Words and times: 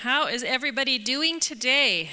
How 0.00 0.26
is 0.26 0.42
everybody 0.42 0.98
doing 0.98 1.38
today? 1.38 2.12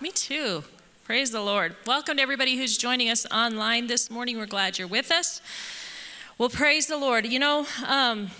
Me 0.00 0.12
too. 0.12 0.62
Praise 1.02 1.32
the 1.32 1.40
Lord. 1.40 1.74
Welcome 1.88 2.18
to 2.18 2.22
everybody 2.22 2.56
who's 2.56 2.78
joining 2.78 3.10
us 3.10 3.26
online 3.32 3.88
this 3.88 4.12
morning. 4.12 4.38
We're 4.38 4.46
glad 4.46 4.78
you're 4.78 4.86
with 4.86 5.10
us. 5.10 5.40
Well, 6.38 6.50
praise 6.50 6.86
the 6.86 6.98
Lord. 6.98 7.26
You 7.26 7.40
know, 7.40 7.66
um, 7.84 8.30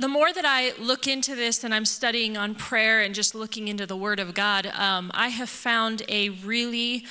the 0.00 0.08
more 0.08 0.32
that 0.32 0.46
I 0.46 0.72
look 0.78 1.06
into 1.06 1.34
this 1.34 1.62
and 1.62 1.74
I'm 1.74 1.84
studying 1.84 2.38
on 2.38 2.54
prayer 2.54 3.02
and 3.02 3.14
just 3.14 3.34
looking 3.34 3.68
into 3.68 3.84
the 3.84 3.96
Word 3.96 4.18
of 4.18 4.32
God, 4.32 4.66
um, 4.66 5.10
I 5.12 5.28
have 5.28 5.50
found 5.50 6.02
a 6.08 6.30
really 6.30 7.04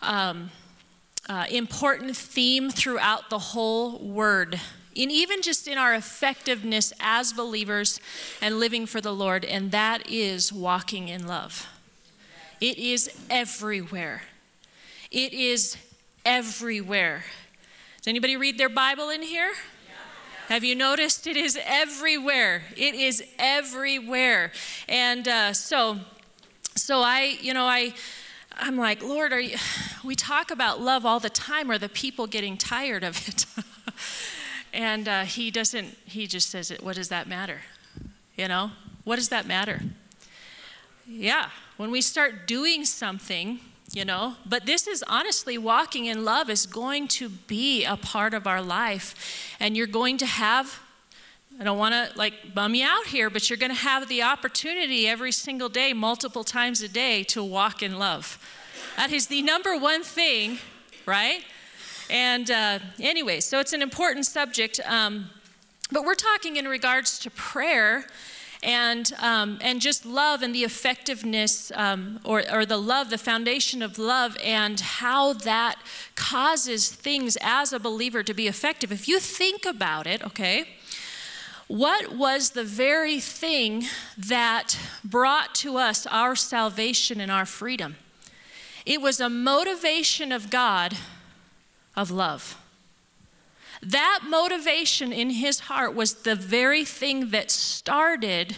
um, 0.00 0.50
uh, 1.28 1.44
important 1.50 2.16
theme 2.16 2.70
throughout 2.70 3.28
the 3.28 3.38
whole 3.38 3.98
Word. 3.98 4.58
And 4.96 5.12
even 5.12 5.42
just 5.42 5.68
in 5.68 5.76
our 5.76 5.92
effectiveness 5.92 6.94
as 7.00 7.34
believers 7.34 8.00
and 8.40 8.58
living 8.58 8.86
for 8.86 9.02
the 9.02 9.12
Lord, 9.12 9.44
and 9.44 9.70
that 9.72 10.08
is 10.10 10.50
walking 10.50 11.08
in 11.08 11.26
love. 11.26 11.68
It 12.62 12.78
is 12.78 13.10
everywhere. 13.28 14.22
It 15.10 15.34
is 15.34 15.76
everywhere. 16.24 17.24
Does 17.98 18.08
anybody 18.08 18.38
read 18.38 18.56
their 18.56 18.70
Bible 18.70 19.10
in 19.10 19.20
here? 19.20 19.52
Have 20.48 20.64
you 20.64 20.74
noticed 20.74 21.26
it 21.26 21.36
is 21.36 21.58
everywhere? 21.64 22.64
It 22.76 22.94
is 22.94 23.22
everywhere. 23.38 24.52
And 24.88 25.26
uh, 25.28 25.52
so, 25.52 26.00
so 26.74 27.00
I, 27.00 27.38
you 27.40 27.54
know, 27.54 27.64
I, 27.64 27.94
I'm 28.56 28.76
like, 28.76 29.02
Lord, 29.02 29.32
are 29.32 29.40
you, 29.40 29.56
we 30.04 30.14
talk 30.14 30.50
about 30.50 30.80
love 30.80 31.06
all 31.06 31.20
the 31.20 31.30
time. 31.30 31.70
Are 31.70 31.78
the 31.78 31.88
people 31.88 32.26
getting 32.26 32.56
tired 32.56 33.04
of 33.04 33.28
it? 33.28 33.46
and 34.72 35.08
uh, 35.08 35.22
he 35.22 35.50
doesn't, 35.50 35.96
he 36.04 36.26
just 36.26 36.50
says, 36.50 36.72
what 36.80 36.96
does 36.96 37.08
that 37.08 37.28
matter? 37.28 37.60
You 38.36 38.48
know, 38.48 38.72
what 39.04 39.16
does 39.16 39.28
that 39.28 39.46
matter? 39.46 39.80
Yeah, 41.06 41.50
when 41.76 41.90
we 41.90 42.00
start 42.00 42.46
doing 42.46 42.84
something, 42.84 43.60
you 43.92 44.04
know 44.04 44.34
but 44.46 44.64
this 44.66 44.86
is 44.86 45.04
honestly 45.06 45.58
walking 45.58 46.06
in 46.06 46.24
love 46.24 46.48
is 46.48 46.66
going 46.66 47.06
to 47.06 47.28
be 47.28 47.84
a 47.84 47.96
part 47.96 48.34
of 48.34 48.46
our 48.46 48.62
life 48.62 49.54
and 49.60 49.76
you're 49.76 49.86
going 49.86 50.16
to 50.16 50.26
have 50.26 50.80
I 51.60 51.64
don't 51.64 51.78
want 51.78 51.94
to 51.94 52.18
like 52.18 52.54
bum 52.54 52.74
you 52.74 52.84
out 52.84 53.06
here, 53.06 53.28
but 53.30 53.48
you're 53.48 53.58
going 53.58 53.70
to 53.70 53.78
have 53.78 54.08
the 54.08 54.22
opportunity 54.22 55.06
every 55.06 55.32
single 55.32 55.68
day, 55.68 55.92
multiple 55.92 56.44
times 56.44 56.82
a 56.82 56.88
day, 56.88 57.22
to 57.24 57.44
walk 57.44 57.82
in 57.82 57.98
love. 57.98 58.38
That 58.96 59.12
is 59.12 59.26
the 59.26 59.42
number 59.42 59.76
one 59.76 60.02
thing, 60.02 60.58
right? 61.06 61.44
And 62.10 62.50
uh, 62.50 62.78
anyway, 62.98 63.40
so 63.40 63.60
it's 63.60 63.72
an 63.72 63.82
important 63.82 64.26
subject. 64.26 64.80
Um, 64.86 65.30
but 65.90 66.04
we're 66.04 66.14
talking 66.14 66.56
in 66.56 66.66
regards 66.66 67.18
to 67.20 67.30
prayer 67.30 68.06
and, 68.62 69.12
um, 69.18 69.58
and 69.60 69.80
just 69.80 70.06
love 70.06 70.42
and 70.42 70.54
the 70.54 70.64
effectiveness 70.64 71.72
um, 71.74 72.20
or, 72.24 72.42
or 72.52 72.64
the 72.64 72.76
love, 72.76 73.10
the 73.10 73.18
foundation 73.18 73.82
of 73.82 73.98
love, 73.98 74.36
and 74.42 74.78
how 74.80 75.32
that 75.32 75.76
causes 76.14 76.90
things 76.90 77.36
as 77.40 77.72
a 77.72 77.80
believer 77.80 78.22
to 78.22 78.34
be 78.34 78.46
effective. 78.46 78.92
If 78.92 79.08
you 79.08 79.18
think 79.18 79.66
about 79.66 80.06
it, 80.06 80.24
okay, 80.24 80.68
what 81.68 82.14
was 82.14 82.50
the 82.50 82.64
very 82.64 83.18
thing 83.18 83.84
that 84.16 84.78
brought 85.02 85.54
to 85.56 85.78
us 85.78 86.06
our 86.06 86.36
salvation 86.36 87.20
and 87.20 87.30
our 87.30 87.46
freedom? 87.46 87.96
It 88.84 89.00
was 89.00 89.20
a 89.20 89.28
motivation 89.28 90.32
of 90.32 90.50
God 90.50 90.96
of 91.96 92.10
love. 92.10 92.61
That 93.82 94.20
motivation 94.28 95.12
in 95.12 95.30
his 95.30 95.60
heart 95.60 95.94
was 95.94 96.14
the 96.14 96.36
very 96.36 96.84
thing 96.84 97.30
that 97.30 97.50
started 97.50 98.56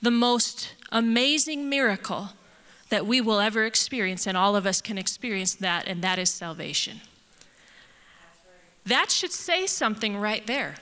the 0.00 0.10
most 0.10 0.74
amazing 0.92 1.68
miracle 1.68 2.30
that 2.90 3.06
we 3.06 3.20
will 3.20 3.40
ever 3.40 3.64
experience, 3.64 4.26
and 4.26 4.36
all 4.36 4.56
of 4.56 4.66
us 4.66 4.80
can 4.80 4.98
experience 4.98 5.54
that, 5.56 5.86
and 5.86 6.02
that 6.02 6.18
is 6.18 6.30
salvation. 6.30 7.00
That 8.86 9.10
should 9.10 9.32
say 9.32 9.66
something 9.66 10.16
right 10.16 10.46
there. 10.46 10.76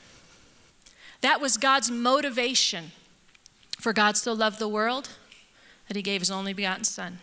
That 1.21 1.41
was 1.41 1.57
God's 1.57 1.91
motivation. 1.91 2.93
For 3.79 3.93
God 3.93 4.17
so 4.17 4.33
loved 4.33 4.59
the 4.59 4.69
world 4.69 5.09
that 5.87 5.97
he 5.97 6.03
gave 6.03 6.21
his 6.21 6.31
only 6.31 6.53
begotten 6.53 6.85
Son. 6.85 7.19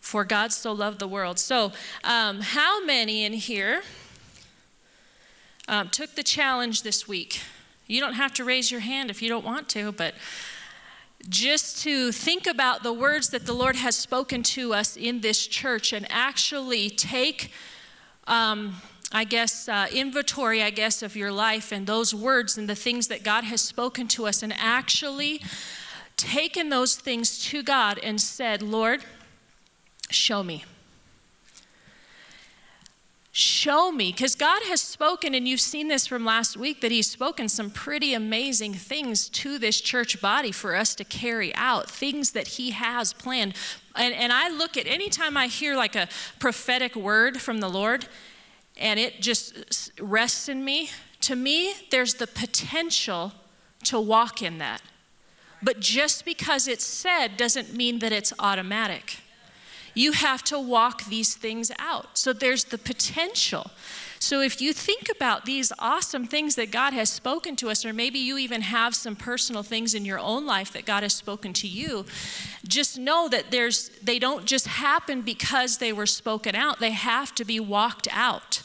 For 0.00 0.24
God 0.24 0.52
so 0.52 0.72
loved 0.72 0.98
the 0.98 1.08
world. 1.08 1.38
So, 1.38 1.72
um, 2.04 2.40
how 2.40 2.84
many 2.84 3.24
in 3.24 3.32
here 3.32 3.82
um, 5.68 5.88
took 5.88 6.14
the 6.14 6.22
challenge 6.22 6.82
this 6.82 7.08
week. 7.08 7.40
You 7.86 8.00
don't 8.00 8.14
have 8.14 8.32
to 8.34 8.44
raise 8.44 8.70
your 8.70 8.80
hand 8.80 9.10
if 9.10 9.22
you 9.22 9.28
don't 9.28 9.44
want 9.44 9.68
to, 9.70 9.92
but 9.92 10.14
just 11.28 11.82
to 11.82 12.12
think 12.12 12.46
about 12.46 12.82
the 12.82 12.92
words 12.92 13.30
that 13.30 13.46
the 13.46 13.52
Lord 13.52 13.76
has 13.76 13.96
spoken 13.96 14.42
to 14.44 14.74
us 14.74 14.96
in 14.96 15.20
this 15.20 15.46
church 15.46 15.92
and 15.92 16.06
actually 16.10 16.90
take, 16.90 17.52
um, 18.26 18.76
I 19.12 19.24
guess, 19.24 19.68
uh, 19.68 19.86
inventory, 19.92 20.62
I 20.62 20.70
guess, 20.70 21.02
of 21.02 21.16
your 21.16 21.32
life 21.32 21.72
and 21.72 21.86
those 21.86 22.14
words 22.14 22.58
and 22.58 22.68
the 22.68 22.74
things 22.76 23.08
that 23.08 23.22
God 23.22 23.44
has 23.44 23.60
spoken 23.60 24.08
to 24.08 24.26
us 24.26 24.42
and 24.42 24.52
actually 24.56 25.42
taken 26.16 26.68
those 26.68 26.96
things 26.96 27.44
to 27.46 27.62
God 27.62 27.98
and 28.02 28.20
said, 28.20 28.62
Lord, 28.62 29.04
show 30.10 30.42
me. 30.42 30.64
Show 33.38 33.92
me, 33.92 34.12
because 34.12 34.34
God 34.34 34.62
has 34.62 34.80
spoken, 34.80 35.34
and 35.34 35.46
you've 35.46 35.60
seen 35.60 35.88
this 35.88 36.06
from 36.06 36.24
last 36.24 36.56
week, 36.56 36.80
that 36.80 36.90
He's 36.90 37.10
spoken 37.10 37.50
some 37.50 37.68
pretty 37.68 38.14
amazing 38.14 38.72
things 38.72 39.28
to 39.28 39.58
this 39.58 39.78
church 39.82 40.22
body 40.22 40.50
for 40.50 40.74
us 40.74 40.94
to 40.94 41.04
carry 41.04 41.54
out, 41.54 41.90
things 41.90 42.30
that 42.30 42.48
He 42.48 42.70
has 42.70 43.12
planned. 43.12 43.52
And, 43.94 44.14
and 44.14 44.32
I 44.32 44.48
look 44.48 44.78
at 44.78 44.86
anytime 44.86 45.36
I 45.36 45.48
hear 45.48 45.76
like 45.76 45.94
a 45.94 46.08
prophetic 46.38 46.96
word 46.96 47.38
from 47.38 47.60
the 47.60 47.68
Lord, 47.68 48.08
and 48.78 48.98
it 48.98 49.20
just 49.20 49.92
rests 50.00 50.48
in 50.48 50.64
me, 50.64 50.88
to 51.20 51.36
me, 51.36 51.74
there's 51.90 52.14
the 52.14 52.26
potential 52.26 53.34
to 53.84 54.00
walk 54.00 54.40
in 54.40 54.56
that. 54.56 54.80
But 55.62 55.80
just 55.80 56.24
because 56.24 56.66
it's 56.66 56.86
said 56.86 57.36
doesn't 57.36 57.74
mean 57.74 57.98
that 57.98 58.12
it's 58.12 58.32
automatic. 58.38 59.18
You 59.96 60.12
have 60.12 60.44
to 60.44 60.60
walk 60.60 61.06
these 61.06 61.34
things 61.34 61.72
out. 61.78 62.18
So 62.18 62.34
there's 62.34 62.64
the 62.64 62.76
potential. 62.76 63.70
So 64.18 64.42
if 64.42 64.60
you 64.60 64.74
think 64.74 65.08
about 65.10 65.46
these 65.46 65.72
awesome 65.78 66.26
things 66.26 66.54
that 66.56 66.70
God 66.70 66.92
has 66.92 67.08
spoken 67.08 67.56
to 67.56 67.70
us, 67.70 67.82
or 67.82 67.94
maybe 67.94 68.18
you 68.18 68.36
even 68.36 68.60
have 68.60 68.94
some 68.94 69.16
personal 69.16 69.62
things 69.62 69.94
in 69.94 70.04
your 70.04 70.18
own 70.18 70.44
life 70.44 70.70
that 70.74 70.84
God 70.84 71.02
has 71.02 71.14
spoken 71.14 71.54
to 71.54 71.66
you, 71.66 72.04
just 72.68 72.98
know 72.98 73.26
that 73.30 73.50
there's 73.50 73.88
they 74.02 74.18
don't 74.18 74.44
just 74.44 74.66
happen 74.66 75.22
because 75.22 75.78
they 75.78 75.94
were 75.94 76.06
spoken 76.06 76.54
out. 76.54 76.78
They 76.78 76.90
have 76.90 77.34
to 77.36 77.46
be 77.46 77.58
walked 77.58 78.06
out. 78.12 78.62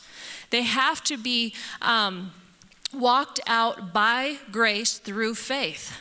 They 0.49 0.63
have 0.63 1.01
to 1.05 1.15
be 1.15 1.53
um, 1.81 2.33
walked 2.93 3.39
out 3.47 3.93
by 3.93 4.39
grace 4.51 4.97
through 4.97 5.35
faith. 5.35 5.97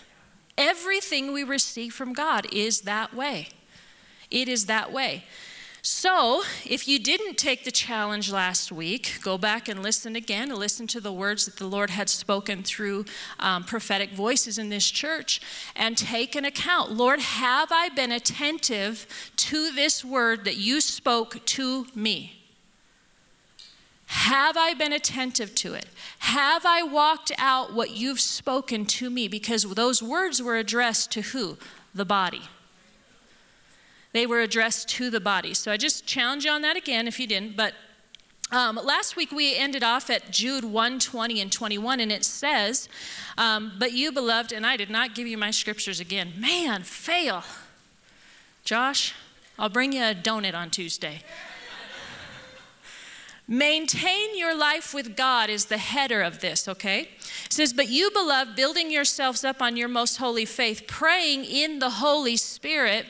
Everything 0.59 1.33
we 1.33 1.45
receive 1.45 1.95
from 1.95 2.15
God 2.15 2.53
is 2.53 2.81
that 2.81 3.15
way. 3.15 3.51
It 4.31 4.49
is 4.49 4.67
that 4.67 4.93
way. 4.93 5.25
So, 5.83 6.43
if 6.67 6.87
you 6.87 6.99
didn't 6.99 7.39
take 7.39 7.65
the 7.65 7.71
challenge 7.71 8.31
last 8.31 8.71
week, 8.71 9.19
go 9.23 9.39
back 9.39 9.67
and 9.67 9.83
listen 9.83 10.15
again, 10.15 10.51
listen 10.51 10.87
to 10.89 11.01
the 11.01 11.13
words 11.13 11.47
that 11.47 11.57
the 11.57 11.67
Lord 11.67 11.89
had 11.89 12.11
spoken 12.11 12.63
through 12.63 13.07
um, 13.39 13.65
prophetic 13.65 14.11
voices 14.11 14.59
in 14.59 14.69
this 14.69 14.91
church, 14.91 15.41
and 15.75 15.97
take 15.97 16.35
an 16.35 16.45
account. 16.45 16.93
Lord, 16.93 17.21
have 17.21 17.73
I 17.73 17.89
been 17.89 18.13
attentive 18.13 19.07
to 19.37 19.73
this 19.73 20.05
word 20.05 20.45
that 20.45 20.59
you 20.59 20.83
spoke 20.83 21.45
to 21.47 21.87
me? 21.95 22.41
Have 24.05 24.59
I 24.59 24.75
been 24.75 24.93
attentive 24.93 25.55
to 25.57 25.73
it? 25.73 25.87
Have 26.19 26.67
I 26.67 26.83
walked 26.83 27.33
out 27.39 27.73
what 27.73 27.93
you've 27.93 28.21
spoken 28.21 28.85
to 28.87 29.09
me? 29.09 29.29
Because 29.29 29.63
those 29.63 30.03
words 30.03 30.43
were 30.43 30.57
addressed 30.57 31.11
to 31.13 31.23
who? 31.23 31.57
The 31.95 32.05
body. 32.05 32.43
They 34.13 34.27
were 34.27 34.41
addressed 34.41 34.89
to 34.91 35.11
the 35.11 35.21
body. 35.21 35.55
So 35.55 35.71
I 35.71 35.77
just 35.77 36.07
challenge 36.07 36.45
you 36.45 36.51
on 36.51 36.63
that 36.63 36.77
again 36.77 37.07
if 37.07 37.21
you 37.21 37.27
didn't. 37.27 37.57
But 37.57 37.75
um, 38.53 38.81
last 38.83 39.15
week 39.15 39.31
we 39.31 39.57
ended 39.57 39.85
off 39.85 40.11
at 40.11 40.33
Jude 40.33 40.65
1 40.65 40.99
20 40.99 41.41
and 41.41 41.53
21, 41.53 42.01
and 42.01 42.11
it 42.11 42.25
says, 42.25 42.89
um, 43.39 43.73
But 43.79 43.93
you, 43.93 44.11
beloved, 44.11 44.53
and 44.53 44.67
I 44.67 44.77
did 44.77 44.91
not 44.91 45.15
give 45.15 45.29
you 45.29 45.39
my 45.39 45.53
scriptures 45.53 46.01
again. 46.01 46.33
Man, 46.37 46.83
fail. 46.83 47.45
Josh, 48.65 49.15
I'll 49.59 49.69
bring 49.69 49.93
you 49.93 50.03
a 50.03 50.15
donut 50.15 50.55
on 50.55 50.71
Tuesday. 50.71 51.23
Maintain 53.47 54.39
your 54.39 54.57
life 54.57 54.95
with 54.95 55.17
God 55.17 55.51
is 55.51 55.65
the 55.67 55.79
header 55.79 56.23
of 56.23 56.41
this, 56.41 56.69
okay? 56.69 57.11
It 57.47 57.53
says, 57.53 57.73
But 57.73 57.89
you, 57.89 58.11
beloved, 58.13 58.55
building 58.55 58.93
yourselves 58.93 59.43
up 59.43 59.61
on 59.61 59.77
your 59.77 59.89
most 59.89 60.19
holy 60.19 60.45
faith, 60.45 60.85
praying 60.87 61.45
in 61.45 61.81
the 61.81 61.91
Holy 61.91 62.37
Spirit, 62.37 63.07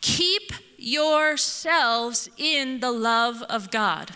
keep 0.00 0.52
yourselves 0.76 2.28
in 2.36 2.80
the 2.80 2.92
love 2.92 3.42
of 3.44 3.70
God 3.70 4.12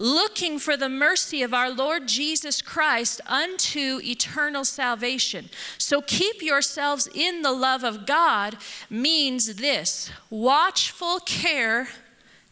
looking 0.00 0.58
for 0.58 0.78
the 0.78 0.88
mercy 0.88 1.42
of 1.42 1.52
our 1.52 1.70
Lord 1.70 2.08
Jesus 2.08 2.62
Christ 2.62 3.20
unto 3.26 4.00
eternal 4.02 4.64
salvation. 4.64 5.50
So 5.76 6.00
keep 6.00 6.42
yourselves 6.42 7.06
in 7.14 7.42
the 7.42 7.52
love 7.52 7.84
of 7.84 8.06
God 8.06 8.56
means 8.88 9.56
this 9.56 10.10
watchful 10.30 11.20
care, 11.20 11.88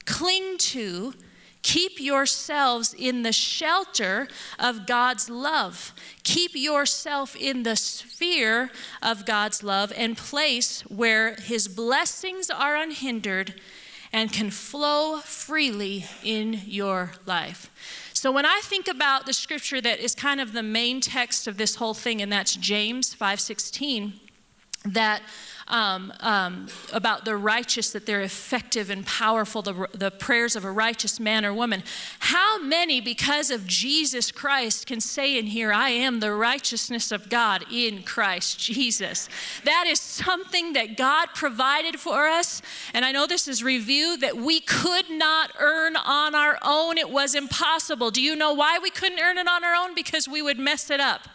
cling 0.05 0.59
to, 0.59 1.15
Keep 1.63 2.01
yourselves 2.01 2.95
in 2.97 3.23
the 3.23 3.33
shelter 3.33 4.29
of 4.59 4.87
God's 4.87 5.29
love. 5.29 5.93
Keep 6.23 6.53
yourself 6.55 7.35
in 7.37 7.63
the 7.63 7.77
sphere 7.77 8.71
of 9.03 9.27
God's 9.27 9.63
love 9.63 9.93
and 9.97 10.17
place 10.17 10.83
where 10.83 11.35
His 11.35 11.69
blessings 11.69 12.49
are 12.49 12.77
unhindered 12.77 13.61
and 14.13 14.33
can 14.33 14.51
flow 14.51 15.19
freely 15.19 16.07
in 16.23 16.63
your 16.65 17.13
life. 17.27 17.71
So 18.15 18.33
when 18.33 18.47
I 18.47 18.61
think 18.65 18.89
about 18.89 19.27
the 19.27 19.33
scripture 19.33 19.81
that 19.81 20.01
is 20.01 20.15
kind 20.15 20.41
of 20.41 20.53
the 20.53 20.63
main 20.63 21.01
text 21.01 21.47
of 21.47 21.57
this 21.57 21.77
whole 21.77 21.95
thing 21.95 22.23
and 22.23 22.33
that's 22.33 22.57
James 22.57 23.15
5:16 23.15 24.28
that 24.85 25.23
um, 25.69 26.13
um, 26.21 26.67
about 26.93 27.25
the 27.25 27.37
righteous, 27.37 27.91
that 27.91 28.07
they're 28.07 28.23
effective 28.23 28.89
and 28.91 29.05
powerful, 29.05 29.61
the, 29.61 29.87
the 29.93 30.11
prayers 30.11 30.57
of 30.57 30.65
a 30.65 30.71
righteous 30.71 31.21
man 31.21 31.45
or 31.45 31.53
woman. 31.53 31.83
How 32.21 32.59
many, 32.59 33.01
because 33.01 33.51
of 33.51 33.67
Jesus 33.67 34.33
Christ, 34.33 34.87
can 34.87 35.01
say 35.01 35.39
in 35.39 35.47
here, 35.47 35.73
I 35.73 35.91
am 35.91 36.21
the 36.21 36.33
righteousness 36.33 37.13
of 37.13 37.29
God 37.29 37.65
in 37.71 38.03
Christ 38.03 38.59
Jesus? 38.59 39.29
That 39.65 39.85
is 39.87 40.01
something 40.01 40.73
that 40.73 40.97
God 40.97 41.29
provided 41.35 42.01
for 42.01 42.27
us. 42.27 42.63
And 42.95 43.05
I 43.05 43.13
know 43.13 43.27
this 43.27 43.47
is 43.47 43.63
review 43.63 44.17
that 44.19 44.37
we 44.37 44.61
could 44.61 45.11
not 45.11 45.53
earn 45.61 45.97
on 45.97 46.35
our 46.35 46.59
own. 46.63 46.97
It 46.97 47.11
was 47.11 47.35
impossible. 47.35 48.11
Do 48.11 48.23
you 48.23 48.35
know 48.35 48.55
why 48.55 48.79
we 48.79 48.91
couldn't 48.91 49.21
earn 49.21 49.37
it 49.37 49.47
on 49.47 49.65
our 49.65 49.75
own? 49.75 49.95
Because 49.95 50.27
we 50.27 50.41
would 50.41 50.59
mess 50.59 50.91
it 50.91 51.01
up. 51.01 51.29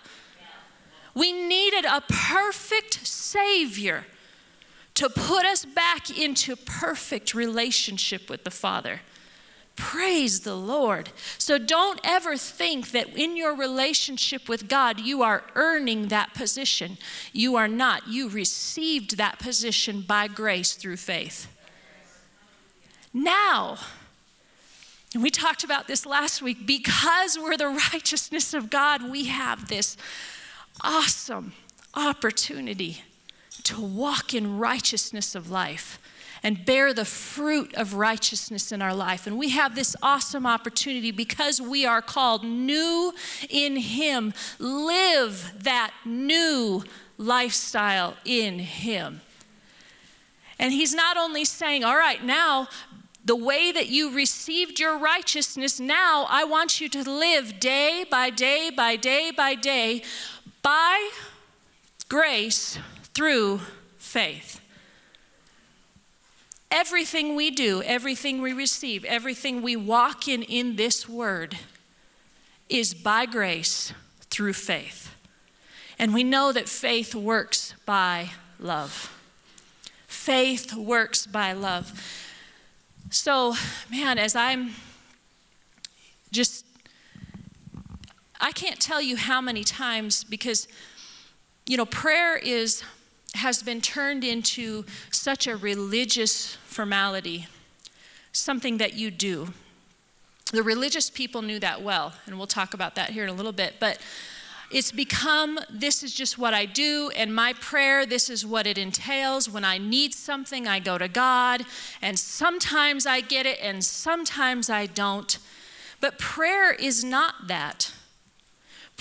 We 1.16 1.32
needed 1.32 1.86
a 1.86 2.02
perfect 2.02 3.06
Savior 3.34 4.06
to 4.94 5.10
put 5.10 5.44
us 5.46 5.66
back 5.66 6.16
into 6.16 6.56
perfect 6.56 7.34
relationship 7.34 8.30
with 8.30 8.44
the 8.44 8.52
Father. 8.52 9.02
Praise 9.76 10.42
the 10.42 10.56
Lord. 10.56 11.10
So 11.40 11.58
don't 11.58 12.00
ever 12.04 12.38
think 12.38 12.92
that 12.92 13.10
in 13.18 13.36
your 13.36 13.56
relationship 13.56 14.48
with 14.48 14.70
God, 14.70 15.00
you 15.00 15.24
are 15.24 15.44
earning 15.56 16.10
that 16.10 16.36
position. 16.36 16.98
You 17.32 17.56
are 17.56 17.68
not. 17.68 18.08
You 18.08 18.30
received 18.30 19.18
that 19.18 19.40
position 19.40 20.02
by 20.02 20.28
grace 20.28 20.74
through 20.74 20.98
faith. 20.98 21.48
Now, 23.12 23.80
and 25.16 25.24
we 25.24 25.32
talked 25.32 25.64
about 25.64 25.88
this 25.88 26.06
last 26.06 26.44
week, 26.44 26.68
because 26.68 27.38
we're 27.40 27.58
the 27.58 27.68
righteousness 27.94 28.54
of 28.54 28.70
God, 28.70 29.10
we 29.10 29.26
have 29.26 29.70
this 29.70 29.98
awesome 30.82 31.54
opportunity 31.96 33.02
to 33.64 33.82
walk 33.82 34.34
in 34.34 34.58
righteousness 34.58 35.36
of 35.36 35.50
life 35.50 36.00
and 36.44 36.66
bear 36.66 36.94
the 36.94 37.06
fruit 37.06 37.74
of 37.76 37.94
righteousness 37.94 38.72
in 38.74 38.82
our 38.82 38.94
life. 38.94 39.26
And 39.26 39.38
we 39.38 39.50
have 39.50 39.76
this 39.76 39.96
awesome 40.04 40.46
opportunity 40.46 41.12
because 41.12 41.62
we 41.62 41.86
are 41.86 42.02
called 42.02 42.44
new 42.44 43.14
in 43.50 43.78
Him. 43.78 44.34
Live 44.60 45.54
that 45.64 45.94
new 46.04 46.84
lifestyle 47.18 48.16
in 48.26 48.60
Him. 48.60 49.22
And 50.60 50.74
He's 50.74 50.94
not 50.94 51.16
only 51.16 51.46
saying, 51.46 51.86
All 51.86 51.98
right, 51.98 52.24
now, 52.24 52.68
the 53.26 53.36
way 53.38 53.72
that 53.72 53.88
you 53.88 54.14
received 54.14 54.82
your 54.82 54.98
righteousness, 54.98 55.80
now 55.80 56.28
I 56.30 56.44
want 56.44 56.82
you 56.82 56.90
to 56.90 57.10
live 57.10 57.58
day 57.58 58.04
by 58.12 58.30
day 58.30 58.70
by 58.70 58.98
day 58.98 59.32
by 59.32 59.56
day 59.56 60.04
by 60.62 61.10
grace 62.10 62.78
through 63.14 63.62
faith. 63.98 64.60
Everything 66.72 67.36
we 67.36 67.52
do, 67.52 67.84
everything 67.84 68.42
we 68.42 68.52
receive, 68.52 69.06
everything 69.06 69.62
we 69.62 69.76
walk 69.76 70.28
in 70.28 70.42
in 70.42 70.76
this 70.76 71.08
word 71.08 71.58
is 72.68 72.94
by 72.94 73.26
grace 73.28 73.94
through 74.32 74.54
faith. 74.54 75.14
And 76.00 76.14
we 76.14 76.24
know 76.24 76.52
that 76.52 76.68
faith 76.68 77.14
works 77.14 77.76
by 77.86 78.32
love. 78.60 79.16
Faith 80.08 80.74
works 80.74 81.28
by 81.28 81.54
love. 81.54 81.92
So, 83.12 83.54
man, 83.92 84.18
as 84.18 84.36
I'm 84.36 84.72
just, 86.32 86.66
I 88.42 88.52
can't 88.52 88.80
tell 88.80 89.02
you 89.02 89.16
how 89.16 89.40
many 89.40 89.64
times 89.64 90.24
because, 90.24 90.68
you 91.68 91.78
know, 91.78 91.86
prayer 91.86 92.36
is 92.36 92.84
has 93.36 93.64
been 93.64 93.82
turned 93.82 94.24
into 94.24 94.86
such 95.12 95.48
a 95.48 95.58
religious 95.58 96.56
formality, 96.66 97.48
something 98.32 98.78
that 98.78 98.94
you 98.94 99.12
do. 99.12 99.54
The 100.52 100.64
religious 100.64 101.10
people 101.10 101.42
knew 101.42 101.60
that 101.60 101.82
well, 101.82 102.14
and 102.26 102.38
we'll 102.38 102.48
talk 102.48 102.74
about 102.74 102.96
that 102.96 103.10
here 103.10 103.24
in 103.24 103.30
a 103.30 103.34
little 103.34 103.52
bit, 103.52 103.76
but 103.80 104.00
it's 104.72 104.92
become 104.92 105.60
this 105.70 106.04
is 106.04 106.14
just 106.14 106.38
what 106.38 106.54
I 106.54 106.66
do, 106.66 107.12
and 107.16 107.34
my 107.34 107.54
prayer, 107.54 108.06
this 108.06 108.30
is 108.30 108.46
what 108.46 108.66
it 108.66 108.78
entails. 108.78 109.50
When 109.50 109.64
I 109.64 109.78
need 109.78 110.14
something, 110.14 110.68
I 110.68 110.80
go 110.80 110.98
to 110.98 111.08
God, 111.08 111.66
and 112.02 112.18
sometimes 112.18 113.06
I 113.06 113.22
get 113.22 113.46
it, 113.46 113.60
and 113.62 113.84
sometimes 113.84 114.70
I 114.70 114.88
don't. 114.88 115.38
But 116.02 116.18
prayer 116.18 116.74
is 116.74 117.04
not 117.04 117.48
that. 117.48 117.92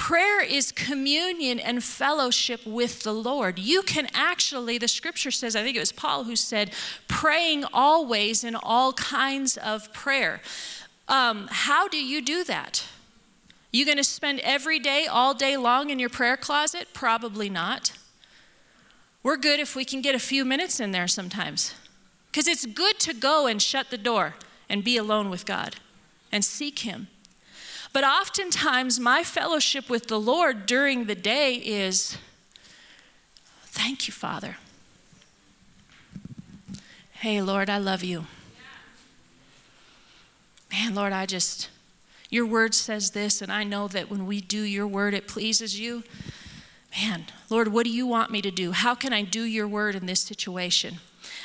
Prayer 0.03 0.43
is 0.43 0.73
communion 0.73 1.61
and 1.61 1.83
fellowship 1.83 2.67
with 2.67 3.05
the 3.05 3.15
Lord. 3.15 3.61
You 3.61 3.83
can 3.83 4.09
actually, 4.13 4.77
the 4.77 4.89
scripture 4.89 5.31
says, 5.31 5.55
I 5.55 5.63
think 5.63 5.77
it 5.77 5.79
was 5.79 5.93
Paul 5.93 6.25
who 6.25 6.35
said, 6.35 6.73
praying 7.07 7.65
always 7.73 8.43
in 8.43 8.57
all 8.57 8.93
kinds 8.95 9.57
of 9.57 9.93
prayer. 9.93 10.43
Um, 11.07 11.47
how 11.49 11.87
do 11.87 12.05
you 12.05 12.21
do 12.21 12.43
that? 12.43 12.85
You 13.71 13.85
going 13.85 13.97
to 13.97 14.03
spend 14.03 14.41
every 14.41 14.81
day, 14.81 15.07
all 15.07 15.35
day 15.35 15.57
long 15.57 15.89
in 15.91 16.01
your 16.01 16.11
prayer 16.11 16.37
closet? 16.37 16.89
Probably 16.93 17.49
not. 17.49 17.93
We're 19.23 19.37
good 19.37 19.61
if 19.61 19.77
we 19.77 19.85
can 19.85 20.01
get 20.01 20.17
a 20.17 20.19
few 20.19 20.45
minutes 20.45 20.81
in 20.81 20.91
there 20.91 21.07
sometimes. 21.07 21.77
Because 22.33 22.49
it's 22.49 22.67
good 22.67 22.99
to 22.99 23.15
go 23.15 23.47
and 23.47 23.63
shut 23.63 23.91
the 23.91 23.99
door 23.99 24.35
and 24.69 24.83
be 24.83 24.97
alone 24.97 25.31
with 25.31 25.47
God 25.47 25.77
and 26.33 26.45
seek 26.45 26.81
Him. 26.81 27.07
But 27.93 28.05
oftentimes, 28.05 28.99
my 28.99 29.23
fellowship 29.23 29.91
with 29.91 30.07
the 30.07 30.19
Lord 30.19 30.65
during 30.65 31.05
the 31.05 31.15
day 31.15 31.57
is 31.57 32.17
thank 33.65 34.09
you, 34.09 34.13
Father. 34.13 34.57
Hey, 37.13 37.43
Lord, 37.43 37.69
I 37.69 37.79
love 37.79 38.03
you. 38.03 38.27
Man, 40.73 40.95
Lord, 40.95 41.13
I 41.13 41.27
just, 41.27 41.69
your 42.31 42.47
word 42.47 42.75
says 42.75 43.11
this, 43.11 43.43
and 43.43 43.53
I 43.53 43.63
know 43.63 43.89
that 43.89 44.11
when 44.11 44.27
we 44.27 44.41
do 44.41 44.63
your 44.63 44.87
word, 44.87 45.13
it 45.13 45.29
pleases 45.29 45.79
you. 45.79 46.03
Man, 46.97 47.27
Lord, 47.51 47.69
what 47.69 47.85
do 47.85 47.91
you 47.91 48.07
want 48.07 48.31
me 48.31 48.41
to 48.41 48.51
do? 48.51 48.73
How 48.73 48.95
can 48.95 49.13
I 49.13 49.23
do 49.23 49.43
your 49.43 49.69
word 49.69 49.95
in 49.95 50.07
this 50.07 50.21
situation? 50.21 50.97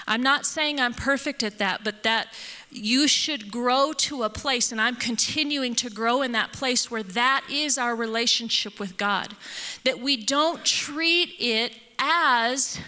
I'm 0.07 0.23
not 0.23 0.45
saying 0.45 0.79
I'm 0.79 0.93
perfect 0.93 1.43
at 1.43 1.57
that, 1.57 1.83
but 1.83 2.03
that 2.03 2.33
you 2.69 3.07
should 3.07 3.51
grow 3.51 3.93
to 3.93 4.23
a 4.23 4.29
place, 4.29 4.71
and 4.71 4.81
I'm 4.81 4.95
continuing 4.95 5.73
to 5.75 5.89
grow 5.89 6.21
in 6.21 6.33
that 6.33 6.51
place 6.51 6.91
where 6.91 7.03
that 7.03 7.45
is 7.49 7.77
our 7.77 7.95
relationship 7.95 8.79
with 8.79 8.97
God. 8.97 9.35
That 9.83 9.99
we 9.99 10.17
don't 10.17 10.65
treat 10.65 11.33
it 11.39 11.73
as, 11.97 12.79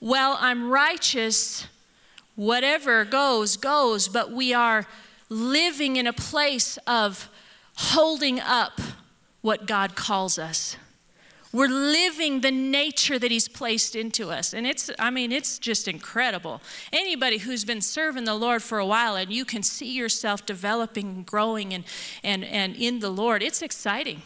well, 0.00 0.36
I'm 0.40 0.70
righteous, 0.70 1.66
whatever 2.36 3.04
goes, 3.04 3.56
goes, 3.56 4.08
but 4.08 4.30
we 4.30 4.52
are 4.52 4.86
living 5.28 5.96
in 5.96 6.06
a 6.06 6.12
place 6.12 6.76
of 6.86 7.28
holding 7.76 8.38
up 8.38 8.80
what 9.40 9.66
God 9.66 9.96
calls 9.96 10.38
us. 10.38 10.76
We're 11.54 11.68
living 11.68 12.40
the 12.40 12.50
nature 12.50 13.16
that 13.16 13.30
He's 13.30 13.46
placed 13.46 13.94
into 13.94 14.32
us. 14.32 14.52
And 14.52 14.66
it's, 14.66 14.90
I 14.98 15.10
mean, 15.10 15.30
it's 15.30 15.60
just 15.60 15.86
incredible. 15.86 16.60
Anybody 16.92 17.38
who's 17.38 17.64
been 17.64 17.80
serving 17.80 18.24
the 18.24 18.34
Lord 18.34 18.60
for 18.60 18.80
a 18.80 18.86
while 18.86 19.14
and 19.14 19.32
you 19.32 19.44
can 19.44 19.62
see 19.62 19.92
yourself 19.92 20.44
developing 20.44 21.06
and 21.06 21.24
growing 21.24 21.72
and, 21.72 21.84
and, 22.24 22.44
and 22.44 22.74
in 22.74 22.98
the 22.98 23.08
Lord, 23.08 23.40
it's 23.40 23.62
exciting. 23.62 24.22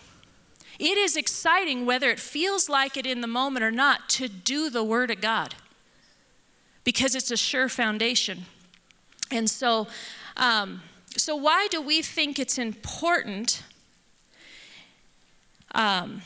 It 0.78 0.96
is 0.96 1.18
exciting, 1.18 1.84
whether 1.84 2.08
it 2.08 2.18
feels 2.18 2.70
like 2.70 2.96
it 2.96 3.04
in 3.04 3.20
the 3.20 3.26
moment 3.26 3.62
or 3.62 3.70
not, 3.70 4.08
to 4.10 4.26
do 4.28 4.70
the 4.70 4.82
Word 4.82 5.10
of 5.10 5.20
God 5.20 5.54
because 6.82 7.14
it's 7.14 7.30
a 7.30 7.36
sure 7.36 7.68
foundation. 7.68 8.46
And 9.30 9.50
so, 9.50 9.86
um, 10.38 10.80
So, 11.14 11.36
why 11.36 11.68
do 11.70 11.82
we 11.82 12.00
think 12.00 12.38
it's 12.38 12.56
important? 12.56 13.62
Um, 15.74 16.22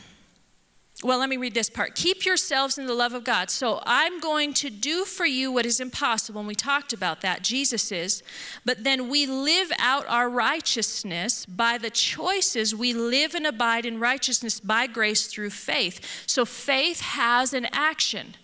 well, 1.03 1.19
let 1.19 1.29
me 1.29 1.37
read 1.37 1.53
this 1.53 1.69
part. 1.69 1.95
Keep 1.95 2.25
yourselves 2.25 2.77
in 2.77 2.85
the 2.85 2.93
love 2.93 3.13
of 3.13 3.23
God. 3.23 3.49
So 3.49 3.81
I'm 3.85 4.19
going 4.19 4.53
to 4.55 4.69
do 4.69 5.05
for 5.05 5.25
you 5.25 5.51
what 5.51 5.65
is 5.65 5.79
impossible. 5.79 6.39
And 6.39 6.47
we 6.47 6.55
talked 6.55 6.93
about 6.93 7.21
that. 7.21 7.43
Jesus 7.43 7.91
is. 7.91 8.23
But 8.63 8.83
then 8.83 9.09
we 9.09 9.25
live 9.25 9.71
out 9.79 10.07
our 10.07 10.29
righteousness 10.29 11.45
by 11.45 11.77
the 11.77 11.89
choices. 11.89 12.73
We 12.73 12.93
live 12.93 13.35
and 13.35 13.45
abide 13.45 13.85
in 13.85 13.99
righteousness 13.99 14.59
by 14.59 14.87
grace 14.87 15.27
through 15.27 15.49
faith. 15.49 16.23
So 16.25 16.45
faith 16.45 17.01
has 17.01 17.53
an 17.53 17.67
action. 17.71 18.35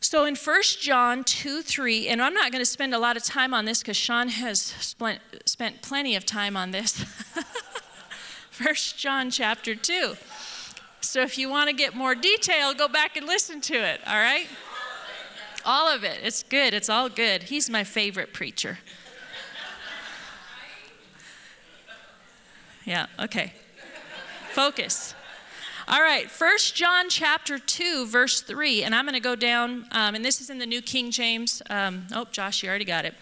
So 0.00 0.24
in 0.24 0.36
1 0.36 0.62
John 0.80 1.24
2 1.24 1.62
3, 1.62 2.08
and 2.08 2.22
I'm 2.22 2.34
not 2.34 2.52
going 2.52 2.62
to 2.62 2.66
spend 2.66 2.94
a 2.94 2.98
lot 2.98 3.16
of 3.16 3.24
time 3.24 3.52
on 3.52 3.64
this 3.64 3.80
because 3.80 3.96
Sean 3.96 4.28
has 4.28 4.60
spent, 4.62 5.20
spent 5.44 5.82
plenty 5.82 6.14
of 6.14 6.24
time 6.24 6.56
on 6.56 6.70
this. 6.70 7.04
1 8.60 8.74
John 8.96 9.30
chapter 9.30 9.74
2. 9.74 10.16
So 11.08 11.22
if 11.22 11.38
you 11.38 11.48
want 11.48 11.70
to 11.70 11.74
get 11.74 11.94
more 11.94 12.14
detail, 12.14 12.74
go 12.74 12.86
back 12.86 13.16
and 13.16 13.26
listen 13.26 13.62
to 13.62 13.74
it, 13.74 14.02
all 14.06 14.18
right? 14.18 14.46
All 15.64 15.88
of 15.88 16.04
it. 16.04 16.20
It's 16.22 16.42
good. 16.42 16.74
It's 16.74 16.90
all 16.90 17.08
good. 17.08 17.44
He's 17.44 17.70
my 17.70 17.82
favorite 17.82 18.34
preacher. 18.34 18.78
Yeah, 22.84 23.06
okay. 23.18 23.54
Focus. 24.52 25.14
All 25.88 26.02
right, 26.02 26.30
First 26.30 26.74
John 26.76 27.08
chapter 27.08 27.58
2, 27.58 28.06
verse 28.06 28.42
3, 28.42 28.82
and 28.82 28.94
I'm 28.94 29.06
going 29.06 29.14
to 29.14 29.20
go 29.20 29.34
down, 29.34 29.86
um, 29.92 30.14
and 30.14 30.22
this 30.22 30.42
is 30.42 30.50
in 30.50 30.58
the 30.58 30.66
New 30.66 30.82
King 30.82 31.10
James. 31.10 31.62
Um, 31.70 32.06
oh, 32.12 32.26
Josh, 32.30 32.62
you 32.62 32.68
already 32.68 32.84
got 32.84 33.06
it. 33.06 33.14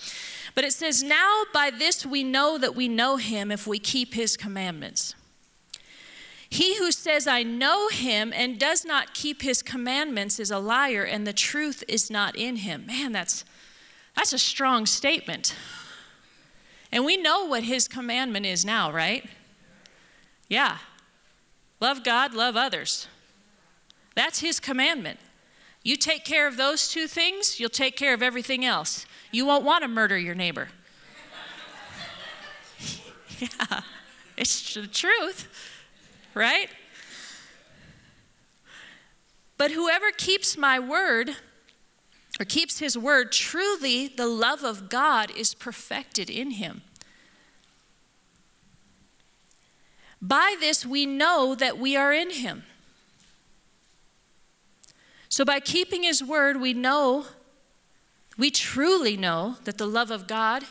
But 0.56 0.64
it 0.64 0.72
says, 0.72 1.04
Now 1.04 1.44
by 1.54 1.70
this 1.70 2.04
we 2.04 2.24
know 2.24 2.58
that 2.58 2.74
we 2.74 2.88
know 2.88 3.16
him 3.16 3.52
if 3.52 3.64
we 3.64 3.78
keep 3.78 4.14
his 4.14 4.36
commandments. 4.36 5.14
He 6.56 6.78
who 6.78 6.90
says, 6.90 7.26
I 7.26 7.42
know 7.42 7.88
him 7.88 8.32
and 8.34 8.58
does 8.58 8.82
not 8.82 9.12
keep 9.12 9.42
his 9.42 9.60
commandments 9.62 10.40
is 10.40 10.50
a 10.50 10.58
liar, 10.58 11.04
and 11.04 11.26
the 11.26 11.34
truth 11.34 11.84
is 11.86 12.10
not 12.10 12.34
in 12.34 12.56
him. 12.56 12.86
Man, 12.86 13.12
that's, 13.12 13.44
that's 14.16 14.32
a 14.32 14.38
strong 14.38 14.86
statement. 14.86 15.54
And 16.90 17.04
we 17.04 17.18
know 17.18 17.44
what 17.44 17.64
his 17.64 17.86
commandment 17.86 18.46
is 18.46 18.64
now, 18.64 18.90
right? 18.90 19.28
Yeah. 20.48 20.78
Love 21.78 22.02
God, 22.02 22.32
love 22.32 22.56
others. 22.56 23.06
That's 24.14 24.38
his 24.40 24.58
commandment. 24.58 25.20
You 25.82 25.98
take 25.98 26.24
care 26.24 26.48
of 26.48 26.56
those 26.56 26.88
two 26.88 27.06
things, 27.06 27.60
you'll 27.60 27.68
take 27.68 27.96
care 27.96 28.14
of 28.14 28.22
everything 28.22 28.64
else. 28.64 29.04
You 29.30 29.44
won't 29.44 29.66
want 29.66 29.82
to 29.82 29.88
murder 29.88 30.16
your 30.16 30.34
neighbor. 30.34 30.68
yeah, 33.40 33.82
it's 34.38 34.72
the 34.72 34.86
truth 34.86 35.74
right? 36.36 36.68
But 39.56 39.70
whoever 39.70 40.12
keeps 40.12 40.56
my 40.56 40.78
word, 40.78 41.30
or 42.38 42.44
keeps 42.44 42.78
his 42.78 42.96
word, 42.96 43.32
truly 43.32 44.06
the 44.06 44.26
love 44.26 44.62
of 44.62 44.90
God 44.90 45.32
is 45.34 45.54
perfected 45.54 46.28
in 46.28 46.52
him. 46.52 46.82
By 50.20 50.56
this 50.60 50.84
we 50.84 51.06
know 51.06 51.54
that 51.54 51.78
we 51.78 51.96
are 51.96 52.12
in 52.12 52.30
him. 52.30 52.64
So 55.30 55.44
by 55.44 55.58
keeping 55.60 56.02
his 56.02 56.22
word, 56.22 56.60
we 56.60 56.74
know, 56.74 57.26
we 58.36 58.50
truly 58.50 59.16
know 59.16 59.56
that 59.64 59.78
the 59.78 59.86
love 59.86 60.10
of 60.10 60.26
God 60.26 60.64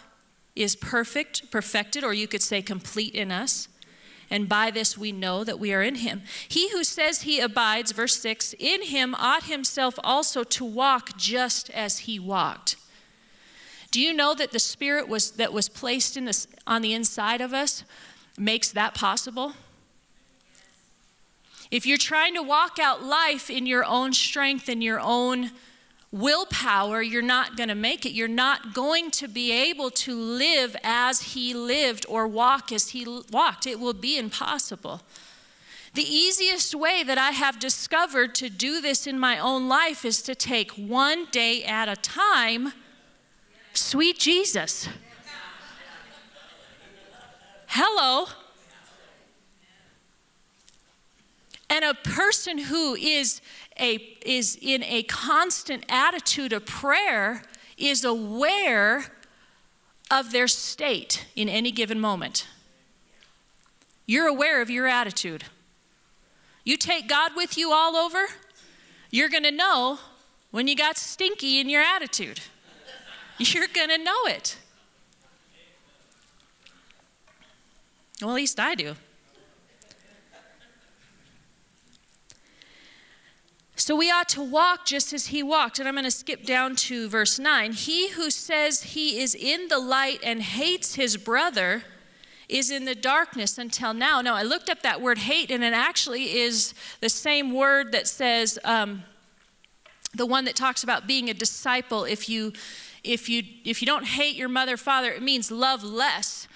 is 0.55 0.75
perfect, 0.75 1.51
perfected, 1.51 2.03
or 2.03 2.13
you 2.13 2.27
could 2.27 2.41
say 2.41 2.61
complete 2.61 3.13
in 3.15 3.31
us 3.31 3.67
and 4.29 4.49
by 4.49 4.71
this 4.71 4.97
we 4.97 5.11
know 5.11 5.43
that 5.43 5.59
we 5.59 5.73
are 5.73 5.81
in 5.81 5.95
him. 5.95 6.23
He 6.47 6.69
who 6.71 6.83
says 6.83 7.21
he 7.21 7.39
abides, 7.39 7.91
verse 7.91 8.19
6, 8.19 8.53
in 8.59 8.83
him 8.83 9.15
ought 9.15 9.43
himself 9.43 9.99
also 10.03 10.43
to 10.43 10.65
walk 10.65 11.17
just 11.17 11.69
as 11.69 11.99
he 11.99 12.19
walked. 12.19 12.75
Do 13.91 14.01
you 14.01 14.13
know 14.13 14.33
that 14.33 14.51
the 14.51 14.59
spirit 14.59 15.07
was 15.07 15.31
that 15.31 15.53
was 15.53 15.69
placed 15.69 16.17
in 16.17 16.25
this 16.25 16.47
on 16.67 16.81
the 16.81 16.93
inside 16.93 17.39
of 17.39 17.53
us 17.53 17.83
makes 18.37 18.71
that 18.71 18.93
possible? 18.93 19.53
If 21.71 21.85
you're 21.85 21.97
trying 21.97 22.33
to 22.35 22.43
walk 22.43 22.77
out 22.79 23.03
life 23.03 23.49
in 23.49 23.65
your 23.65 23.85
own 23.85 24.13
strength 24.13 24.69
and 24.69 24.83
your 24.83 24.99
own 24.99 25.51
willpower, 26.15 27.01
you're 27.01 27.21
not 27.21 27.57
going 27.57 27.69
to 27.69 27.75
make 27.75 28.05
it. 28.05 28.13
You're 28.13 28.27
not 28.27 28.73
going 28.73 29.11
to 29.11 29.27
be 29.27 29.51
able 29.51 29.91
to 29.91 30.15
live 30.15 30.75
as 30.83 31.21
he 31.33 31.53
lived 31.53 32.05
or 32.07 32.27
walk 32.27 32.71
as 32.71 32.89
he 32.89 33.05
walked. 33.31 33.67
It 33.67 33.79
will 33.79 33.93
be 33.93 34.17
impossible. 34.17 35.01
The 35.93 36.03
easiest 36.03 36.73
way 36.73 37.03
that 37.03 37.17
I 37.17 37.31
have 37.31 37.59
discovered 37.59 38.33
to 38.35 38.49
do 38.49 38.81
this 38.81 39.05
in 39.07 39.19
my 39.19 39.37
own 39.37 39.67
life 39.67 40.05
is 40.05 40.21
to 40.23 40.35
take 40.35 40.71
one 40.71 41.27
day 41.31 41.63
at 41.63 41.89
a 41.89 41.95
time. 41.95 42.73
Sweet 43.73 44.17
Jesus. 44.17 44.87
Hello. 47.67 48.27
And 51.69 51.83
a 51.83 51.93
person 51.93 52.57
who 52.57 52.95
is 52.95 53.41
a, 53.79 53.95
is 54.25 54.57
in 54.61 54.83
a 54.83 55.03
constant 55.03 55.83
attitude 55.89 56.53
of 56.53 56.65
prayer 56.65 57.43
is 57.77 58.03
aware 58.03 59.05
of 60.11 60.31
their 60.31 60.47
state 60.47 61.25
in 61.35 61.49
any 61.49 61.71
given 61.71 61.99
moment. 61.99 62.47
You're 64.05 64.27
aware 64.27 64.61
of 64.61 64.69
your 64.69 64.87
attitude. 64.87 65.45
You 66.63 66.77
take 66.77 67.07
God 67.07 67.31
with 67.35 67.57
you 67.57 67.71
all 67.71 67.95
over, 67.95 68.25
you're 69.11 69.29
going 69.29 69.43
to 69.43 69.51
know 69.51 69.99
when 70.51 70.67
you 70.67 70.75
got 70.75 70.97
stinky 70.97 71.59
in 71.59 71.69
your 71.69 71.81
attitude. 71.81 72.39
You're 73.37 73.67
going 73.67 73.89
to 73.89 73.97
know 73.97 74.25
it. 74.27 74.57
Well, 78.21 78.31
at 78.31 78.35
least 78.35 78.59
I 78.59 78.75
do. 78.75 78.95
So 83.77 83.95
we 83.95 84.09
ought 84.09 84.29
to 84.29 84.41
walk 84.41 84.85
just 84.85 85.11
as 85.11 85.27
he 85.27 85.43
walked. 85.43 85.79
And 85.79 85.87
I'm 85.87 85.95
going 85.95 86.05
to 86.05 86.11
skip 86.11 86.45
down 86.45 86.75
to 86.77 87.09
verse 87.09 87.37
9. 87.37 87.73
He 87.73 88.09
who 88.09 88.29
says 88.29 88.83
he 88.83 89.19
is 89.19 89.35
in 89.35 89.67
the 89.67 89.79
light 89.79 90.19
and 90.23 90.41
hates 90.41 90.95
his 90.95 91.17
brother 91.17 91.83
is 92.47 92.71
in 92.71 92.85
the 92.85 92.95
darkness 92.95 93.57
until 93.57 93.93
now. 93.93 94.21
Now, 94.21 94.35
I 94.35 94.43
looked 94.43 94.69
up 94.69 94.81
that 94.83 95.01
word 95.01 95.17
hate, 95.17 95.51
and 95.51 95.63
it 95.63 95.73
actually 95.73 96.37
is 96.37 96.73
the 97.01 97.09
same 97.09 97.53
word 97.53 97.91
that 97.91 98.07
says, 98.07 98.59
um, 98.63 99.03
the 100.13 100.25
one 100.25 100.45
that 100.45 100.55
talks 100.55 100.83
about 100.83 101.07
being 101.07 101.29
a 101.29 101.33
disciple. 101.33 102.05
If 102.05 102.29
you, 102.29 102.53
if 103.03 103.27
you, 103.27 103.43
if 103.65 103.81
you 103.81 103.85
don't 103.85 104.05
hate 104.05 104.35
your 104.35 104.47
mother, 104.47 104.77
father, 104.77 105.11
it 105.11 105.21
means 105.21 105.51
love 105.51 105.83
less. 105.83 106.47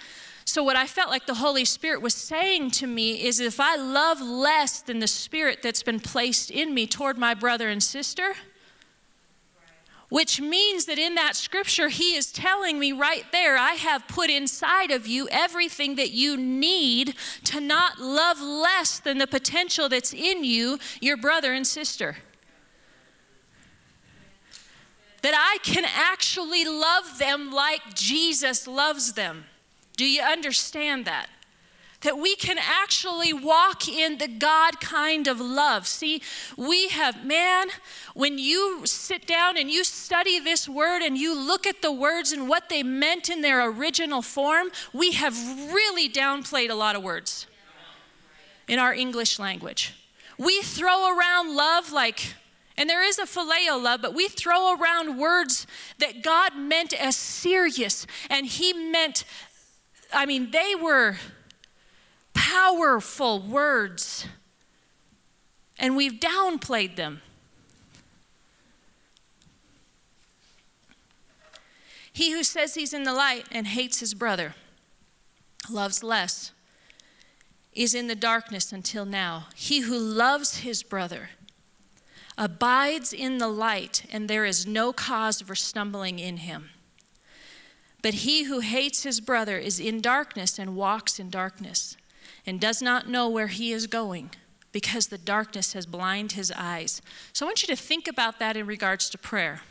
So, 0.49 0.63
what 0.63 0.75
I 0.75 0.87
felt 0.87 1.11
like 1.11 1.27
the 1.27 1.35
Holy 1.35 1.63
Spirit 1.63 2.01
was 2.01 2.15
saying 2.15 2.71
to 2.71 2.87
me 2.87 3.23
is 3.23 3.39
if 3.39 3.59
I 3.59 3.75
love 3.75 4.19
less 4.19 4.81
than 4.81 4.97
the 4.97 5.07
Spirit 5.07 5.59
that's 5.61 5.83
been 5.83 5.99
placed 5.99 6.49
in 6.49 6.73
me 6.73 6.87
toward 6.87 7.19
my 7.19 7.35
brother 7.35 7.69
and 7.69 7.83
sister, 7.83 8.33
which 10.09 10.41
means 10.41 10.85
that 10.85 10.97
in 10.97 11.13
that 11.13 11.35
scripture, 11.35 11.89
he 11.89 12.15
is 12.15 12.31
telling 12.31 12.79
me 12.79 12.91
right 12.91 13.25
there, 13.31 13.59
I 13.59 13.73
have 13.73 14.07
put 14.07 14.31
inside 14.31 14.89
of 14.89 15.05
you 15.05 15.29
everything 15.29 15.97
that 15.97 16.13
you 16.13 16.35
need 16.35 17.13
to 17.43 17.61
not 17.61 17.99
love 17.99 18.41
less 18.41 18.97
than 18.97 19.19
the 19.19 19.27
potential 19.27 19.87
that's 19.87 20.15
in 20.15 20.43
you, 20.43 20.79
your 20.99 21.15
brother 21.17 21.53
and 21.53 21.67
sister. 21.67 22.17
That 25.21 25.35
I 25.35 25.59
can 25.61 25.85
actually 25.85 26.65
love 26.65 27.19
them 27.19 27.51
like 27.51 27.93
Jesus 27.93 28.65
loves 28.65 29.13
them. 29.13 29.45
Do 29.99 30.05
you 30.05 30.21
understand 30.21 31.03
that? 31.03 31.27
That 32.03 32.17
we 32.17 32.37
can 32.37 32.57
actually 32.57 33.33
walk 33.33 33.89
in 33.89 34.17
the 34.17 34.29
God 34.29 34.79
kind 34.79 35.27
of 35.27 35.41
love. 35.41 35.87
See, 35.87 36.21
we 36.55 36.87
have, 36.87 37.25
man, 37.25 37.67
when 38.13 38.39
you 38.39 38.83
sit 38.85 39.27
down 39.27 39.57
and 39.57 39.69
you 39.69 39.83
study 39.83 40.39
this 40.39 40.69
word 40.69 41.01
and 41.01 41.17
you 41.17 41.37
look 41.37 41.67
at 41.67 41.81
the 41.81 41.91
words 41.91 42.31
and 42.31 42.47
what 42.47 42.69
they 42.69 42.81
meant 42.81 43.27
in 43.27 43.41
their 43.41 43.69
original 43.69 44.21
form, 44.21 44.69
we 44.93 45.11
have 45.11 45.35
really 45.73 46.07
downplayed 46.07 46.69
a 46.69 46.75
lot 46.75 46.95
of 46.95 47.03
words 47.03 47.45
in 48.69 48.79
our 48.79 48.93
English 48.93 49.37
language. 49.37 49.93
We 50.37 50.61
throw 50.61 51.13
around 51.13 51.53
love 51.53 51.91
like, 51.91 52.35
and 52.77 52.89
there 52.89 53.03
is 53.03 53.19
a 53.19 53.23
phileo 53.23 53.83
love, 53.83 54.01
but 54.01 54.13
we 54.13 54.29
throw 54.29 54.77
around 54.79 55.17
words 55.17 55.67
that 55.97 56.23
God 56.23 56.55
meant 56.55 56.93
as 56.93 57.17
serious, 57.17 58.07
and 58.29 58.45
He 58.45 58.71
meant 58.71 59.25
I 60.13 60.25
mean, 60.25 60.51
they 60.51 60.75
were 60.75 61.17
powerful 62.33 63.41
words, 63.41 64.25
and 65.77 65.95
we've 65.95 66.19
downplayed 66.19 66.95
them. 66.95 67.21
He 72.11 72.31
who 72.31 72.43
says 72.43 72.75
he's 72.75 72.93
in 72.93 73.03
the 73.03 73.13
light 73.13 73.45
and 73.51 73.67
hates 73.67 73.99
his 73.99 74.13
brother 74.13 74.55
loves 75.69 76.03
less 76.03 76.51
is 77.73 77.93
in 77.93 78.07
the 78.07 78.15
darkness 78.15 78.71
until 78.73 79.05
now. 79.05 79.47
He 79.55 79.79
who 79.81 79.97
loves 79.97 80.57
his 80.57 80.83
brother 80.83 81.29
abides 82.37 83.13
in 83.13 83.37
the 83.37 83.47
light, 83.47 84.05
and 84.11 84.27
there 84.27 84.45
is 84.45 84.65
no 84.65 84.91
cause 84.91 85.41
for 85.41 85.55
stumbling 85.55 86.19
in 86.19 86.37
him. 86.37 86.71
But 88.01 88.13
he 88.15 88.43
who 88.43 88.59
hates 88.59 89.03
his 89.03 89.19
brother 89.19 89.57
is 89.57 89.79
in 89.79 90.01
darkness 90.01 90.57
and 90.57 90.75
walks 90.75 91.19
in 91.19 91.29
darkness, 91.29 91.97
and 92.45 92.59
does 92.59 92.81
not 92.81 93.09
know 93.09 93.29
where 93.29 93.47
he 93.47 93.71
is 93.73 93.87
going, 93.87 94.31
because 94.71 95.07
the 95.07 95.17
darkness 95.17 95.73
has 95.73 95.85
blinded 95.85 96.37
his 96.37 96.51
eyes. 96.55 97.01
So 97.33 97.45
I 97.45 97.49
want 97.49 97.61
you 97.61 97.67
to 97.67 97.81
think 97.81 98.07
about 98.07 98.39
that 98.39 98.55
in 98.55 98.65
regards 98.65 99.09
to 99.09 99.17
prayer. 99.17 99.61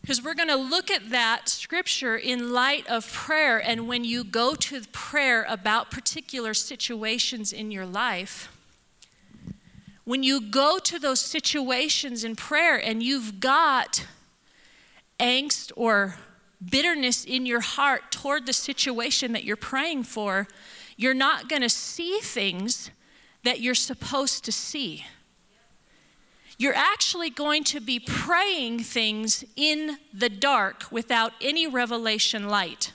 Because 0.00 0.22
we're 0.22 0.34
going 0.34 0.48
to 0.48 0.54
look 0.54 0.90
at 0.90 1.10
that 1.10 1.48
scripture 1.48 2.14
in 2.14 2.52
light 2.52 2.86
of 2.88 3.10
prayer. 3.10 3.58
And 3.58 3.88
when 3.88 4.04
you 4.04 4.22
go 4.22 4.54
to 4.54 4.82
prayer 4.92 5.46
about 5.48 5.90
particular 5.90 6.52
situations 6.52 7.54
in 7.54 7.70
your 7.70 7.86
life, 7.86 8.54
when 10.04 10.22
you 10.22 10.42
go 10.42 10.78
to 10.78 10.98
those 10.98 11.20
situations 11.20 12.22
in 12.22 12.36
prayer 12.36 12.76
and 12.76 13.02
you've 13.02 13.40
got 13.40 14.06
angst 15.18 15.72
or 15.74 16.16
bitterness 16.70 17.24
in 17.24 17.46
your 17.46 17.60
heart 17.60 18.10
toward 18.10 18.46
the 18.46 18.52
situation 18.52 19.32
that 19.32 19.44
you're 19.44 19.56
praying 19.56 20.04
for, 20.04 20.46
you're 20.96 21.14
not 21.14 21.48
going 21.48 21.62
to 21.62 21.68
see 21.68 22.18
things 22.22 22.90
that 23.42 23.60
you're 23.60 23.74
supposed 23.74 24.44
to 24.44 24.52
see 24.52 25.04
you're 26.58 26.74
actually 26.74 27.30
going 27.30 27.64
to 27.64 27.80
be 27.80 27.98
praying 27.98 28.80
things 28.80 29.44
in 29.56 29.98
the 30.12 30.28
dark 30.28 30.84
without 30.90 31.32
any 31.40 31.66
revelation 31.66 32.48
light. 32.48 32.92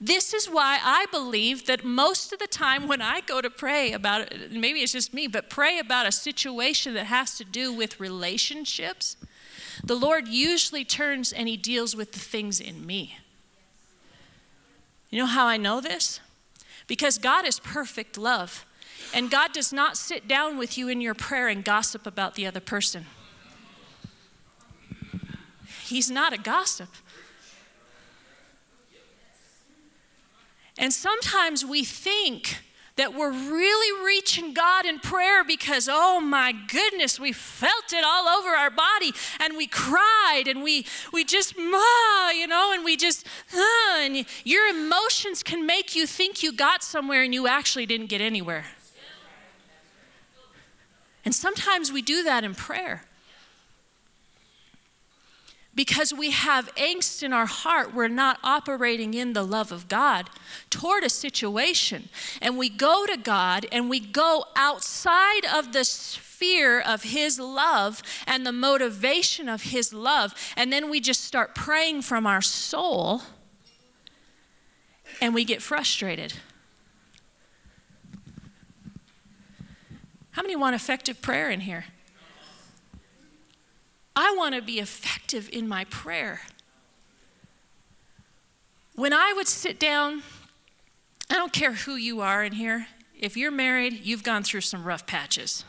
This 0.00 0.32
is 0.32 0.46
why 0.46 0.78
I 0.82 1.06
believe 1.10 1.66
that 1.66 1.84
most 1.84 2.32
of 2.32 2.38
the 2.38 2.46
time 2.46 2.88
when 2.88 3.02
I 3.02 3.20
go 3.20 3.42
to 3.42 3.50
pray 3.50 3.92
about 3.92 4.32
it, 4.32 4.52
maybe 4.52 4.80
it's 4.80 4.92
just 4.92 5.12
me, 5.12 5.26
but 5.26 5.50
pray 5.50 5.78
about 5.78 6.06
a 6.06 6.12
situation 6.12 6.94
that 6.94 7.04
has 7.04 7.36
to 7.36 7.44
do 7.44 7.70
with 7.72 8.00
relationships, 8.00 9.16
the 9.84 9.94
Lord 9.94 10.28
usually 10.28 10.84
turns 10.84 11.32
and 11.32 11.48
He 11.48 11.56
deals 11.56 11.96
with 11.96 12.12
the 12.12 12.18
things 12.18 12.60
in 12.60 12.86
me. 12.86 13.18
You 15.10 15.18
know 15.18 15.26
how 15.26 15.46
I 15.46 15.56
know 15.56 15.80
this? 15.80 16.20
Because 16.86 17.18
God 17.18 17.46
is 17.46 17.58
perfect 17.60 18.16
love. 18.16 18.64
And 19.12 19.30
God 19.30 19.52
does 19.52 19.72
not 19.72 19.96
sit 19.96 20.28
down 20.28 20.56
with 20.56 20.78
you 20.78 20.88
in 20.88 21.00
your 21.00 21.14
prayer 21.14 21.48
and 21.48 21.64
gossip 21.64 22.06
about 22.06 22.34
the 22.34 22.46
other 22.46 22.60
person. 22.60 23.06
He's 25.84 26.10
not 26.10 26.32
a 26.32 26.38
gossip. 26.38 26.88
And 30.78 30.92
sometimes 30.92 31.64
we 31.64 31.84
think 31.84 32.58
that 33.00 33.14
we're 33.14 33.32
really 33.32 34.04
reaching 34.04 34.52
God 34.52 34.84
in 34.84 34.98
prayer 34.98 35.42
because, 35.42 35.88
oh 35.90 36.20
my 36.20 36.52
goodness, 36.52 37.18
we 37.18 37.32
felt 37.32 37.94
it 37.94 38.04
all 38.04 38.28
over 38.28 38.50
our 38.50 38.68
body 38.68 39.12
and 39.40 39.56
we 39.56 39.66
cried 39.66 40.44
and 40.46 40.62
we, 40.62 40.84
we 41.10 41.24
just, 41.24 41.54
ah, 41.58 42.30
you 42.30 42.46
know, 42.46 42.72
and 42.74 42.84
we 42.84 42.98
just, 42.98 43.26
ah, 43.54 44.00
and 44.00 44.26
your 44.44 44.68
emotions 44.68 45.42
can 45.42 45.64
make 45.64 45.96
you 45.96 46.06
think 46.06 46.42
you 46.42 46.52
got 46.52 46.82
somewhere 46.82 47.22
and 47.22 47.32
you 47.32 47.46
actually 47.46 47.86
didn't 47.86 48.08
get 48.08 48.20
anywhere. 48.20 48.66
And 51.24 51.34
sometimes 51.34 51.90
we 51.90 52.02
do 52.02 52.22
that 52.24 52.44
in 52.44 52.54
prayer. 52.54 53.04
Because 55.74 56.12
we 56.12 56.30
have 56.32 56.74
angst 56.74 57.22
in 57.22 57.32
our 57.32 57.46
heart, 57.46 57.94
we're 57.94 58.08
not 58.08 58.38
operating 58.42 59.14
in 59.14 59.34
the 59.34 59.44
love 59.44 59.70
of 59.70 59.88
God 59.88 60.28
toward 60.68 61.04
a 61.04 61.08
situation. 61.08 62.08
And 62.42 62.58
we 62.58 62.68
go 62.68 63.06
to 63.06 63.16
God 63.16 63.66
and 63.70 63.88
we 63.88 64.00
go 64.00 64.44
outside 64.56 65.44
of 65.52 65.72
the 65.72 65.84
sphere 65.84 66.80
of 66.80 67.04
His 67.04 67.38
love 67.38 68.02
and 68.26 68.44
the 68.44 68.52
motivation 68.52 69.48
of 69.48 69.62
His 69.62 69.92
love. 69.92 70.34
And 70.56 70.72
then 70.72 70.90
we 70.90 71.00
just 71.00 71.22
start 71.22 71.54
praying 71.54 72.02
from 72.02 72.26
our 72.26 72.42
soul 72.42 73.22
and 75.20 75.34
we 75.34 75.44
get 75.44 75.62
frustrated. 75.62 76.32
How 80.32 80.42
many 80.42 80.56
want 80.56 80.74
effective 80.74 81.22
prayer 81.22 81.50
in 81.50 81.60
here? 81.60 81.84
I 84.30 84.36
want 84.36 84.54
to 84.54 84.62
be 84.62 84.78
effective 84.78 85.50
in 85.52 85.66
my 85.66 85.84
prayer. 85.86 86.42
When 88.94 89.12
I 89.12 89.32
would 89.34 89.48
sit 89.48 89.80
down, 89.80 90.22
I 91.28 91.34
don't 91.34 91.52
care 91.52 91.72
who 91.72 91.96
you 91.96 92.20
are 92.20 92.44
in 92.44 92.52
here. 92.52 92.86
If 93.18 93.36
you're 93.36 93.50
married, 93.50 94.04
you've 94.04 94.22
gone 94.22 94.44
through 94.44 94.60
some 94.60 94.84
rough 94.84 95.04
patches. 95.04 95.64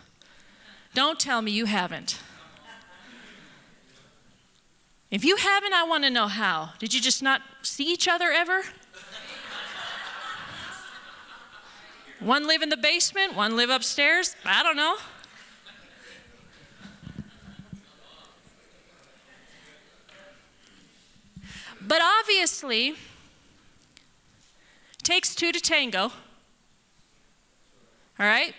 Don't 0.94 1.20
tell 1.20 1.42
me 1.42 1.52
you 1.52 1.66
haven't. 1.66 2.20
If 5.10 5.26
you 5.26 5.38
haven't, 5.38 5.74
I 5.74 5.84
want 5.84 6.04
to 6.04 6.12
know 6.12 6.28
how. 6.28 6.74
Did 6.78 6.94
you 6.94 7.02
just 7.02 7.24
not 7.24 7.42
see 7.64 7.92
each 7.92 8.08
other 8.08 8.32
ever? 8.32 8.62
One 12.20 12.46
live 12.46 12.62
in 12.62 12.70
the 12.70 12.78
basement, 12.78 13.36
one 13.36 13.58
live 13.58 13.72
upstairs. 13.72 14.36
I 14.46 14.62
don't 14.62 14.78
know. 14.78 14.98
But 21.88 22.02
obviously, 22.02 22.96
takes 25.04 25.36
two 25.36 25.52
to 25.52 25.60
tango. 25.60 26.12
All 28.20 28.28
right? 28.28 28.54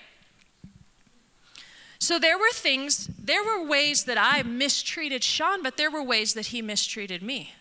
So 1.99 2.19
there 2.19 2.37
were 2.37 2.51
things, 2.53 3.09
there 3.17 3.45
were 3.45 3.65
ways 3.65 4.05
that 4.05 4.19
I 4.19 4.43
mistreated 4.43 5.23
Sean, 5.23 5.63
but 5.63 5.77
there 5.77 5.91
were 5.91 6.03
ways 6.03 6.35
that 6.35 6.47
he 6.47 6.61
mistreated 6.61 7.23
me. 7.23 7.55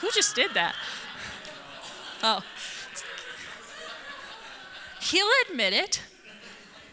Who 0.00 0.10
just 0.10 0.36
did 0.36 0.52
that? 0.52 0.74
Oh. 2.22 2.42
He'll 5.00 5.26
admit 5.48 5.72
it. 5.72 6.02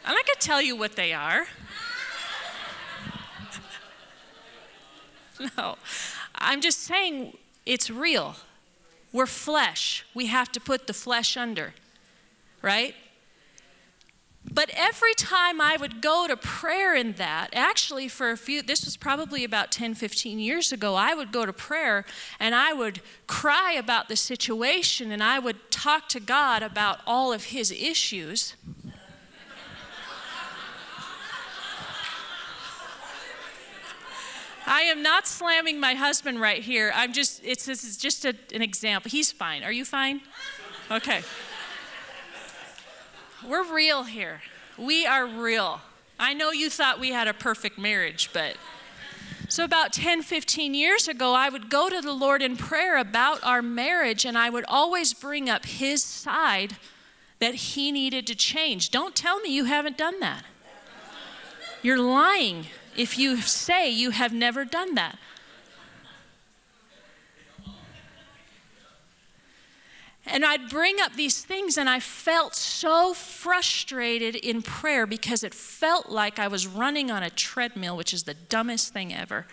and 0.05 0.13
going 0.13 0.23
to 0.25 0.35
tell 0.39 0.61
you 0.61 0.75
what 0.75 0.95
they 0.95 1.11
are. 1.11 1.47
no. 5.57 5.77
I'm 6.35 6.61
just 6.61 6.83
saying 6.83 7.37
it's 7.65 7.89
real. 7.89 8.35
We're 9.11 9.25
flesh. 9.25 10.05
We 10.13 10.27
have 10.27 10.51
to 10.51 10.59
put 10.59 10.87
the 10.87 10.93
flesh 10.93 11.35
under, 11.37 11.73
right? 12.61 12.95
But 14.51 14.71
every 14.73 15.13
time 15.15 15.59
I 15.59 15.77
would 15.77 16.01
go 16.01 16.25
to 16.27 16.37
prayer 16.37 16.95
in 16.95 17.13
that, 17.13 17.49
actually, 17.53 18.07
for 18.07 18.31
a 18.31 18.37
few, 18.37 18.61
this 18.61 18.85
was 18.85 18.95
probably 18.95 19.43
about 19.43 19.71
10, 19.71 19.95
15 19.95 20.39
years 20.39 20.71
ago, 20.71 20.95
I 20.95 21.13
would 21.13 21.31
go 21.31 21.45
to 21.45 21.53
prayer 21.53 22.05
and 22.39 22.55
I 22.55 22.73
would 22.73 23.01
cry 23.27 23.73
about 23.73 24.07
the 24.07 24.15
situation 24.15 25.11
and 25.11 25.21
I 25.21 25.39
would 25.39 25.69
talk 25.69 26.07
to 26.09 26.19
God 26.19 26.63
about 26.63 26.99
all 27.05 27.33
of 27.33 27.45
his 27.45 27.71
issues. 27.71 28.55
I 34.79 34.83
am 34.83 35.03
not 35.03 35.27
slamming 35.27 35.77
my 35.77 35.93
husband 35.93 36.39
right 36.39 36.63
here. 36.63 36.93
I'm 36.95 37.11
just, 37.11 37.41
it's, 37.43 37.67
it's 37.67 37.97
just 37.97 38.23
a, 38.23 38.33
an 38.53 38.61
example. 38.61 39.11
He's 39.11 39.29
fine. 39.29 39.61
Are 39.61 39.73
you 39.73 39.83
fine? 39.83 40.21
Okay. 40.89 41.21
We're 43.45 43.69
real 43.73 44.03
here. 44.03 44.39
We 44.77 45.05
are 45.05 45.27
real. 45.27 45.81
I 46.17 46.33
know 46.33 46.51
you 46.51 46.69
thought 46.69 46.97
we 46.97 47.09
had 47.09 47.27
a 47.27 47.33
perfect 47.33 47.77
marriage, 47.77 48.29
but. 48.31 48.55
So, 49.49 49.65
about 49.65 49.91
10, 49.91 50.21
15 50.21 50.73
years 50.73 51.09
ago, 51.09 51.33
I 51.33 51.49
would 51.49 51.69
go 51.69 51.89
to 51.89 51.99
the 51.99 52.13
Lord 52.13 52.41
in 52.41 52.55
prayer 52.55 52.97
about 52.97 53.43
our 53.43 53.61
marriage, 53.61 54.23
and 54.23 54.37
I 54.37 54.49
would 54.49 54.63
always 54.69 55.13
bring 55.13 55.49
up 55.49 55.65
His 55.65 56.01
side 56.01 56.77
that 57.39 57.53
He 57.53 57.91
needed 57.91 58.25
to 58.27 58.35
change. 58.35 58.91
Don't 58.91 59.13
tell 59.13 59.41
me 59.41 59.53
you 59.53 59.65
haven't 59.65 59.97
done 59.97 60.21
that. 60.21 60.45
You're 61.81 61.99
lying 61.99 62.67
if 62.99 63.17
you 63.17 63.37
say 63.37 63.89
you 63.89 64.09
have 64.09 64.33
never 64.33 64.65
done 64.65 64.95
that. 64.95 65.17
And 70.25 70.43
I'd 70.43 70.69
bring 70.69 70.97
up 71.01 71.13
these 71.13 71.41
things, 71.41 71.77
and 71.77 71.89
I 71.89 72.01
felt 72.01 72.53
so 72.53 73.13
frustrated 73.13 74.35
in 74.35 74.61
prayer 74.61 75.07
because 75.07 75.43
it 75.45 75.53
felt 75.55 76.09
like 76.09 76.39
I 76.39 76.49
was 76.49 76.67
running 76.67 77.09
on 77.09 77.23
a 77.23 77.29
treadmill, 77.29 77.95
which 77.95 78.13
is 78.13 78.23
the 78.23 78.33
dumbest 78.33 78.91
thing 78.91 79.13
ever. 79.13 79.47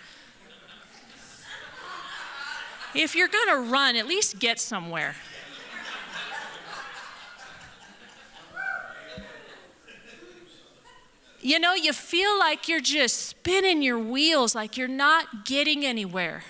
if 2.95 3.15
you're 3.15 3.29
going 3.29 3.49
to 3.49 3.71
run, 3.71 3.95
at 3.95 4.09
least 4.09 4.41
get 4.41 4.59
somewhere. 4.59 5.15
You 11.47 11.61
know, 11.61 11.75
you 11.75 11.93
feel 11.93 12.37
like 12.41 12.67
you're 12.67 12.81
just 12.81 13.29
spinning 13.29 13.81
your 13.81 14.01
wheels, 14.01 14.53
like 14.53 14.77
you're 14.77 14.89
not 14.89 15.45
getting 15.45 15.87
anywhere. 15.87 16.43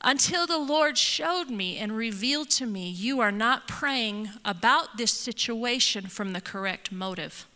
Until 0.00 0.46
the 0.46 0.58
Lord 0.58 0.96
showed 0.96 1.50
me 1.50 1.78
and 1.78 1.96
revealed 1.96 2.48
to 2.50 2.66
me, 2.66 2.88
you 2.88 3.18
are 3.18 3.32
not 3.32 3.66
praying 3.66 4.30
about 4.44 4.98
this 4.98 5.10
situation 5.10 6.06
from 6.06 6.32
the 6.32 6.40
correct 6.40 6.92
motive. 6.92 7.48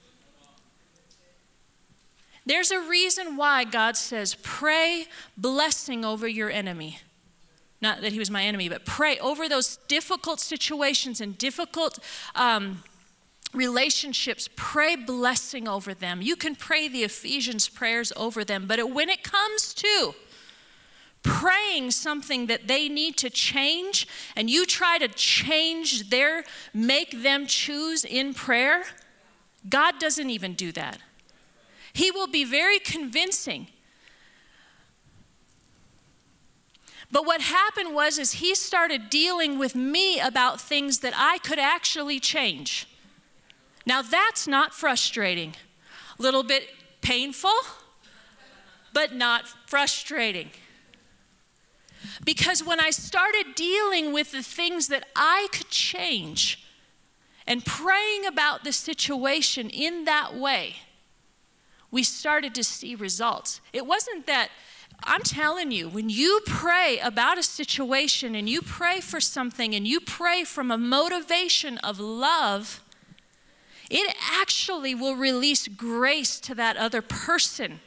There's 2.44 2.72
a 2.72 2.80
reason 2.80 3.36
why 3.36 3.62
God 3.62 3.96
says, 3.96 4.34
pray 4.42 5.06
blessing 5.36 6.04
over 6.04 6.26
your 6.26 6.50
enemy. 6.50 6.98
Not 7.80 8.00
that 8.00 8.10
he 8.10 8.18
was 8.18 8.32
my 8.32 8.42
enemy, 8.42 8.68
but 8.68 8.84
pray 8.84 9.16
over 9.20 9.48
those 9.48 9.76
difficult 9.86 10.40
situations 10.40 11.20
and 11.20 11.38
difficult 11.38 12.00
um, 12.34 12.82
relationships. 13.52 14.48
Pray 14.56 14.96
blessing 14.96 15.68
over 15.68 15.94
them. 15.94 16.22
You 16.22 16.36
can 16.36 16.54
pray 16.54 16.88
the 16.88 17.04
Ephesians 17.04 17.68
prayers 17.68 18.12
over 18.16 18.44
them, 18.44 18.66
but 18.66 18.90
when 18.90 19.08
it 19.08 19.22
comes 19.22 19.74
to 19.74 20.14
praying 21.22 21.90
something 21.90 22.46
that 22.46 22.66
they 22.66 22.88
need 22.88 23.16
to 23.16 23.30
change 23.30 24.08
and 24.34 24.50
you 24.50 24.66
try 24.66 24.98
to 24.98 25.08
change 25.08 26.10
their, 26.10 26.44
make 26.74 27.22
them 27.22 27.46
choose 27.46 28.04
in 28.04 28.34
prayer, 28.34 28.82
God 29.68 29.98
doesn't 29.98 30.30
even 30.30 30.54
do 30.54 30.72
that. 30.72 30.98
He 31.92 32.10
will 32.10 32.26
be 32.26 32.44
very 32.44 32.78
convincing. 32.78 33.68
But 37.12 37.26
what 37.26 37.42
happened 37.42 37.94
was 37.94 38.18
is 38.18 38.32
he 38.32 38.54
started 38.54 39.10
dealing 39.10 39.58
with 39.58 39.74
me 39.74 40.18
about 40.18 40.60
things 40.60 41.00
that 41.00 41.12
I 41.14 41.38
could 41.38 41.58
actually 41.58 42.18
change. 42.18 42.88
Now 43.86 44.02
that's 44.02 44.46
not 44.46 44.74
frustrating. 44.74 45.54
A 46.18 46.22
little 46.22 46.42
bit 46.42 46.68
painful, 47.00 47.54
but 48.92 49.14
not 49.14 49.46
frustrating. 49.66 50.50
Because 52.24 52.64
when 52.64 52.80
I 52.80 52.90
started 52.90 53.54
dealing 53.54 54.12
with 54.12 54.32
the 54.32 54.42
things 54.42 54.88
that 54.88 55.06
I 55.16 55.48
could 55.52 55.68
change 55.68 56.64
and 57.46 57.64
praying 57.64 58.26
about 58.26 58.64
the 58.64 58.72
situation 58.72 59.70
in 59.70 60.04
that 60.04 60.34
way, 60.34 60.76
we 61.90 62.02
started 62.02 62.54
to 62.54 62.64
see 62.64 62.94
results. 62.94 63.60
It 63.72 63.86
wasn't 63.86 64.26
that, 64.26 64.48
I'm 65.04 65.22
telling 65.22 65.70
you, 65.70 65.88
when 65.88 66.08
you 66.08 66.40
pray 66.46 66.98
about 67.00 67.38
a 67.38 67.42
situation 67.42 68.34
and 68.34 68.48
you 68.48 68.62
pray 68.62 69.00
for 69.00 69.20
something 69.20 69.74
and 69.74 69.86
you 69.86 70.00
pray 70.00 70.44
from 70.44 70.70
a 70.70 70.78
motivation 70.78 71.78
of 71.78 71.98
love, 72.00 72.80
it 73.92 74.16
actually 74.32 74.94
will 74.94 75.16
release 75.16 75.68
grace 75.68 76.40
to 76.40 76.54
that 76.54 76.78
other 76.78 77.02
person. 77.02 77.80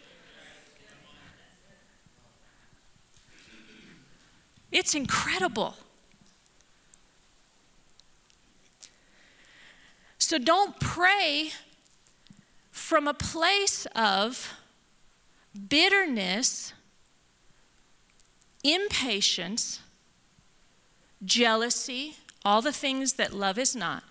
It's 4.71 4.93
incredible. 4.93 5.77
So 10.19 10.37
don't 10.37 10.79
pray 10.79 11.49
from 12.69 13.07
a 13.07 13.13
place 13.15 13.87
of 13.95 14.53
bitterness, 15.67 16.73
impatience, 18.63 19.79
jealousy, 21.23 22.17
all 22.43 22.61
the 22.61 22.71
things 22.71 23.13
that 23.13 23.33
love 23.33 23.57
is 23.57 23.75
not 23.75 24.03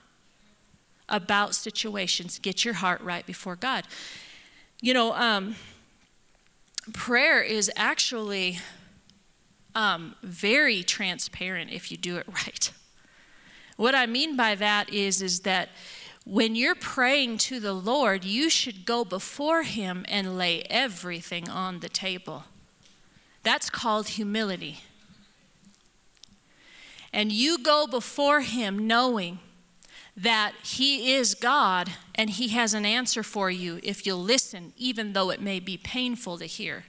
about 1.09 1.55
situations. 1.55 2.39
Get 2.39 2.65
your 2.65 2.75
heart 2.75 3.01
right 3.01 3.27
before 3.27 3.57
God. 3.57 3.85
You 4.81 4.95
know, 4.95 5.13
um, 5.15 5.57
prayer 6.93 7.43
is 7.43 7.71
actually 7.77 8.59
um, 9.75 10.15
very 10.23 10.83
transparent 10.83 11.71
if 11.71 11.91
you 11.91 11.97
do 11.97 12.17
it 12.17 12.27
right. 12.47 12.73
What 13.77 13.95
I 13.95 14.07
mean 14.07 14.37
by 14.37 14.55
that 14.55 14.93
is, 14.93 15.21
is 15.21 15.41
that 15.41 15.71
when 16.25 16.55
you're 16.55 16.75
praying 16.75 17.39
to 17.39 17.61
the 17.61 17.75
Lord, 17.75 18.25
you 18.25 18.49
should 18.49 18.87
go 18.87 19.05
before 19.05 19.63
Him 19.63 20.07
and 20.09 20.39
lay 20.39 20.63
everything 20.71 21.49
on 21.51 21.81
the 21.81 21.89
table. 21.89 22.45
That's 23.43 23.69
called 23.69 24.09
humility. 24.09 24.81
And 27.13 27.31
you 27.31 27.59
go 27.59 27.87
before 27.87 28.41
Him 28.41 28.87
knowing 28.87 29.39
that 30.17 30.53
He 30.63 31.15
is 31.15 31.35
God 31.35 31.91
and 32.15 32.31
He 32.31 32.49
has 32.49 32.75
an 32.75 32.85
answer 32.85 33.23
for 33.23 33.51
you 33.51 33.81
if 33.83 34.07
you'll 34.07 34.23
listen, 34.23 34.73
even 34.77 35.13
though 35.13 35.31
it 35.31 35.41
may 35.41 35.61
be 35.61 35.77
painful 35.77 36.39
to 36.39 36.47
hear 36.47 36.85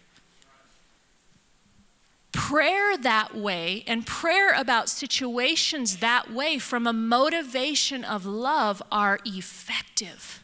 prayer 2.35 2.97
that 2.97 3.33
way 3.33 3.83
and 3.87 4.05
prayer 4.05 4.53
about 4.53 4.89
situations 4.89 5.97
that 5.97 6.31
way 6.31 6.59
from 6.59 6.85
a 6.85 6.91
motivation 6.91 8.03
of 8.03 8.25
love 8.25 8.83
are 8.91 9.19
effective. 9.25 10.43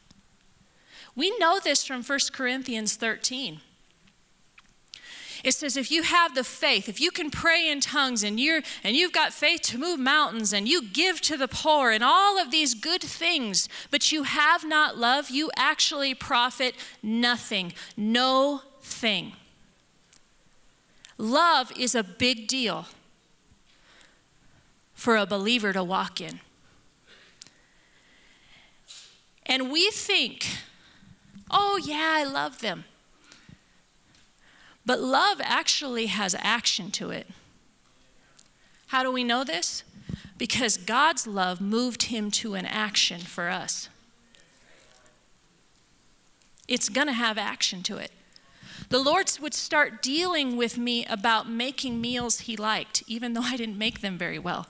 We 1.17 1.37
know 1.37 1.59
this 1.59 1.85
from 1.85 2.01
1 2.01 2.19
Corinthians 2.31 2.95
13. 2.95 3.59
It 5.43 5.53
says 5.53 5.75
if 5.75 5.89
you 5.91 6.03
have 6.03 6.35
the 6.35 6.43
faith, 6.43 6.87
if 6.87 7.01
you 7.01 7.09
can 7.11 7.31
pray 7.31 7.69
in 7.69 7.79
tongues 7.79 8.23
and 8.23 8.39
you're 8.39 8.61
and 8.83 8.95
you've 8.95 9.11
got 9.11 9.33
faith 9.33 9.61
to 9.63 9.77
move 9.77 9.99
mountains 9.99 10.53
and 10.53 10.67
you 10.67 10.83
give 10.83 11.19
to 11.21 11.37
the 11.37 11.47
poor 11.47 11.91
and 11.91 12.03
all 12.03 12.39
of 12.39 12.51
these 12.51 12.75
good 12.75 13.01
things, 13.01 13.67
but 13.89 14.11
you 14.11 14.23
have 14.23 14.63
not 14.63 14.97
love, 14.97 15.29
you 15.29 15.49
actually 15.55 16.13
profit 16.13 16.75
nothing. 17.01 17.73
No 17.97 18.61
thing. 18.81 19.33
Love 21.17 21.71
is 21.77 21.95
a 21.95 22.03
big 22.03 22.47
deal 22.47 22.87
for 24.93 25.17
a 25.17 25.25
believer 25.25 25.73
to 25.73 25.83
walk 25.83 26.21
in. 26.21 26.39
And 29.45 29.71
we 29.71 29.89
think, 29.91 30.47
oh, 31.49 31.79
yeah, 31.83 32.13
I 32.17 32.23
love 32.23 32.59
them. 32.59 32.85
But 34.85 34.99
love 34.99 35.39
actually 35.43 36.07
has 36.07 36.35
action 36.39 36.91
to 36.91 37.11
it. 37.11 37.27
How 38.87 39.03
do 39.03 39.11
we 39.11 39.23
know 39.23 39.43
this? 39.43 39.83
Because 40.37 40.77
God's 40.77 41.27
love 41.27 41.61
moved 41.61 42.03
him 42.03 42.31
to 42.31 42.55
an 42.55 42.65
action 42.65 43.21
for 43.21 43.49
us. 43.49 43.89
It's 46.67 46.89
going 46.89 47.07
to 47.07 47.13
have 47.13 47.37
action 47.37 47.83
to 47.83 47.97
it. 47.97 48.11
The 48.89 48.99
Lord 48.99 49.31
would 49.39 49.53
start 49.53 50.01
dealing 50.01 50.57
with 50.57 50.77
me 50.77 51.05
about 51.05 51.47
making 51.47 52.01
meals 52.01 52.41
He 52.41 52.57
liked, 52.57 53.03
even 53.07 53.33
though 53.33 53.43
I 53.43 53.55
didn't 53.55 53.77
make 53.77 54.01
them 54.01 54.17
very 54.17 54.39
well. 54.39 54.67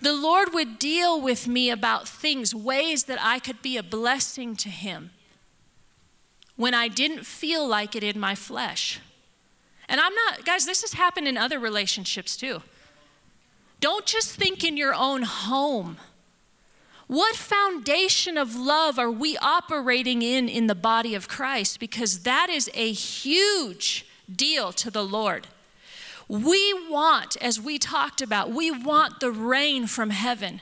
The 0.00 0.12
Lord 0.12 0.52
would 0.52 0.78
deal 0.78 1.20
with 1.20 1.48
me 1.48 1.70
about 1.70 2.06
things, 2.06 2.54
ways 2.54 3.04
that 3.04 3.18
I 3.20 3.38
could 3.38 3.62
be 3.62 3.76
a 3.76 3.82
blessing 3.82 4.54
to 4.56 4.68
Him 4.68 5.10
when 6.58 6.74
I 6.74 6.88
didn't 6.88 7.24
feel 7.24 7.66
like 7.66 7.94
it 7.94 8.02
in 8.02 8.18
my 8.18 8.34
flesh. 8.34 9.00
And 9.88 10.00
I'm 10.00 10.12
not, 10.12 10.44
guys, 10.44 10.66
this 10.66 10.82
has 10.82 10.92
happened 10.92 11.28
in 11.28 11.38
other 11.38 11.58
relationships 11.58 12.36
too. 12.36 12.62
Don't 13.80 14.04
just 14.04 14.34
think 14.34 14.64
in 14.64 14.76
your 14.76 14.92
own 14.92 15.22
home. 15.22 15.98
What 17.06 17.36
foundation 17.36 18.36
of 18.36 18.56
love 18.56 18.98
are 18.98 19.10
we 19.10 19.38
operating 19.38 20.20
in 20.20 20.48
in 20.48 20.66
the 20.66 20.74
body 20.74 21.14
of 21.14 21.28
Christ? 21.28 21.78
Because 21.78 22.24
that 22.24 22.50
is 22.50 22.68
a 22.74 22.90
huge 22.90 24.04
deal 24.30 24.72
to 24.72 24.90
the 24.90 25.04
Lord. 25.04 25.46
We 26.26 26.74
want, 26.90 27.36
as 27.40 27.60
we 27.60 27.78
talked 27.78 28.20
about, 28.20 28.50
we 28.50 28.72
want 28.72 29.20
the 29.20 29.30
rain 29.30 29.86
from 29.86 30.10
heaven. 30.10 30.60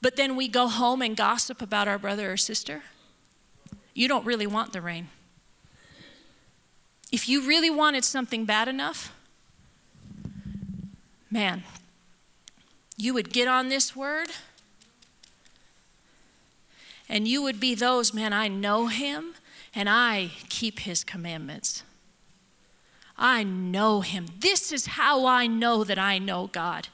But 0.00 0.14
then 0.14 0.36
we 0.36 0.46
go 0.46 0.68
home 0.68 1.02
and 1.02 1.16
gossip 1.16 1.60
about 1.60 1.88
our 1.88 1.98
brother 1.98 2.32
or 2.32 2.36
sister. 2.36 2.82
You 3.98 4.06
don't 4.06 4.24
really 4.24 4.46
want 4.46 4.72
the 4.72 4.80
rain. 4.80 5.08
If 7.10 7.28
you 7.28 7.44
really 7.44 7.68
wanted 7.68 8.04
something 8.04 8.44
bad 8.44 8.68
enough, 8.68 9.12
man, 11.32 11.64
you 12.96 13.12
would 13.12 13.32
get 13.32 13.48
on 13.48 13.70
this 13.70 13.96
word 13.96 14.28
and 17.08 17.26
you 17.26 17.42
would 17.42 17.58
be 17.58 17.74
those, 17.74 18.14
man, 18.14 18.32
I 18.32 18.46
know 18.46 18.86
him 18.86 19.34
and 19.74 19.88
I 19.88 20.30
keep 20.48 20.78
his 20.78 21.02
commandments. 21.02 21.82
I 23.16 23.42
know 23.42 24.02
him. 24.02 24.26
This 24.38 24.70
is 24.70 24.86
how 24.86 25.26
I 25.26 25.48
know 25.48 25.82
that 25.82 25.98
I 25.98 26.18
know 26.18 26.46
God. 26.46 26.86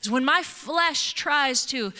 Is 0.00 0.10
when 0.10 0.24
my 0.24 0.42
flesh 0.42 1.12
tries 1.12 1.66
to 1.66 1.92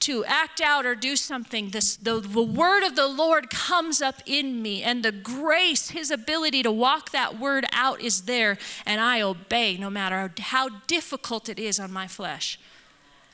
to 0.00 0.24
act 0.24 0.62
out 0.62 0.86
or 0.86 0.94
do 0.94 1.14
something, 1.14 1.70
this, 1.70 1.96
the, 1.96 2.20
the 2.20 2.42
word 2.42 2.82
of 2.82 2.96
the 2.96 3.06
Lord 3.06 3.50
comes 3.50 4.00
up 4.00 4.22
in 4.24 4.62
me, 4.62 4.82
and 4.82 5.02
the 5.02 5.12
grace, 5.12 5.90
his 5.90 6.10
ability 6.10 6.62
to 6.62 6.72
walk 6.72 7.10
that 7.10 7.38
word 7.38 7.66
out 7.72 8.00
is 8.00 8.22
there, 8.22 8.56
and 8.86 9.00
I 9.00 9.20
obey 9.20 9.76
no 9.76 9.90
matter 9.90 10.32
how 10.38 10.70
difficult 10.86 11.48
it 11.48 11.58
is 11.58 11.78
on 11.78 11.92
my 11.92 12.06
flesh. 12.06 12.58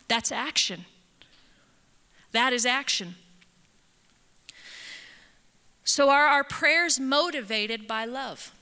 That's 0.08 0.32
action. 0.32 0.86
That 2.32 2.52
is 2.52 2.66
action. 2.66 3.14
So, 5.84 6.10
are 6.10 6.26
our 6.26 6.42
prayers 6.42 6.98
motivated 6.98 7.86
by 7.86 8.06
love? 8.06 8.52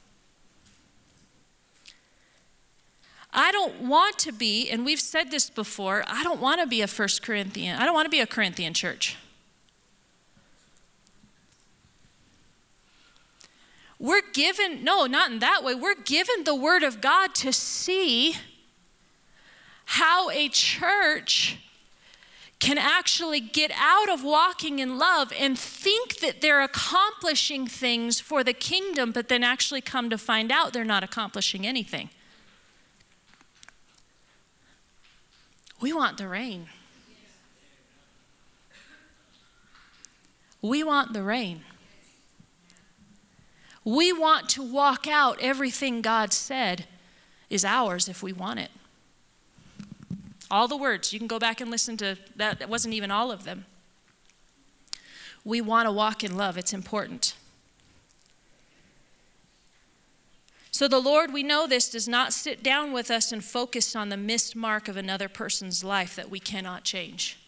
I 3.35 3.51
don't 3.51 3.83
want 3.83 4.19
to 4.21 4.33
be, 4.33 4.71
and 4.71 4.85
we've 4.85 5.01
said 5.01 5.31
this 5.33 5.51
before, 5.51 6.05
I 6.07 6.23
don't 6.23 6.41
want 6.41 6.61
to 6.61 6.67
be 6.67 6.83
a 6.83 6.87
First 6.87 7.23
Corinthian. 7.23 7.77
I 7.77 7.85
don't 7.85 7.95
want 7.95 8.07
to 8.07 8.11
be 8.11 8.21
a 8.21 8.27
Corinthian 8.27 8.75
church. 8.75 9.17
We're 13.99 14.23
given, 14.33 14.85
no, 14.85 15.07
not 15.07 15.33
in 15.33 15.41
that 15.41 15.65
way. 15.65 15.75
We're 15.75 15.95
given 15.95 16.45
the 16.45 16.55
Word 16.55 16.83
of 16.83 17.01
God 17.01 17.35
to 17.37 17.53
see 17.53 18.37
how 19.87 20.31
a 20.31 20.49
church 20.49 21.59
can 22.61 22.79
actually 22.79 23.41
get 23.41 23.71
out 23.77 24.09
of 24.09 24.23
walking 24.23 24.79
in 24.79 24.97
love 24.97 25.33
and 25.39 25.59
think 25.59 26.19
that 26.19 26.41
they're 26.41 26.63
accomplishing 26.63 27.67
things 27.67 28.21
for 28.21 28.45
the 28.45 28.53
kingdom, 28.53 29.11
but 29.13 29.29
then 29.29 29.43
actually 29.43 29.81
come 29.81 30.09
to 30.09 30.17
find 30.17 30.53
out 30.53 30.73
they're 30.73 30.85
not 30.85 31.03
accomplishing 31.03 31.67
anything. 31.67 32.11
We 35.85 35.93
want 35.93 36.17
the 36.17 36.27
rain. 36.27 36.69
We 40.63 40.83
want 40.83 41.13
the 41.13 41.23
rain. 41.23 41.61
We 43.85 44.11
want 44.11 44.49
to 44.49 44.63
walk 44.63 45.07
out 45.07 45.37
everything 45.43 46.01
God 46.01 46.33
said 46.33 46.87
is 47.51 47.67
ours 47.67 48.09
if 48.09 48.23
we 48.23 48.33
want 48.33 48.61
it. 48.61 48.71
All 50.51 50.69
the 50.69 50.77
words, 50.79 51.13
you 51.13 51.19
can 51.19 51.29
go 51.29 51.39
back 51.39 51.61
and 51.61 51.71
listen 51.71 51.99
to 51.99 52.17
that. 52.35 52.61
That 52.61 52.71
wasn't 52.71 52.95
even 52.95 53.11
all 53.11 53.31
of 53.31 53.45
them. 53.45 53.67
We 55.45 55.61
want 55.61 55.87
to 55.87 55.93
walk 55.93 56.25
in 56.25 56.35
love, 56.35 56.57
it's 56.57 56.73
important. 56.73 57.35
So 60.75 60.89
the 60.89 60.99
Lord, 60.99 61.33
we 61.33 61.45
know 61.45 61.69
this, 61.69 61.89
does 61.89 62.09
not 62.09 62.33
sit 62.33 62.61
down 62.61 62.93
with 62.93 63.09
us 63.09 63.31
and 63.31 63.45
focus 63.45 63.95
on 63.95 64.09
the 64.09 64.17
missed 64.17 64.57
mark 64.57 64.89
of 64.89 64.97
another 64.97 65.29
person's 65.29 65.85
life 65.85 66.17
that 66.17 66.31
we 66.31 66.41
cannot 66.41 66.83
change. 66.83 67.39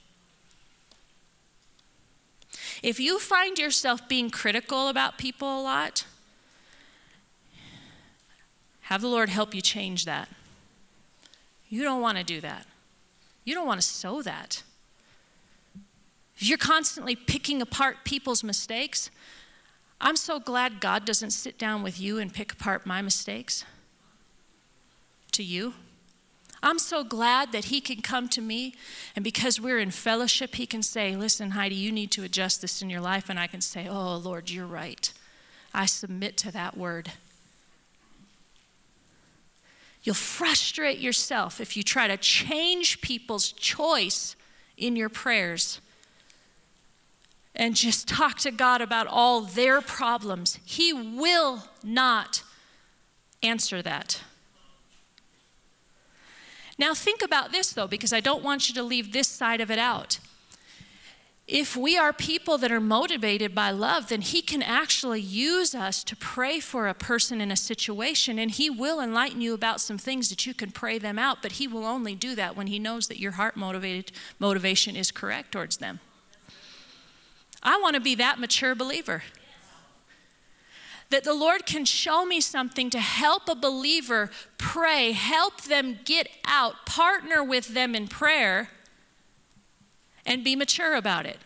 If 2.85 3.01
you 3.01 3.19
find 3.19 3.59
yourself 3.59 4.09
being 4.09 4.31
critical 4.31 4.87
about 4.87 5.19
people 5.19 5.61
a 5.61 5.61
lot, 5.61 6.05
have 8.83 9.01
the 9.01 9.09
Lord 9.09 9.29
help 9.29 9.57
you 9.57 9.61
change 9.61 10.05
that. 10.05 10.29
You 11.69 11.83
don't 11.83 12.01
want 12.01 12.19
to 12.19 12.23
do 12.23 12.41
that. 12.43 12.65
You 13.45 13.55
don't 13.55 13.67
want 13.67 13.81
to 13.81 13.87
sow 13.87 14.23
that. 14.23 14.63
If 16.37 16.49
you're 16.49 16.59
constantly 16.59 17.17
picking 17.17 17.61
apart 17.61 18.05
people's 18.05 18.45
mistakes, 18.45 19.11
I'm 20.01 20.17
so 20.17 20.39
glad 20.39 20.81
God 20.81 21.05
doesn't 21.05 21.31
sit 21.31 21.59
down 21.59 21.83
with 21.83 22.01
you 22.01 22.19
and 22.19 22.33
pick 22.33 22.53
apart 22.53 22.87
my 22.87 23.01
mistakes 23.01 23.65
to 25.33 25.43
you. 25.43 25.75
I'm 26.63 26.79
so 26.79 27.05
glad 27.05 27.53
that 27.53 27.67
He 27.67 27.81
can 27.81 28.03
come 28.03 28.29
to 28.31 28.41
me, 28.41 28.75
and 29.15 29.23
because 29.23 29.61
we're 29.61 29.79
in 29.79 29.91
fellowship, 29.91 30.55
He 30.57 30.67
can 30.67 30.83
say, 30.83 31.17
Listen, 31.17 31.53
Heidi, 31.53 31.77
you 31.77 31.93
need 31.93 32.11
to 32.13 32.25
adjust 32.25 32.61
this 32.61 32.83
in 32.83 32.91
your 32.91 33.01
life. 33.01 33.29
And 33.29 33.39
I 33.39 33.47
can 33.47 33.61
say, 33.61 33.89
Oh, 33.89 34.17
Lord, 34.17 34.51
you're 34.51 34.67
right. 34.67 35.13
I 35.73 35.87
submit 35.87 36.37
to 36.39 36.53
that 36.53 36.77
word. 36.77 37.13
You'll 40.03 40.15
frustrate 40.15 40.99
yourself 40.99 41.61
if 41.61 41.77
you 41.77 41.83
try 41.83 42.07
to 42.07 42.17
change 42.17 43.01
people's 43.01 43.53
choice 43.53 44.37
in 44.77 44.97
your 44.97 45.09
prayers 45.09 45.81
and 47.57 47.75
just 47.75 48.07
talk 48.07 48.37
to 48.39 48.51
God 48.51 48.81
about 48.81 49.07
all 49.07 49.41
their 49.41 49.81
problems. 49.81 50.59
He 50.65 50.93
will 50.93 51.65
not 51.83 52.43
answer 53.43 53.83
that. 53.83 54.21
Now, 56.79 56.93
think 56.93 57.23
about 57.23 57.53
this 57.53 57.73
though, 57.73 57.87
because 57.87 58.13
I 58.13 58.21
don't 58.21 58.45
want 58.45 58.69
you 58.69 58.75
to 58.75 58.83
leave 58.83 59.13
this 59.13 59.29
side 59.29 59.63
of 59.63 59.71
it 59.71 59.79
out. 59.79 60.19
If 61.49 61.77
we 61.77 61.97
are 61.97 62.13
people 62.13 62.59
that 62.59 62.73
are 62.73 62.81
motivated 62.81 63.55
by 63.55 63.71
love, 63.71 64.09
then 64.09 64.21
He 64.21 64.43
can 64.43 64.63
actually 64.63 65.21
use 65.21 65.77
us 65.77 66.03
to 66.05 66.17
pray 66.17 66.59
for 66.59 66.89
a 66.89 66.95
person 66.95 67.41
in 67.41 67.53
a 67.53 67.57
situation, 67.57 68.37
and 68.39 68.51
He 68.51 68.69
will 68.69 69.01
enlighten 69.01 69.41
you 69.41 69.55
about 69.55 69.81
some 69.81 69.97
things 69.97 70.29
that 70.29 70.45
you 70.45 70.53
can 70.55 70.73
pray 70.73 70.99
them 70.99 71.21
out, 71.21 71.43
but 71.43 71.53
He 71.53 71.69
will 71.69 71.87
only 71.87 72.17
do 72.17 72.35
that 72.35 72.57
when 72.57 72.67
He 72.67 72.81
knows 72.81 73.07
that 73.07 73.21
your 73.21 73.33
heart 73.33 73.57
motivated 73.57 74.11
motivation 74.41 74.97
is 74.97 75.13
correct 75.13 75.53
towards 75.53 75.77
them. 75.77 76.01
I 77.67 77.79
want 77.79 77.95
to 77.95 78.01
be 78.01 78.15
that 78.15 78.39
mature 78.39 78.77
believer. 78.77 79.25
That 81.11 81.25
the 81.25 81.35
Lord 81.35 81.67
can 81.67 81.85
show 81.85 82.25
me 82.25 82.41
something 82.41 82.91
to 82.91 83.01
help 83.01 83.49
a 83.49 83.57
believer 83.57 84.31
pray, 84.57 85.13
help 85.13 85.63
them 85.63 85.99
get 86.05 86.29
out, 86.47 86.87
partner 86.87 87.43
with 87.43 87.69
them 87.69 87.95
in 87.95 88.07
prayer, 88.07 88.71
and 90.25 90.45
be 90.45 90.55
mature 90.55 90.95
about 90.95 91.27
it. 91.27 91.39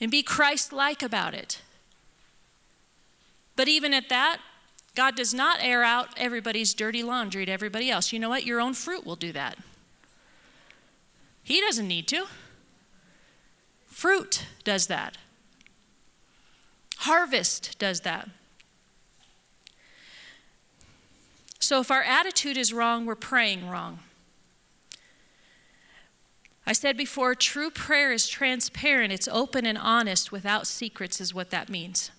And 0.00 0.10
be 0.10 0.22
Christ 0.22 0.72
like 0.72 1.02
about 1.02 1.34
it. 1.34 1.60
But 3.56 3.68
even 3.68 3.92
at 3.92 4.08
that, 4.08 4.38
God 4.94 5.16
does 5.16 5.34
not 5.34 5.58
air 5.60 5.82
out 5.82 6.08
everybody's 6.16 6.72
dirty 6.72 7.02
laundry 7.02 7.46
to 7.46 7.52
everybody 7.52 7.90
else. 7.90 8.12
You 8.12 8.18
know 8.18 8.28
what? 8.28 8.46
Your 8.46 8.60
own 8.60 8.74
fruit 8.74 9.04
will 9.04 9.16
do 9.16 9.32
that. 9.32 9.58
He 11.42 11.60
doesn't 11.60 11.86
need 11.86 12.06
to. 12.08 12.26
Fruit 14.00 14.46
does 14.64 14.86
that. 14.86 15.18
Harvest 17.00 17.78
does 17.78 18.00
that. 18.00 18.30
So 21.58 21.80
if 21.80 21.90
our 21.90 22.02
attitude 22.02 22.56
is 22.56 22.72
wrong, 22.72 23.04
we're 23.04 23.14
praying 23.14 23.68
wrong. 23.68 23.98
I 26.66 26.72
said 26.72 26.96
before, 26.96 27.34
true 27.34 27.68
prayer 27.68 28.10
is 28.10 28.26
transparent, 28.26 29.12
it's 29.12 29.28
open 29.28 29.66
and 29.66 29.76
honest 29.76 30.32
without 30.32 30.66
secrets, 30.66 31.20
is 31.20 31.34
what 31.34 31.50
that 31.50 31.68
means. 31.68 32.10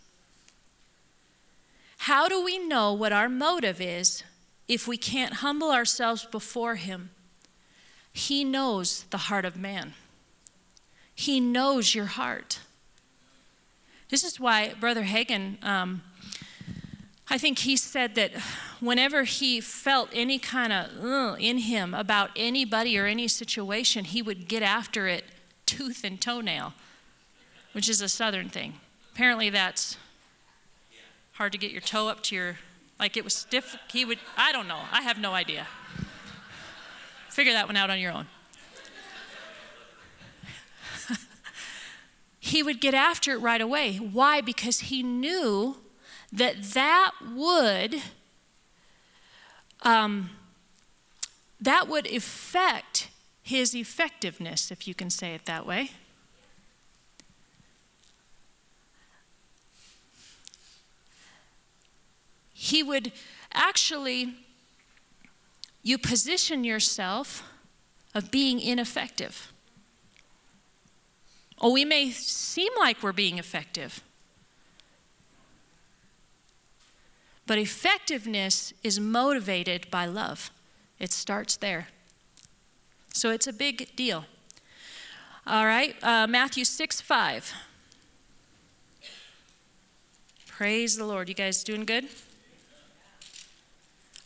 How 1.98 2.28
do 2.28 2.44
we 2.44 2.60
know 2.60 2.94
what 2.94 3.12
our 3.12 3.28
motive 3.28 3.82
is 3.82 4.22
if 4.67 4.88
we 4.88 4.98
can't 4.98 5.34
humble 5.34 5.72
ourselves 5.72 6.26
before 6.26 6.76
Him? 6.76 7.10
He 8.13 8.44
knows 8.44 9.06
the 9.10 9.17
heart 9.17 9.46
of 9.46 9.58
man. 9.58 9.96
He 11.22 11.40
knows 11.40 11.94
your 11.94 12.08
heart. 12.08 12.58
This 14.10 14.24
is 14.24 14.40
why 14.40 14.74
Brother 14.80 15.04
Hagin, 15.04 15.64
um, 15.64 16.02
I 17.30 17.38
think 17.38 17.60
he 17.60 17.78
said 17.78 18.16
that 18.16 18.32
whenever 18.80 19.24
he 19.26 19.62
felt 19.62 20.10
any 20.14 20.40
kind 20.40 20.74
of 20.74 21.06
uh, 21.06 21.36
in 21.40 21.60
him 21.60 21.94
about 21.94 22.32
anybody 22.36 22.98
or 22.98 23.06
any 23.06 23.28
situation, 23.28 24.06
he 24.06 24.24
would 24.24 24.48
get 24.48 24.64
after 24.64 25.06
it 25.06 25.26
tooth 25.68 26.04
and 26.04 26.20
toenail, 26.20 26.74
which 27.74 27.88
is 27.88 28.02
a 28.02 28.10
southern 28.10 28.50
thing. 28.50 28.74
Apparently, 29.14 29.52
that's 29.52 29.98
hard 31.34 31.52
to 31.52 31.60
get 31.60 31.70
your 31.70 31.82
toe 31.82 32.08
up 32.08 32.24
to 32.24 32.36
your, 32.36 32.58
like 33.00 33.16
it 33.16 33.24
was 33.24 33.36
stiff. 33.36 33.78
He 33.92 34.06
would, 34.06 34.18
I 34.38 34.52
don't 34.52 34.68
know, 34.68 34.80
I 34.92 35.04
have 35.04 35.20
no 35.20 35.34
idea. 35.34 35.68
Figure 37.30 37.54
that 37.54 37.68
one 37.68 37.78
out 37.78 37.92
on 37.92 38.00
your 38.00 38.12
own. 38.12 38.26
He 42.44 42.64
would 42.64 42.82
get 42.82 42.96
after 42.96 43.34
it 43.34 43.38
right 43.38 43.62
away. 43.62 43.98
Why? 43.98 44.42
Because 44.42 44.80
he 44.80 45.04
knew 45.04 45.78
that 46.34 46.64
that 46.74 47.12
would 47.36 48.02
um, 49.84 50.32
that 51.60 51.88
would 51.88 52.08
affect 52.08 53.10
his 53.44 53.76
effectiveness, 53.76 54.72
if 54.72 54.88
you 54.88 54.96
can 54.96 55.12
say 55.12 55.36
it 55.36 55.46
that 55.46 55.68
way. 55.68 55.92
He 62.54 62.82
would 62.82 63.12
actually, 63.54 64.34
you 65.84 66.00
position 66.00 66.64
yourself 66.64 67.44
of 68.16 68.32
being 68.32 68.60
ineffective. 68.60 69.51
Oh, 71.62 71.71
we 71.71 71.86
may 71.86 72.10
seem 72.10 72.71
like 72.80 73.04
we're 73.04 73.13
being 73.13 73.38
effective. 73.38 74.02
But 77.45 77.60
effectiveness 77.60 78.74
is 78.84 79.00
motivated 79.00 79.89
by 79.91 80.06
love. 80.06 80.50
It 81.00 81.12
starts 81.12 81.56
there. 81.56 81.88
So 83.13 83.30
it's 83.30 83.45
a 83.45 83.54
big 83.54 83.95
deal. 83.95 84.26
All 85.45 85.65
right, 85.65 85.95
uh, 86.04 86.28
Matthew 86.28 86.65
6 86.65 87.02
5. 87.02 87.54
Praise 90.47 90.95
the 90.95 91.06
Lord. 91.06 91.28
You 91.28 91.36
guys 91.36 91.63
doing 91.63 91.86
good? 91.86 92.08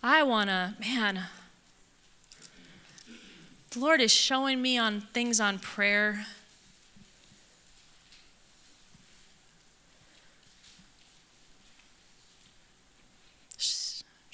I 0.03 0.23
want 0.23 0.49
to, 0.49 0.75
man, 0.79 1.23
the 3.71 3.79
Lord 3.79 4.01
is 4.01 4.11
showing 4.11 4.61
me 4.61 4.77
on 4.77 5.01
things 5.13 5.39
on 5.39 5.59
prayer. 5.59 6.25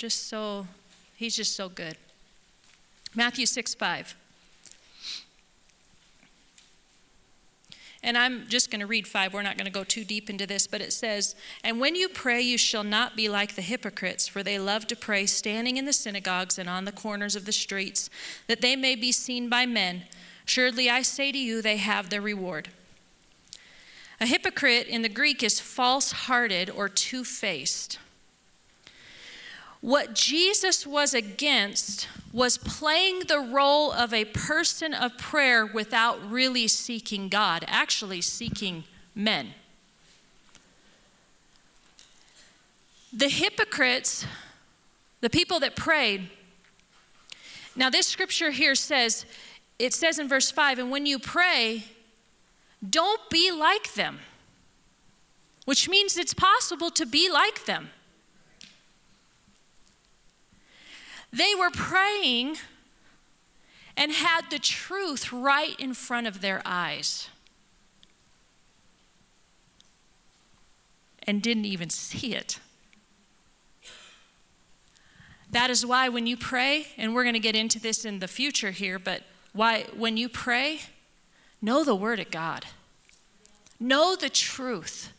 Just 0.01 0.29
so, 0.29 0.65
he's 1.15 1.35
just 1.35 1.55
so 1.55 1.69
good. 1.69 1.95
Matthew 3.13 3.45
6 3.45 3.75
5. 3.75 4.15
And 8.01 8.17
I'm 8.17 8.47
just 8.47 8.71
going 8.71 8.79
to 8.79 8.87
read 8.87 9.07
five. 9.07 9.31
We're 9.31 9.43
not 9.43 9.57
going 9.57 9.67
to 9.67 9.71
go 9.71 9.83
too 9.83 10.03
deep 10.03 10.27
into 10.27 10.47
this, 10.47 10.65
but 10.65 10.81
it 10.81 10.91
says, 10.91 11.35
And 11.63 11.79
when 11.79 11.93
you 11.93 12.09
pray, 12.09 12.41
you 12.41 12.57
shall 12.57 12.83
not 12.83 13.15
be 13.15 13.29
like 13.29 13.53
the 13.53 13.61
hypocrites, 13.61 14.27
for 14.27 14.41
they 14.41 14.57
love 14.57 14.87
to 14.87 14.95
pray 14.95 15.27
standing 15.27 15.77
in 15.77 15.85
the 15.85 15.93
synagogues 15.93 16.57
and 16.57 16.67
on 16.67 16.85
the 16.85 16.91
corners 16.91 17.35
of 17.35 17.45
the 17.45 17.51
streets, 17.51 18.09
that 18.47 18.61
they 18.61 18.75
may 18.75 18.95
be 18.95 19.11
seen 19.11 19.49
by 19.49 19.67
men. 19.67 20.05
Surely 20.45 20.89
I 20.89 21.03
say 21.03 21.31
to 21.31 21.37
you, 21.37 21.61
they 21.61 21.77
have 21.77 22.09
their 22.09 22.21
reward. 22.21 22.69
A 24.19 24.25
hypocrite 24.25 24.87
in 24.87 25.03
the 25.03 25.09
Greek 25.09 25.43
is 25.43 25.59
false 25.59 26.11
hearted 26.11 26.71
or 26.71 26.89
two 26.89 27.23
faced. 27.23 27.99
What 29.81 30.13
Jesus 30.13 30.85
was 30.85 31.15
against 31.15 32.07
was 32.31 32.57
playing 32.59 33.21
the 33.21 33.39
role 33.39 33.91
of 33.91 34.13
a 34.13 34.25
person 34.25 34.93
of 34.93 35.17
prayer 35.17 35.65
without 35.65 36.31
really 36.31 36.67
seeking 36.67 37.29
God, 37.29 37.65
actually 37.67 38.21
seeking 38.21 38.83
men. 39.15 39.55
The 43.11 43.27
hypocrites, 43.27 44.25
the 45.19 45.29
people 45.29 45.59
that 45.59 45.75
prayed, 45.75 46.29
now 47.75 47.89
this 47.89 48.05
scripture 48.05 48.51
here 48.51 48.75
says, 48.75 49.25
it 49.79 49.93
says 49.93 50.19
in 50.19 50.27
verse 50.27 50.51
5, 50.51 50.77
and 50.77 50.91
when 50.91 51.07
you 51.07 51.17
pray, 51.17 51.85
don't 52.87 53.29
be 53.29 53.51
like 53.51 53.95
them, 53.95 54.19
which 55.65 55.89
means 55.89 56.17
it's 56.17 56.33
possible 56.35 56.91
to 56.91 57.05
be 57.05 57.29
like 57.31 57.65
them. 57.65 57.89
They 61.31 61.53
were 61.57 61.69
praying 61.69 62.57
and 63.95 64.11
had 64.11 64.49
the 64.49 64.59
truth 64.59 65.31
right 65.31 65.79
in 65.79 65.93
front 65.93 66.27
of 66.27 66.41
their 66.41 66.61
eyes 66.65 67.29
and 71.27 71.41
didn't 71.41 71.65
even 71.65 71.89
see 71.89 72.33
it. 72.35 72.59
That 75.51 75.69
is 75.69 75.85
why 75.85 76.09
when 76.09 76.27
you 76.27 76.37
pray, 76.37 76.87
and 76.97 77.13
we're 77.13 77.23
going 77.23 77.33
to 77.33 77.39
get 77.39 77.55
into 77.55 77.79
this 77.79 78.05
in 78.05 78.19
the 78.19 78.27
future 78.27 78.71
here, 78.71 78.97
but 78.97 79.23
why 79.53 79.85
when 79.95 80.15
you 80.15 80.29
pray, 80.29 80.81
know 81.61 81.83
the 81.83 81.95
word 81.95 82.19
of 82.19 82.31
God. 82.31 82.65
Know 83.79 84.15
the 84.15 84.29
truth. 84.29 85.11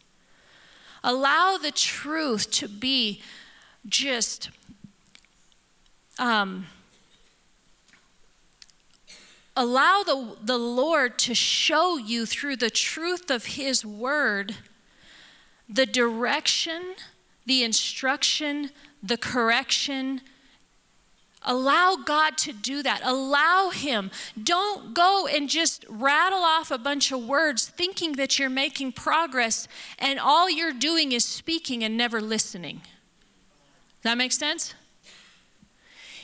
Allow 1.05 1.59
the 1.59 1.71
truth 1.71 2.51
to 2.53 2.69
be 2.69 3.21
just 3.87 4.51
um, 6.19 6.67
allow 9.57 10.03
the, 10.05 10.37
the 10.43 10.59
Lord 10.59 11.19
to 11.21 11.35
show 11.35 11.97
you 11.97 12.27
through 12.27 12.57
the 12.57 12.71
truth 12.71 13.31
of 13.31 13.47
His 13.47 13.85
Word 13.85 14.57
the 15.69 15.87
direction, 15.87 16.83
the 17.47 17.63
instruction, 17.63 18.71
the 19.03 19.17
correction. 19.17 20.21
Allow 21.45 21.97
God 22.05 22.37
to 22.39 22.53
do 22.53 22.83
that. 22.83 23.01
Allow 23.03 23.71
Him. 23.71 24.11
Don't 24.41 24.93
go 24.93 25.27
and 25.27 25.49
just 25.49 25.85
rattle 25.89 26.41
off 26.41 26.71
a 26.71 26.79
bunch 26.79 27.11
of 27.11 27.25
words 27.25 27.67
thinking 27.69 28.13
that 28.13 28.39
you're 28.39 28.51
making 28.51 28.93
progress 28.93 29.67
and 29.99 30.21
all 30.21 30.51
you're 30.51 30.75
doing 30.75 31.13
is 31.13 31.25
speaking 31.25 31.83
and 31.83 31.97
never 31.97 32.21
listening. 32.21 32.83
That 34.03 34.19
make 34.19 34.33
sense? 34.33 34.75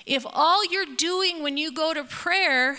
If 0.08 0.24
all 0.32 0.64
you're 0.64 0.96
doing 0.96 1.42
when 1.42 1.58
you 1.58 1.70
go 1.70 1.92
to 1.92 2.02
prayer 2.02 2.78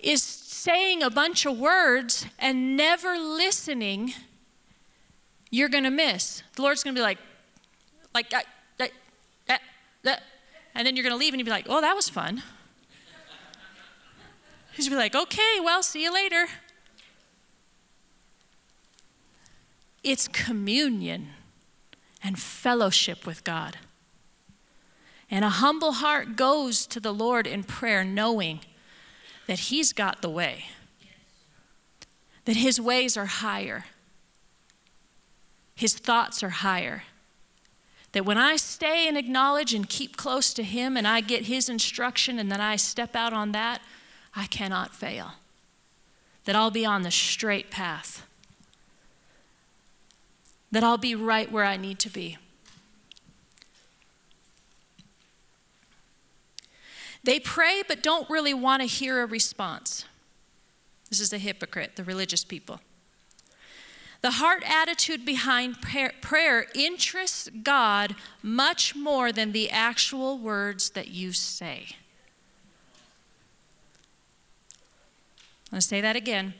is 0.00 0.20
saying 0.20 1.00
a 1.00 1.10
bunch 1.10 1.46
of 1.46 1.56
words 1.56 2.26
and 2.40 2.76
never 2.76 3.16
listening, 3.16 4.12
you're 5.48 5.68
going 5.68 5.84
to 5.84 5.90
miss. 5.90 6.42
The 6.56 6.62
Lord's 6.62 6.82
going 6.82 6.96
to 6.96 6.98
be 6.98 7.02
like, 7.04 7.18
like, 8.12 8.30
that, 8.30 8.46
that. 10.02 10.22
And 10.74 10.84
then 10.84 10.96
you're 10.96 11.04
going 11.04 11.14
to 11.14 11.18
leave 11.18 11.32
and 11.34 11.38
you'll 11.38 11.44
be 11.46 11.52
like, 11.52 11.66
oh, 11.68 11.80
that 11.80 11.94
was 11.94 12.08
fun. 12.08 12.42
He's 14.72 14.88
be 14.88 14.96
like, 14.96 15.14
okay, 15.14 15.60
well, 15.62 15.84
see 15.84 16.02
you 16.02 16.12
later. 16.12 16.46
It's 20.02 20.26
communion 20.26 21.28
and 22.24 22.40
fellowship 22.40 23.24
with 23.24 23.44
God. 23.44 23.78
And 25.30 25.44
a 25.44 25.50
humble 25.50 25.92
heart 25.92 26.36
goes 26.36 26.86
to 26.86 27.00
the 27.00 27.12
Lord 27.12 27.46
in 27.46 27.62
prayer, 27.62 28.02
knowing 28.02 28.60
that 29.46 29.58
He's 29.58 29.92
got 29.92 30.22
the 30.22 30.30
way, 30.30 30.66
that 32.44 32.56
His 32.56 32.80
ways 32.80 33.16
are 33.16 33.26
higher, 33.26 33.84
His 35.74 35.94
thoughts 35.94 36.42
are 36.42 36.48
higher. 36.50 37.04
That 38.12 38.24
when 38.24 38.38
I 38.38 38.56
stay 38.56 39.06
and 39.06 39.18
acknowledge 39.18 39.74
and 39.74 39.86
keep 39.86 40.16
close 40.16 40.54
to 40.54 40.62
Him 40.62 40.96
and 40.96 41.06
I 41.06 41.20
get 41.20 41.44
His 41.44 41.68
instruction 41.68 42.38
and 42.38 42.50
then 42.50 42.60
I 42.60 42.76
step 42.76 43.14
out 43.14 43.34
on 43.34 43.52
that, 43.52 43.82
I 44.34 44.46
cannot 44.46 44.94
fail. 44.94 45.32
That 46.46 46.56
I'll 46.56 46.70
be 46.70 46.86
on 46.86 47.02
the 47.02 47.10
straight 47.10 47.70
path. 47.70 48.26
That 50.72 50.82
I'll 50.82 50.98
be 50.98 51.14
right 51.14 51.52
where 51.52 51.64
I 51.64 51.76
need 51.76 51.98
to 51.98 52.08
be. 52.08 52.38
They 57.24 57.40
pray 57.40 57.82
but 57.86 58.02
don't 58.02 58.28
really 58.30 58.54
want 58.54 58.82
to 58.82 58.86
hear 58.86 59.22
a 59.22 59.26
response. 59.26 60.04
This 61.10 61.20
is 61.20 61.32
a 61.32 61.38
hypocrite, 61.38 61.96
the 61.96 62.04
religious 62.04 62.44
people. 62.44 62.80
The 64.20 64.32
heart 64.32 64.64
attitude 64.66 65.24
behind 65.24 65.80
prayer 65.80 66.66
interests 66.74 67.48
God 67.62 68.16
much 68.42 68.96
more 68.96 69.30
than 69.30 69.52
the 69.52 69.70
actual 69.70 70.38
words 70.38 70.90
that 70.90 71.08
you 71.08 71.32
say. 71.32 71.96
I'm 75.66 75.76
going 75.76 75.80
to 75.80 75.86
say 75.86 76.00
that 76.00 76.16
again. 76.16 76.54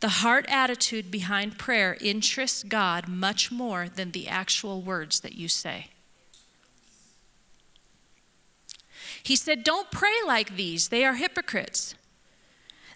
The 0.00 0.08
heart 0.08 0.46
attitude 0.48 1.10
behind 1.10 1.58
prayer 1.58 1.96
interests 2.00 2.62
God 2.62 3.08
much 3.08 3.50
more 3.50 3.88
than 3.88 4.12
the 4.12 4.28
actual 4.28 4.82
words 4.82 5.20
that 5.20 5.34
you 5.34 5.48
say. 5.48 5.88
He 9.22 9.36
said, 9.36 9.64
Don't 9.64 9.90
pray 9.90 10.14
like 10.26 10.56
these, 10.56 10.88
they 10.88 11.04
are 11.04 11.14
hypocrites. 11.14 11.94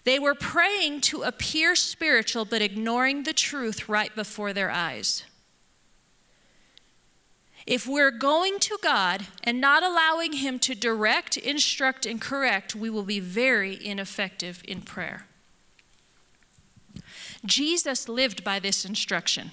They 0.03 0.19
were 0.19 0.35
praying 0.35 1.01
to 1.01 1.23
appear 1.23 1.75
spiritual, 1.75 2.45
but 2.45 2.61
ignoring 2.61 3.23
the 3.23 3.33
truth 3.33 3.87
right 3.87 4.13
before 4.13 4.51
their 4.51 4.69
eyes. 4.69 5.23
If 7.65 7.87
we're 7.87 8.11
going 8.11 8.59
to 8.59 8.77
God 8.83 9.27
and 9.43 9.61
not 9.61 9.83
allowing 9.83 10.33
Him 10.33 10.59
to 10.59 10.75
direct, 10.75 11.37
instruct, 11.37 12.05
and 12.05 12.19
correct, 12.19 12.75
we 12.75 12.89
will 12.89 13.03
be 13.03 13.21
very 13.21 13.83
ineffective 13.83 14.61
in 14.67 14.81
prayer. 14.81 15.25
Jesus 17.45 18.09
lived 18.09 18.43
by 18.43 18.59
this 18.59 18.83
instruction. 18.83 19.51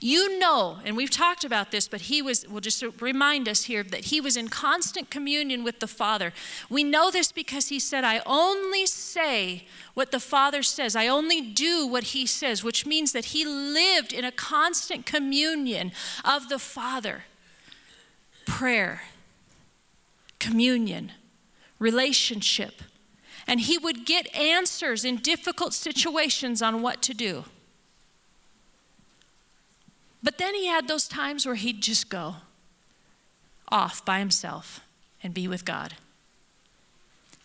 You 0.00 0.38
know, 0.38 0.78
and 0.84 0.96
we've 0.96 1.10
talked 1.10 1.44
about 1.44 1.70
this, 1.70 1.88
but 1.88 2.02
he 2.02 2.22
was, 2.22 2.46
we'll 2.48 2.60
just 2.60 2.84
remind 3.00 3.48
us 3.48 3.64
here 3.64 3.82
that 3.82 4.06
he 4.06 4.20
was 4.20 4.36
in 4.36 4.48
constant 4.48 5.10
communion 5.10 5.64
with 5.64 5.80
the 5.80 5.86
Father. 5.86 6.32
We 6.68 6.84
know 6.84 7.10
this 7.10 7.32
because 7.32 7.68
he 7.68 7.78
said, 7.78 8.04
I 8.04 8.20
only 8.26 8.86
say 8.86 9.66
what 9.94 10.12
the 10.12 10.20
Father 10.20 10.62
says, 10.62 10.94
I 10.94 11.08
only 11.08 11.40
do 11.40 11.86
what 11.86 12.04
he 12.04 12.26
says, 12.26 12.62
which 12.62 12.86
means 12.86 13.12
that 13.12 13.26
he 13.26 13.44
lived 13.44 14.12
in 14.12 14.24
a 14.24 14.32
constant 14.32 15.06
communion 15.06 15.92
of 16.24 16.48
the 16.48 16.58
Father. 16.58 17.24
Prayer, 18.44 19.02
communion, 20.38 21.12
relationship. 21.78 22.82
And 23.46 23.60
he 23.60 23.78
would 23.78 24.04
get 24.06 24.34
answers 24.34 25.04
in 25.04 25.16
difficult 25.16 25.72
situations 25.72 26.62
on 26.62 26.82
what 26.82 27.00
to 27.02 27.14
do. 27.14 27.44
But 30.26 30.38
then 30.38 30.56
he 30.56 30.66
had 30.66 30.88
those 30.88 31.06
times 31.06 31.46
where 31.46 31.54
he'd 31.54 31.80
just 31.80 32.08
go 32.08 32.38
off 33.68 34.04
by 34.04 34.18
himself 34.18 34.80
and 35.22 35.32
be 35.32 35.46
with 35.46 35.64
God. 35.64 35.94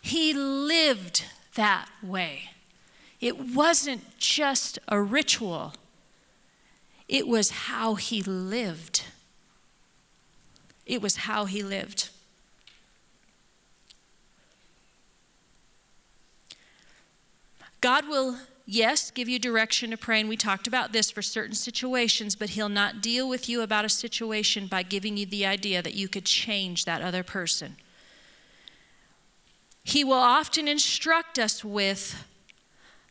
He 0.00 0.34
lived 0.34 1.24
that 1.54 1.88
way. 2.02 2.50
It 3.20 3.54
wasn't 3.54 4.18
just 4.18 4.80
a 4.88 5.00
ritual, 5.00 5.74
it 7.08 7.28
was 7.28 7.50
how 7.50 7.94
he 7.94 8.20
lived. 8.20 9.04
It 10.84 11.00
was 11.00 11.18
how 11.18 11.44
he 11.44 11.62
lived. 11.62 12.08
God 17.80 18.08
will, 18.08 18.38
yes, 18.66 19.10
give 19.10 19.28
you 19.28 19.38
direction 19.38 19.90
to 19.90 19.96
pray, 19.96 20.20
and 20.20 20.28
we 20.28 20.36
talked 20.36 20.66
about 20.66 20.92
this 20.92 21.10
for 21.10 21.22
certain 21.22 21.54
situations, 21.54 22.36
but 22.36 22.50
He'll 22.50 22.68
not 22.68 23.00
deal 23.00 23.28
with 23.28 23.48
you 23.48 23.60
about 23.60 23.84
a 23.84 23.88
situation 23.88 24.66
by 24.66 24.82
giving 24.82 25.16
you 25.16 25.26
the 25.26 25.46
idea 25.46 25.82
that 25.82 25.94
you 25.94 26.08
could 26.08 26.24
change 26.24 26.84
that 26.84 27.02
other 27.02 27.22
person. 27.22 27.76
He 29.84 30.04
will 30.04 30.14
often 30.14 30.68
instruct 30.68 31.38
us 31.38 31.64
with 31.64 32.26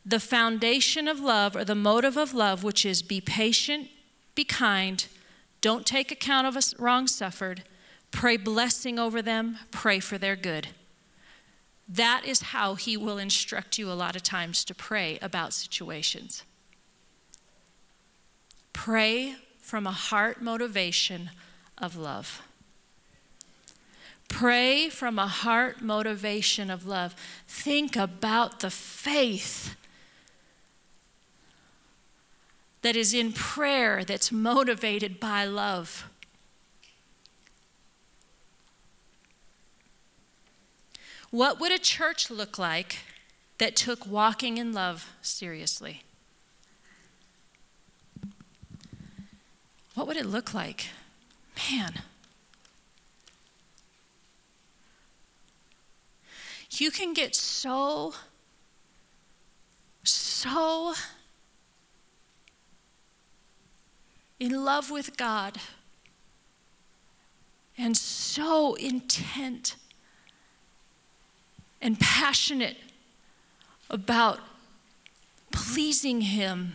the 0.05 0.19
foundation 0.19 1.07
of 1.07 1.19
love 1.19 1.55
or 1.55 1.63
the 1.63 1.75
motive 1.75 2.17
of 2.17 2.33
love, 2.33 2.63
which 2.63 2.85
is 2.85 3.01
be 3.01 3.21
patient, 3.21 3.89
be 4.35 4.43
kind, 4.43 5.05
don't 5.61 5.85
take 5.85 6.11
account 6.11 6.47
of 6.47 6.57
a 6.57 6.61
wrong 6.81 7.07
suffered, 7.07 7.63
pray 8.11 8.35
blessing 8.35 8.97
over 8.97 9.21
them, 9.21 9.59
pray 9.69 9.99
for 9.99 10.17
their 10.17 10.35
good. 10.35 10.69
That 11.87 12.23
is 12.25 12.41
how 12.41 12.75
he 12.75 12.95
will 12.95 13.17
instruct 13.17 13.77
you 13.77 13.91
a 13.91 13.93
lot 13.93 14.15
of 14.15 14.23
times 14.23 14.63
to 14.65 14.75
pray 14.75 15.19
about 15.21 15.53
situations. 15.53 16.43
Pray 18.73 19.35
from 19.59 19.85
a 19.85 19.91
heart 19.91 20.41
motivation 20.41 21.31
of 21.77 21.95
love. 21.95 22.41
Pray 24.27 24.87
from 24.87 25.19
a 25.19 25.27
heart 25.27 25.81
motivation 25.81 26.69
of 26.69 26.85
love. 26.85 27.15
Think 27.47 27.97
about 27.97 28.61
the 28.61 28.69
faith 28.69 29.75
that 32.81 32.95
is 32.95 33.13
in 33.13 33.33
prayer 33.33 34.03
that's 34.03 34.31
motivated 34.31 35.19
by 35.19 35.45
love. 35.45 36.09
What 41.31 41.61
would 41.61 41.71
a 41.71 41.79
church 41.79 42.29
look 42.29 42.59
like 42.59 42.99
that 43.57 43.77
took 43.77 44.05
walking 44.05 44.57
in 44.57 44.73
love 44.73 45.13
seriously? 45.21 46.03
What 49.95 50.07
would 50.07 50.17
it 50.17 50.25
look 50.25 50.53
like? 50.53 50.87
Man. 51.71 52.01
You 56.71 56.91
can 56.91 57.13
get 57.13 57.35
so, 57.35 58.13
so 60.03 60.93
in 64.39 64.65
love 64.65 64.89
with 64.89 65.15
God 65.15 65.59
and 67.77 67.95
so 67.95 68.73
intent 68.75 69.75
and 71.81 71.99
passionate 71.99 72.77
about 73.89 74.39
pleasing 75.51 76.21
Him 76.21 76.73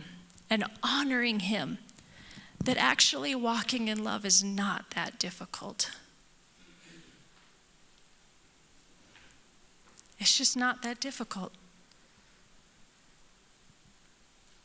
and 0.49 0.65
honoring 0.83 1.41
Him 1.41 1.77
that 2.63 2.77
actually 2.77 3.33
walking 3.33 3.87
in 3.87 4.03
love 4.03 4.25
is 4.25 4.43
not 4.43 4.91
that 4.91 5.17
difficult. 5.19 5.91
It's 10.19 10.37
just 10.37 10.57
not 10.57 10.81
that 10.83 10.99
difficult. 10.99 11.53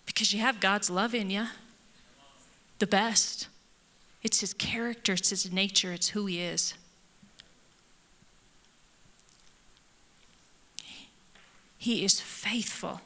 Because 0.06 0.32
you 0.32 0.40
have 0.40 0.60
God's 0.60 0.90
love 0.90 1.14
in 1.14 1.30
you 1.30 1.46
the 2.78 2.86
best. 2.86 3.46
It's 4.24 4.40
his 4.40 4.52
character, 4.54 5.12
it's 5.12 5.30
his 5.30 5.52
nature, 5.52 5.92
it's 5.92 6.08
who 6.08 6.26
he 6.26 6.40
is. 6.40 6.74
He 11.82 12.04
is 12.04 12.20
faithful. 12.20 13.00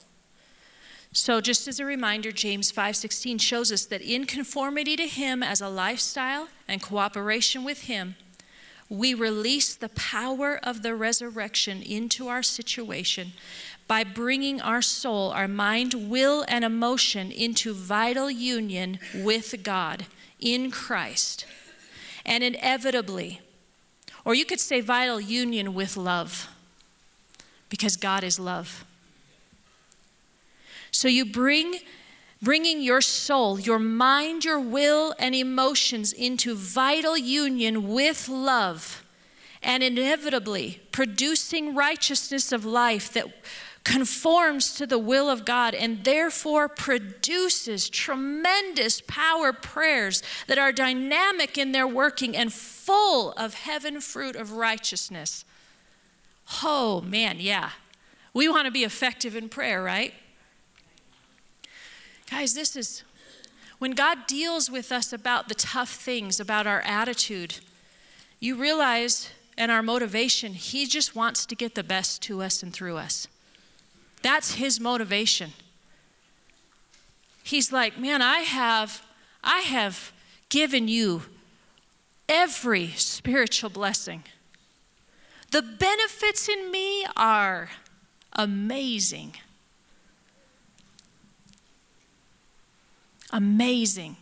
So 1.11 1.41
just 1.41 1.67
as 1.67 1.81
a 1.81 1.87
reminder, 1.87 2.31
James 2.31 2.71
5:16 2.71 3.39
shows 3.39 3.73
us 3.73 3.87
that 3.87 4.03
in 4.03 4.27
conformity 4.27 4.97
to 4.97 5.09
him 5.09 5.43
as 5.43 5.63
a 5.63 5.71
lifestyle 5.71 6.51
and 6.69 6.83
cooperation 6.83 7.65
with 7.65 7.85
him, 7.85 8.17
we 8.91 9.15
release 9.15 9.75
the 9.75 9.89
power 9.89 10.61
of 10.63 10.83
the 10.83 10.95
resurrection 10.95 11.81
into 11.81 12.29
our 12.29 12.43
situation 12.43 13.33
by 13.89 14.05
bringing 14.05 14.61
our 14.61 14.83
soul, 14.83 15.31
our 15.31 15.49
mind, 15.49 15.95
will, 16.11 16.45
and 16.47 16.63
emotion 16.63 17.33
into 17.33 17.73
vital 17.73 18.31
union 18.31 18.99
with 19.15 19.63
God 19.63 20.05
in 20.39 20.71
Christ. 20.71 21.47
And 22.27 22.45
inevitably, 22.45 23.41
or 24.23 24.35
you 24.35 24.45
could 24.45 24.61
say 24.61 24.83
vital 24.83 25.19
union 25.19 25.73
with 25.73 25.97
love, 25.97 26.51
because 27.69 27.97
God 27.97 28.25
is 28.25 28.39
love. 28.39 28.85
So 30.91 31.09
you 31.09 31.25
bring 31.27 31.77
bringing 32.43 32.83
your 32.83 33.01
soul, 33.01 33.59
your 33.59 33.79
mind, 33.79 34.45
your 34.45 34.61
will, 34.61 35.15
and 35.19 35.35
emotions 35.35 36.13
into 36.13 36.55
vital 36.55 37.17
union 37.17 37.89
with 37.89 38.29
love, 38.29 39.05
and 39.63 39.83
inevitably 39.83 40.81
producing 40.93 41.75
righteousness 41.75 42.53
of 42.53 42.65
life 42.65 43.13
that 43.15 43.27
conforms 43.85 44.75
to 44.75 44.87
the 44.87 44.99
will 44.99 45.31
of 45.31 45.45
God 45.45 45.75
and 45.75 46.05
therefore 46.05 46.69
produces 46.69 47.89
tremendous 47.89 49.01
power 49.07 49.53
prayers 49.53 50.23
that 50.49 50.59
are 50.59 50.73
dynamic 50.73 51.57
in 51.57 51.73
their 51.73 51.87
working 51.87 52.37
and 52.37 52.53
full 52.53 53.33
of 53.33 53.55
heaven 53.55 54.01
fruit 54.01 54.37
of 54.37 54.53
righteousness. 54.53 55.45
Oh, 56.63 57.01
man, 57.01 57.39
yeah. 57.41 57.71
We 58.33 58.49
want 58.49 58.67
to 58.67 58.71
be 58.71 58.85
effective 58.85 59.35
in 59.35 59.49
prayer, 59.49 59.83
right? 59.83 60.15
Guys, 62.31 62.55
this 62.55 62.77
is 62.77 63.03
when 63.79 63.93
God 63.93 64.27
deals 64.27 64.71
with 64.71 64.91
us 64.91 65.13
about 65.13 65.49
the 65.49 65.55
tough 65.55 65.91
things, 65.91 66.41
about 66.41 66.67
our 66.67 66.81
attitude, 66.83 67.61
you 68.41 68.57
realize 68.57 69.31
and 69.59 69.71
our 69.71 69.83
motivation, 69.83 70.55
He 70.55 70.87
just 70.87 71.15
wants 71.17 71.47
to 71.47 71.55
get 71.55 71.75
the 71.75 71.83
best 71.83 72.23
to 72.23 72.43
us 72.43 72.63
and 72.63 72.73
through 72.73 72.97
us. 72.97 73.27
That's 74.23 74.55
his 74.55 74.81
motivation. 74.81 75.53
He's 77.43 77.73
like, 77.73 77.97
"Man, 77.97 78.21
I 78.23 78.41
have 78.41 79.07
I 79.45 79.61
have 79.61 80.13
given 80.49 80.89
you 80.89 81.23
every 82.29 82.89
spiritual 82.89 83.71
blessing. 83.71 84.25
The 85.57 85.63
benefits 85.63 86.51
in 86.51 86.71
me 86.71 87.07
are 87.17 87.71
amazing. 88.35 89.37
Amazing. 93.33 94.19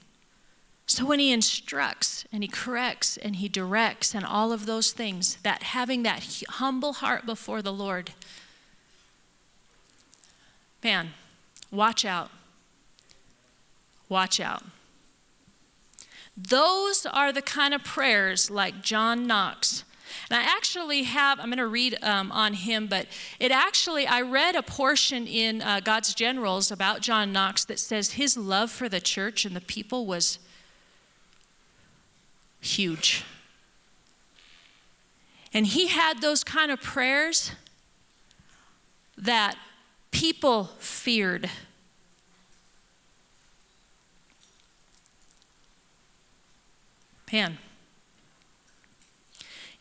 So 0.87 1.05
when 1.05 1.18
he 1.18 1.32
instructs 1.32 2.24
and 2.32 2.45
he 2.45 2.49
corrects 2.49 3.16
and 3.16 3.35
he 3.35 3.49
directs 3.49 4.14
and 4.14 4.24
all 4.24 4.53
of 4.53 4.66
those 4.66 4.93
things, 4.93 5.39
that 5.43 5.64
having 5.64 6.05
that 6.05 6.45
humble 6.51 6.93
heart 6.93 7.26
before 7.26 7.62
the 7.62 7.72
Lord, 7.72 8.12
Man, 10.85 11.14
watch 11.72 12.05
out. 12.05 12.30
Watch 14.09 14.39
out. 14.39 14.62
Those 16.37 17.05
are 17.05 17.32
the 17.32 17.43
kind 17.43 17.74
of 17.74 17.82
prayers 17.82 18.53
like 18.53 18.82
John 18.82 19.26
Knox. 19.26 19.82
And 20.30 20.38
I 20.38 20.42
actually 20.42 21.04
have, 21.04 21.38
I'm 21.38 21.46
going 21.46 21.58
to 21.58 21.66
read 21.66 21.96
um, 22.02 22.32
on 22.32 22.54
him, 22.54 22.86
but 22.86 23.06
it 23.38 23.50
actually, 23.50 24.06
I 24.06 24.22
read 24.22 24.54
a 24.54 24.62
portion 24.62 25.26
in 25.26 25.62
uh, 25.62 25.80
God's 25.80 26.14
Generals 26.14 26.70
about 26.70 27.00
John 27.00 27.32
Knox 27.32 27.64
that 27.66 27.78
says 27.78 28.12
his 28.12 28.36
love 28.36 28.70
for 28.70 28.88
the 28.88 29.00
church 29.00 29.44
and 29.44 29.54
the 29.54 29.60
people 29.60 30.06
was 30.06 30.38
huge. 32.60 33.24
And 35.52 35.66
he 35.66 35.86
had 35.86 36.20
those 36.20 36.42
kind 36.42 36.70
of 36.70 36.80
prayers 36.80 37.52
that 39.16 39.56
people 40.10 40.70
feared. 40.78 41.48
Man, 47.32 47.58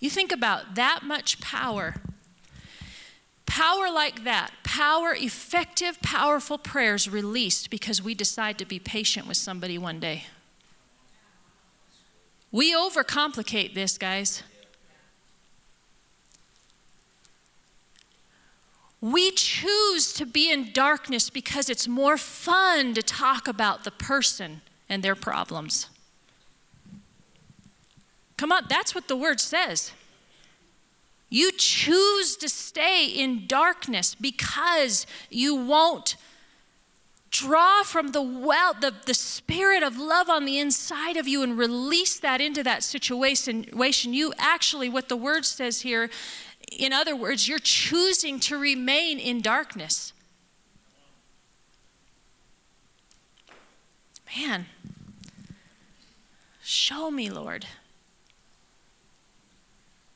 you 0.03 0.09
think 0.09 0.33
about 0.33 0.75
that 0.75 1.03
much 1.03 1.39
power. 1.39 1.95
Power 3.45 3.89
like 3.89 4.25
that, 4.25 4.51
power, 4.61 5.15
effective, 5.15 6.01
powerful 6.01 6.57
prayers 6.57 7.09
released 7.09 7.69
because 7.69 8.01
we 8.01 8.13
decide 8.13 8.57
to 8.57 8.65
be 8.65 8.79
patient 8.79 9.27
with 9.27 9.37
somebody 9.37 9.77
one 9.77 10.01
day. 10.01 10.25
We 12.51 12.75
overcomplicate 12.75 13.75
this, 13.75 13.97
guys. 13.97 14.43
We 18.99 19.31
choose 19.31 20.11
to 20.15 20.25
be 20.25 20.51
in 20.51 20.73
darkness 20.73 21.29
because 21.29 21.69
it's 21.69 21.87
more 21.87 22.17
fun 22.17 22.93
to 22.95 23.01
talk 23.01 23.47
about 23.47 23.85
the 23.85 23.91
person 23.91 24.63
and 24.89 25.01
their 25.01 25.15
problems. 25.15 25.87
Come 28.37 28.51
on, 28.51 28.63
that's 28.69 28.95
what 28.95 29.07
the 29.07 29.15
word 29.15 29.39
says. 29.39 29.91
You 31.29 31.51
choose 31.51 32.35
to 32.37 32.49
stay 32.49 33.07
in 33.07 33.47
darkness 33.47 34.15
because 34.15 35.07
you 35.29 35.55
won't 35.55 36.15
draw 37.31 37.81
from 37.81 38.09
the 38.09 38.21
well, 38.21 38.75
the, 38.75 38.93
the 39.07 39.15
spirit 39.15 39.81
of 39.81 39.97
love 39.97 40.29
on 40.29 40.45
the 40.45 40.59
inside 40.59 41.17
of 41.17 41.27
you 41.27 41.41
and 41.41 41.57
release 41.57 42.19
that 42.19 42.39
into 42.39 42.61
that 42.63 42.83
situation. 42.83 43.65
You 44.13 44.33
actually, 44.37 44.89
what 44.89 45.09
the 45.09 45.17
word 45.17 45.43
says 45.43 45.81
here, 45.81 46.11
in 46.71 46.93
other 46.93 47.15
words, 47.15 47.47
you're 47.47 47.57
choosing 47.57 48.39
to 48.41 48.57
remain 48.57 49.17
in 49.17 49.41
darkness. 49.41 50.13
Man, 54.37 54.67
show 56.63 57.09
me, 57.09 57.31
Lord. 57.31 57.65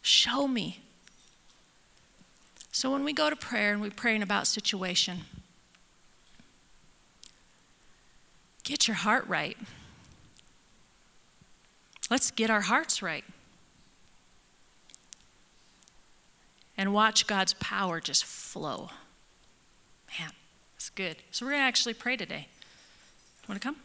Show 0.07 0.47
me. 0.47 0.79
So 2.71 2.89
when 2.89 3.03
we 3.03 3.11
go 3.11 3.29
to 3.29 3.35
prayer 3.35 3.73
and 3.73 3.81
we're 3.81 3.91
praying 3.91 4.23
about 4.23 4.47
situation, 4.47 5.25
get 8.63 8.87
your 8.87 8.95
heart 8.95 9.27
right. 9.27 9.57
Let's 12.09 12.31
get 12.31 12.49
our 12.49 12.61
hearts 12.61 13.01
right. 13.01 13.25
And 16.77 16.93
watch 16.93 17.27
God's 17.27 17.55
power 17.55 17.99
just 17.99 18.23
flow. 18.23 18.91
Man, 20.17 20.31
that's 20.75 20.89
good. 20.89 21.17
So 21.31 21.45
we're 21.45 21.51
going 21.51 21.63
to 21.63 21.67
actually 21.67 21.95
pray 21.95 22.15
today. 22.15 22.47
Want 23.49 23.61
to 23.61 23.67
come? 23.67 23.75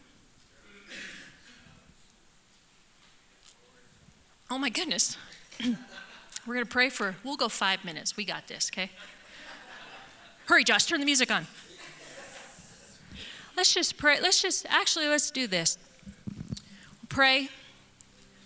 Oh 4.49 4.57
my 4.57 4.69
goodness. 4.69 5.17
We're 6.45 6.55
going 6.55 6.65
to 6.65 6.71
pray 6.71 6.89
for, 6.89 7.15
we'll 7.23 7.37
go 7.37 7.47
five 7.47 7.85
minutes. 7.85 8.17
We 8.17 8.25
got 8.25 8.47
this, 8.47 8.69
okay? 8.73 8.89
Hurry, 10.45 10.63
Josh, 10.63 10.85
turn 10.85 10.99
the 10.99 11.05
music 11.05 11.31
on. 11.31 11.47
Let's 13.55 13.73
just 13.73 13.97
pray. 13.97 14.19
Let's 14.19 14.41
just, 14.41 14.65
actually, 14.67 15.07
let's 15.07 15.31
do 15.31 15.47
this. 15.47 15.77
Pray. 17.07 17.49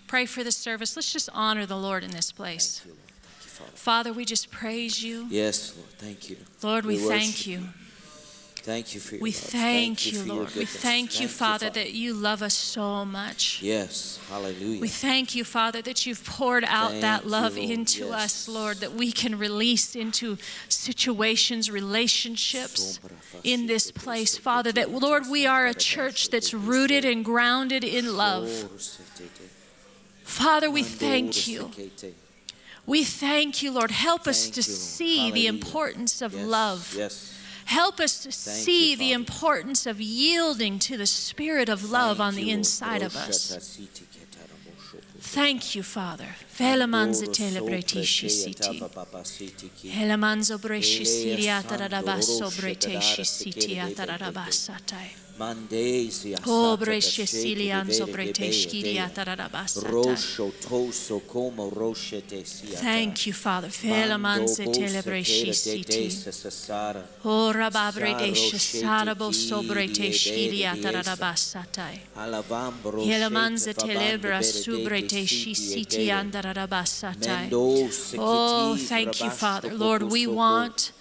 Pray 0.06 0.26
for 0.26 0.44
the 0.44 0.52
service. 0.52 0.96
Let's 0.96 1.12
just 1.12 1.30
honor 1.34 1.66
the 1.66 1.78
Lord 1.78 2.04
in 2.04 2.12
this 2.12 2.32
place. 2.32 2.82
You, 2.86 2.92
you, 2.92 2.98
Father. 3.40 3.72
Father. 3.74 4.14
we 4.14 4.26
just 4.26 4.52
praise 4.52 5.02
you. 5.02 5.26
Yes, 5.30 5.76
Lord. 5.76 5.90
Thank 5.92 6.30
you. 6.30 6.38
Lord, 6.62 6.86
we, 6.86 6.98
we 6.98 7.08
thank 7.08 7.48
you. 7.48 7.64
Thank 8.68 8.94
you 8.94 9.00
for 9.00 9.16
your 9.16 9.24
We 9.24 9.32
love. 9.32 9.40
thank, 9.40 10.00
thank 10.00 10.12
you, 10.12 10.20
you 10.20 10.34
Lord. 10.34 10.48
We 10.54 10.66
thank, 10.66 11.12
thank 11.12 11.22
you, 11.22 11.30
Father, 11.30 11.68
Father, 11.68 11.80
that 11.80 11.94
you 11.94 12.14
love 12.14 12.42
us 12.42 12.54
so 12.54 13.06
much. 13.06 13.62
Yes, 13.64 14.20
hallelujah. 14.30 14.82
We 14.82 14.90
thank 14.90 15.36
you, 15.36 15.46
Father, 15.46 15.82
that 15.84 16.06
you've 16.06 16.26
poured 16.26 16.66
out 16.66 16.90
thank 16.90 17.02
that 17.02 17.26
love 17.26 17.58
you, 17.58 17.72
into 17.72 18.08
yes. 18.08 18.26
us, 18.26 18.48
Lord, 18.50 18.82
that 18.82 18.92
we 18.92 19.14
can 19.14 19.40
release 19.40 19.96
into 19.96 20.38
situations, 20.68 21.72
relationships 21.72 23.00
in 23.46 23.68
this 23.68 23.90
place, 23.90 24.38
Father, 24.38 24.74
that, 24.74 24.92
Lord, 24.92 25.24
we 25.32 25.46
are 25.46 25.68
a 25.68 25.74
church 25.74 26.30
that's 26.30 26.54
rooted 26.54 27.06
and 27.06 27.24
grounded 27.24 27.86
in 27.86 28.18
love. 28.18 28.50
Father, 30.24 30.70
we 30.70 30.84
thank 30.84 31.48
you. 31.48 31.72
We 32.86 33.06
thank 33.06 33.64
you, 33.64 33.72
Lord. 33.72 33.92
Help 33.92 34.28
us 34.28 34.50
to 34.50 34.62
see 34.62 35.32
the 35.32 35.48
importance 35.48 36.22
of 36.22 36.34
love. 36.34 36.94
Yes 36.98 37.36
Help 37.68 38.00
us 38.00 38.20
to 38.24 38.32
Thank 38.32 38.64
see 38.66 38.92
you, 38.92 38.98
the 38.98 39.12
importance 39.12 39.86
of 39.86 40.00
yielding 40.00 40.80
to 40.80 40.96
the 40.96 41.06
spirit 41.06 41.68
of 41.68 41.92
love 41.92 42.18
Thank 42.18 42.28
on 42.28 42.36
the 42.36 42.50
inside 42.50 43.02
of 43.02 43.16
us. 43.16 43.78
Thank 45.20 45.76
you, 45.76 45.84
Father. 45.84 46.36
Telebretishi 46.58 48.30
siti. 48.30 48.80
Helamanzo 49.92 50.58
breshi 50.58 51.06
breteshi 52.50 53.26
siti. 53.26 53.76
Obre 56.46 57.02
shesilian 57.02 57.94
sobre 57.94 58.34
teshkiria 58.34 59.10
Thank 62.82 63.28
you, 63.28 63.34
Father. 63.34 63.70
Felaman 63.70 64.48
se 64.48 64.66
telebreshi 64.66 65.54
siti. 65.54 66.10
Ora 67.24 67.70
babre 67.70 68.14
deshe 68.16 68.58
sarabo 68.58 69.32
sobre 69.32 69.88
teshkiria 69.88 70.76
tararabasatai. 70.82 72.00
Helaman 73.06 73.60
se 73.60 73.74
telebra 73.74 74.42
subre 74.42 75.02
teshi 75.04 75.56
siti 75.56 76.12
andarabasatai. 76.12 77.50
Oh, 78.18 78.76
thank 78.76 79.22
you, 79.22 79.30
Father. 79.30 79.74
Lord, 79.74 80.04
we 80.04 80.26
want, 80.26 80.92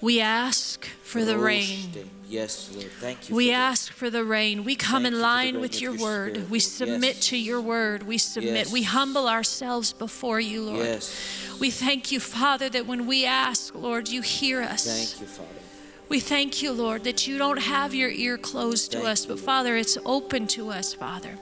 we 0.00 0.20
ask 0.20 0.86
for 1.02 1.22
the 1.24 1.36
rain. 1.36 1.92
Yes, 2.34 2.70
Lord. 2.74 2.90
Thank 3.00 3.28
you. 3.28 3.36
We 3.36 3.52
ask 3.52 3.92
for 3.92 4.10
the 4.10 4.24
rain. 4.24 4.64
We 4.64 4.74
come 4.74 5.04
Thank 5.04 5.14
in 5.14 5.20
line 5.20 5.60
with 5.60 5.80
your, 5.80 5.94
your 5.94 6.02
word. 6.02 6.32
Spirit, 6.32 6.50
we 6.50 6.58
submit 6.58 7.16
yes. 7.16 7.28
to 7.28 7.36
your 7.36 7.60
word. 7.60 8.02
We 8.02 8.18
submit. 8.18 8.66
Yes. 8.66 8.72
We 8.72 8.82
humble 8.82 9.28
ourselves 9.28 9.92
before 9.92 10.40
you, 10.40 10.64
Lord. 10.64 10.84
Yes. 10.84 11.56
We 11.60 11.70
thank 11.70 12.10
you, 12.10 12.18
Father, 12.18 12.68
that 12.70 12.86
when 12.86 13.06
we 13.06 13.24
ask, 13.24 13.72
Lord, 13.74 14.08
you 14.08 14.20
hear 14.20 14.62
us. 14.62 14.84
Thank 14.84 15.20
you, 15.20 15.26
Father. 15.28 15.48
We 16.08 16.18
thank 16.18 16.60
you, 16.60 16.72
Lord, 16.72 17.04
that 17.04 17.26
you 17.26 17.38
don't 17.38 17.60
have 17.60 17.94
your 17.94 18.10
ear 18.10 18.36
closed 18.36 18.92
thank 18.92 19.04
to 19.04 19.10
us, 19.10 19.24
but 19.26 19.38
Father, 19.38 19.76
it's 19.76 19.96
open 20.04 20.46
to 20.48 20.70
us, 20.70 20.92
Father. 20.92 21.38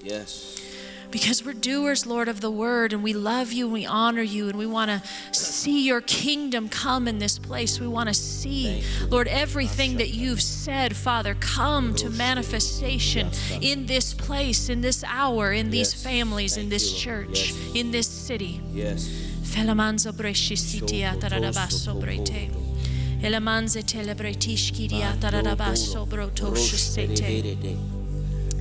Yes 0.00 0.67
because 1.10 1.44
we're 1.44 1.54
doers, 1.54 2.06
Lord, 2.06 2.28
of 2.28 2.40
the 2.40 2.50
word, 2.50 2.92
and 2.92 3.02
we 3.02 3.12
love 3.12 3.52
you 3.52 3.66
and 3.66 3.72
we 3.72 3.86
honor 3.86 4.22
you, 4.22 4.48
and 4.48 4.58
we 4.58 4.66
want 4.66 4.90
to 4.90 5.02
see 5.32 5.86
your 5.86 6.00
kingdom 6.00 6.68
come 6.68 7.08
in 7.08 7.18
this 7.18 7.38
place. 7.38 7.80
We 7.80 7.86
want 7.86 8.08
to 8.08 8.14
see, 8.14 8.82
Lord, 9.08 9.28
everything 9.28 9.96
that 9.98 10.10
you've 10.10 10.42
said, 10.42 10.96
Father, 10.96 11.36
come 11.40 11.94
to 11.96 12.10
manifestation 12.10 13.30
in 13.60 13.86
this 13.86 14.14
place, 14.14 14.68
in 14.68 14.80
this 14.80 15.04
hour, 15.04 15.52
in 15.52 15.70
these 15.70 15.94
families, 15.94 16.56
in 16.56 16.68
this 16.68 16.92
church, 16.92 17.52
in 17.74 17.90
this 17.90 18.06
city. 18.06 18.60
Yes. 18.72 19.08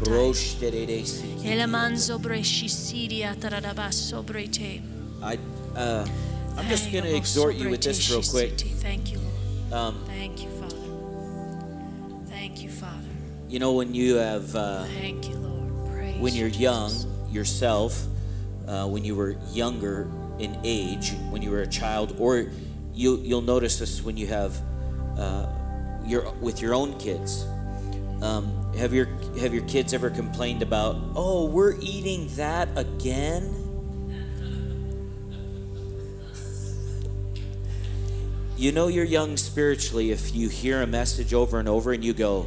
Helamanzo 1.42 2.18
breshi 2.18 2.68
siria 2.68 3.34
tararabaso 3.34 4.22
brete. 4.22 4.82
I, 5.22 5.38
uh, 5.76 6.06
I'm 6.56 6.68
just 6.68 6.90
going 6.92 7.04
to 7.04 7.14
exhort 7.14 7.54
you 7.56 7.70
with 7.70 7.82
this 7.82 8.10
real 8.10 8.22
quick. 8.22 8.58
Thank 8.80 9.12
you, 9.12 9.18
Lord. 9.18 9.72
Um, 9.72 10.04
Thank 10.06 10.42
you. 10.42 10.59
You 13.50 13.58
know, 13.58 13.72
when 13.72 13.94
you 13.94 14.14
have, 14.14 14.54
uh, 14.54 14.84
thank 14.84 15.28
you, 15.28 15.34
Lord. 15.34 15.92
Praise 15.92 16.20
when 16.20 16.34
you're 16.34 16.46
young 16.46 16.92
yourself, 17.32 18.06
uh, 18.68 18.86
when 18.86 19.04
you 19.04 19.16
were 19.16 19.34
younger 19.50 20.08
in 20.38 20.56
age, 20.62 21.14
when 21.30 21.42
you 21.42 21.50
were 21.50 21.62
a 21.62 21.66
child, 21.66 22.14
or 22.20 22.46
you 22.94 23.16
you'll 23.16 23.42
notice 23.42 23.80
this 23.80 24.04
when 24.04 24.16
you 24.16 24.28
have 24.28 24.56
uh, 25.18 25.48
your 26.06 26.30
with 26.34 26.62
your 26.62 26.74
own 26.74 26.96
kids. 27.00 27.44
Um, 28.22 28.72
have 28.78 28.94
your 28.94 29.06
have 29.40 29.52
your 29.52 29.64
kids 29.66 29.94
ever 29.94 30.10
complained 30.10 30.62
about? 30.62 30.94
Oh, 31.16 31.46
we're 31.46 31.74
eating 31.80 32.28
that 32.36 32.68
again. 32.76 33.52
You 38.56 38.70
know 38.70 38.86
you're 38.86 39.04
young 39.04 39.36
spiritually 39.36 40.12
if 40.12 40.36
you 40.36 40.48
hear 40.48 40.82
a 40.82 40.86
message 40.86 41.34
over 41.34 41.58
and 41.58 41.68
over 41.68 41.92
and 41.92 42.04
you 42.04 42.12
go, 42.12 42.46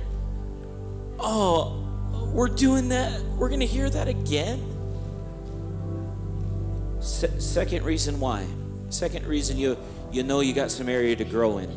oh, 1.23 1.83
we're 2.33 2.49
doing 2.49 2.89
that. 2.89 3.21
We're 3.37 3.49
going 3.49 3.61
to 3.61 3.65
hear 3.65 3.89
that 3.89 4.07
again. 4.07 4.69
Se- 6.99 7.39
second 7.39 7.83
reason 7.83 8.19
why. 8.19 8.45
Second 8.89 9.25
reason 9.25 9.57
you 9.57 9.77
you 10.11 10.23
know 10.23 10.41
you 10.41 10.53
got 10.53 10.69
some 10.69 10.87
area 10.87 11.15
to 11.15 11.25
grow 11.25 11.57
in. 11.57 11.69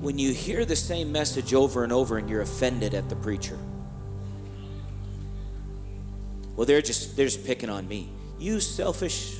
When 0.00 0.18
you 0.18 0.32
hear 0.32 0.64
the 0.64 0.76
same 0.76 1.12
message 1.12 1.54
over 1.54 1.84
and 1.84 1.92
over 1.92 2.18
and 2.18 2.28
you're 2.28 2.42
offended 2.42 2.94
at 2.94 3.08
the 3.08 3.16
preacher. 3.16 3.58
Well, 6.56 6.66
they're 6.66 6.82
just 6.82 7.16
they're 7.16 7.26
just 7.26 7.44
picking 7.44 7.70
on 7.70 7.88
me. 7.88 8.10
You 8.38 8.60
selfish. 8.60 9.38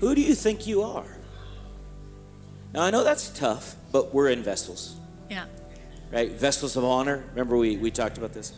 Who 0.00 0.14
do 0.14 0.20
you 0.20 0.34
think 0.34 0.66
you 0.66 0.82
are? 0.82 1.16
Now 2.72 2.82
I 2.82 2.90
know 2.90 3.04
that's 3.04 3.30
tough, 3.30 3.74
but 3.90 4.14
we're 4.14 4.28
in 4.28 4.42
vessels. 4.42 4.96
Yeah 5.28 5.46
right? 6.12 6.32
Vessels 6.32 6.76
of 6.76 6.84
honor. 6.84 7.24
Remember, 7.30 7.56
we, 7.56 7.76
we 7.76 7.90
talked 7.90 8.18
about 8.18 8.32
this. 8.32 8.52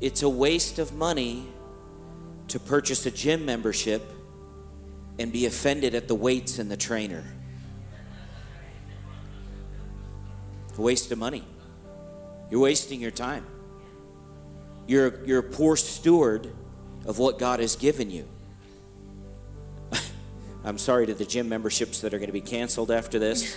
It's 0.00 0.22
a 0.22 0.28
waste 0.28 0.78
of 0.78 0.92
money 0.92 1.46
to 2.48 2.60
purchase 2.60 3.06
a 3.06 3.10
gym 3.10 3.44
membership 3.44 4.02
and 5.18 5.32
be 5.32 5.46
offended 5.46 5.94
at 5.94 6.08
the 6.08 6.14
weights 6.14 6.58
and 6.58 6.70
the 6.70 6.76
trainer. 6.76 7.24
A 10.76 10.80
waste 10.80 11.10
of 11.10 11.18
money. 11.18 11.42
You're 12.50 12.60
wasting 12.60 13.00
your 13.00 13.10
time. 13.10 13.46
You're, 14.86 15.24
you're 15.24 15.40
a 15.40 15.42
poor 15.42 15.76
steward 15.76 16.52
of 17.06 17.18
what 17.18 17.38
God 17.38 17.60
has 17.60 17.76
given 17.76 18.10
you. 18.10 18.28
I'm 20.66 20.78
sorry 20.78 21.06
to 21.06 21.14
the 21.14 21.24
gym 21.24 21.48
memberships 21.48 22.00
that 22.00 22.12
are 22.12 22.18
going 22.18 22.26
to 22.26 22.32
be 22.32 22.40
canceled 22.40 22.90
after 22.90 23.20
this. 23.20 23.56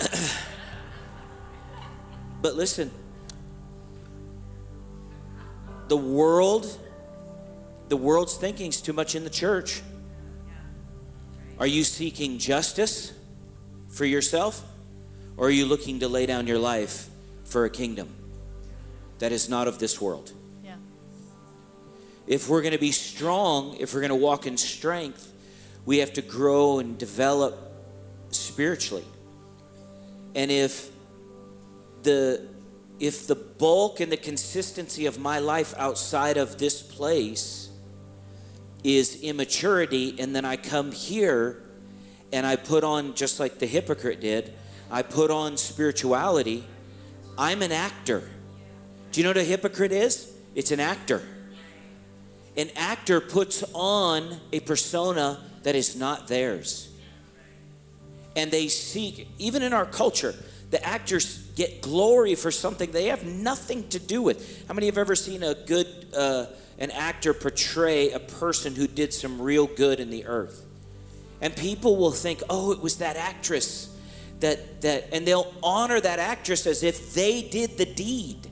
but 2.42 2.56
listen, 2.56 2.90
the 5.86 5.96
world, 5.96 6.76
the 7.88 7.96
world's 7.96 8.36
thinking 8.36 8.70
is 8.70 8.82
too 8.82 8.92
much 8.92 9.14
in 9.14 9.22
the 9.22 9.30
church. 9.30 9.80
Are 11.60 11.68
you 11.68 11.84
seeking 11.84 12.38
justice 12.38 13.12
for 13.86 14.04
yourself? 14.04 14.60
Or 15.36 15.46
are 15.46 15.50
you 15.50 15.66
looking 15.66 16.00
to 16.00 16.08
lay 16.08 16.26
down 16.26 16.48
your 16.48 16.58
life 16.58 17.08
for 17.44 17.64
a 17.64 17.70
kingdom 17.70 18.08
that 19.20 19.30
is 19.30 19.48
not 19.48 19.68
of 19.68 19.78
this 19.78 20.00
world? 20.00 20.32
Yeah. 20.64 20.74
If 22.26 22.48
we're 22.48 22.62
going 22.62 22.72
to 22.72 22.80
be 22.80 22.90
strong, 22.90 23.76
if 23.78 23.94
we're 23.94 24.00
going 24.00 24.10
to 24.10 24.16
walk 24.16 24.48
in 24.48 24.56
strength, 24.56 25.31
we 25.84 25.98
have 25.98 26.12
to 26.14 26.22
grow 26.22 26.78
and 26.78 26.98
develop 26.98 27.72
spiritually. 28.30 29.04
And 30.34 30.50
if 30.50 30.90
the 32.02 32.48
if 33.00 33.26
the 33.26 33.34
bulk 33.34 33.98
and 34.00 34.12
the 34.12 34.16
consistency 34.16 35.06
of 35.06 35.18
my 35.18 35.40
life 35.40 35.74
outside 35.76 36.36
of 36.36 36.58
this 36.58 36.82
place 36.82 37.68
is 38.84 39.20
immaturity 39.22 40.14
and 40.20 40.36
then 40.36 40.44
I 40.44 40.56
come 40.56 40.92
here 40.92 41.64
and 42.32 42.46
I 42.46 42.56
put 42.56 42.84
on 42.84 43.14
just 43.14 43.40
like 43.40 43.58
the 43.58 43.66
hypocrite 43.66 44.20
did, 44.20 44.54
I 44.90 45.02
put 45.02 45.30
on 45.30 45.56
spirituality, 45.56 46.64
I'm 47.36 47.62
an 47.62 47.72
actor. 47.72 48.22
Do 49.10 49.20
you 49.20 49.24
know 49.24 49.30
what 49.30 49.36
a 49.36 49.44
hypocrite 49.44 49.92
is? 49.92 50.32
It's 50.54 50.70
an 50.70 50.80
actor. 50.80 51.22
An 52.56 52.70
actor 52.76 53.20
puts 53.20 53.64
on 53.72 54.40
a 54.52 54.60
persona 54.60 55.42
that 55.62 55.74
is 55.74 55.96
not 55.96 56.28
theirs. 56.28 56.88
And 58.36 58.50
they 58.50 58.68
seek, 58.68 59.28
even 59.38 59.62
in 59.62 59.72
our 59.72 59.86
culture, 59.86 60.34
the 60.70 60.84
actors 60.84 61.38
get 61.54 61.82
glory 61.82 62.34
for 62.34 62.50
something 62.50 62.90
they 62.90 63.06
have 63.06 63.24
nothing 63.24 63.88
to 63.88 63.98
do 63.98 64.22
with. 64.22 64.66
How 64.66 64.74
many 64.74 64.86
have 64.86 64.98
ever 64.98 65.14
seen 65.14 65.42
a 65.42 65.54
good 65.54 65.86
uh, 66.16 66.46
an 66.78 66.90
actor 66.90 67.34
portray 67.34 68.10
a 68.10 68.18
person 68.18 68.74
who 68.74 68.86
did 68.86 69.12
some 69.12 69.40
real 69.40 69.66
good 69.66 70.00
in 70.00 70.08
the 70.10 70.24
earth? 70.24 70.64
And 71.42 71.54
people 71.54 71.96
will 71.96 72.10
think, 72.10 72.42
"Oh, 72.48 72.72
it 72.72 72.80
was 72.80 72.96
that 72.96 73.16
actress 73.16 73.94
that 74.40 74.80
that," 74.80 75.08
and 75.12 75.26
they'll 75.26 75.52
honor 75.62 76.00
that 76.00 76.18
actress 76.18 76.66
as 76.66 76.82
if 76.82 77.12
they 77.12 77.42
did 77.42 77.76
the 77.76 77.86
deed. 77.86 78.48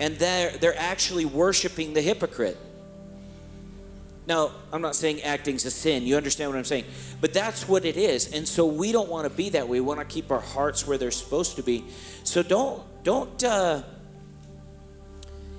And 0.00 0.16
they're 0.16 0.50
they're 0.58 0.78
actually 0.78 1.24
worshiping 1.24 1.94
the 1.94 2.02
hypocrite. 2.02 2.58
Now, 4.26 4.52
I'm 4.72 4.80
not 4.80 4.96
saying 4.96 5.22
acting's 5.22 5.66
a 5.66 5.70
sin. 5.70 6.04
You 6.04 6.16
understand 6.16 6.50
what 6.50 6.56
I'm 6.56 6.64
saying? 6.64 6.84
But 7.20 7.34
that's 7.34 7.68
what 7.68 7.84
it 7.84 7.98
is. 7.98 8.32
And 8.32 8.48
so 8.48 8.64
we 8.64 8.90
don't 8.90 9.10
want 9.10 9.24
to 9.28 9.30
be 9.30 9.50
that 9.50 9.68
way. 9.68 9.80
We 9.80 9.86
want 9.86 10.00
to 10.00 10.06
keep 10.06 10.30
our 10.30 10.40
hearts 10.40 10.86
where 10.86 10.96
they're 10.96 11.10
supposed 11.10 11.56
to 11.56 11.62
be. 11.62 11.84
So 12.24 12.42
don't 12.42 12.82
don't 13.02 13.44
uh 13.44 13.82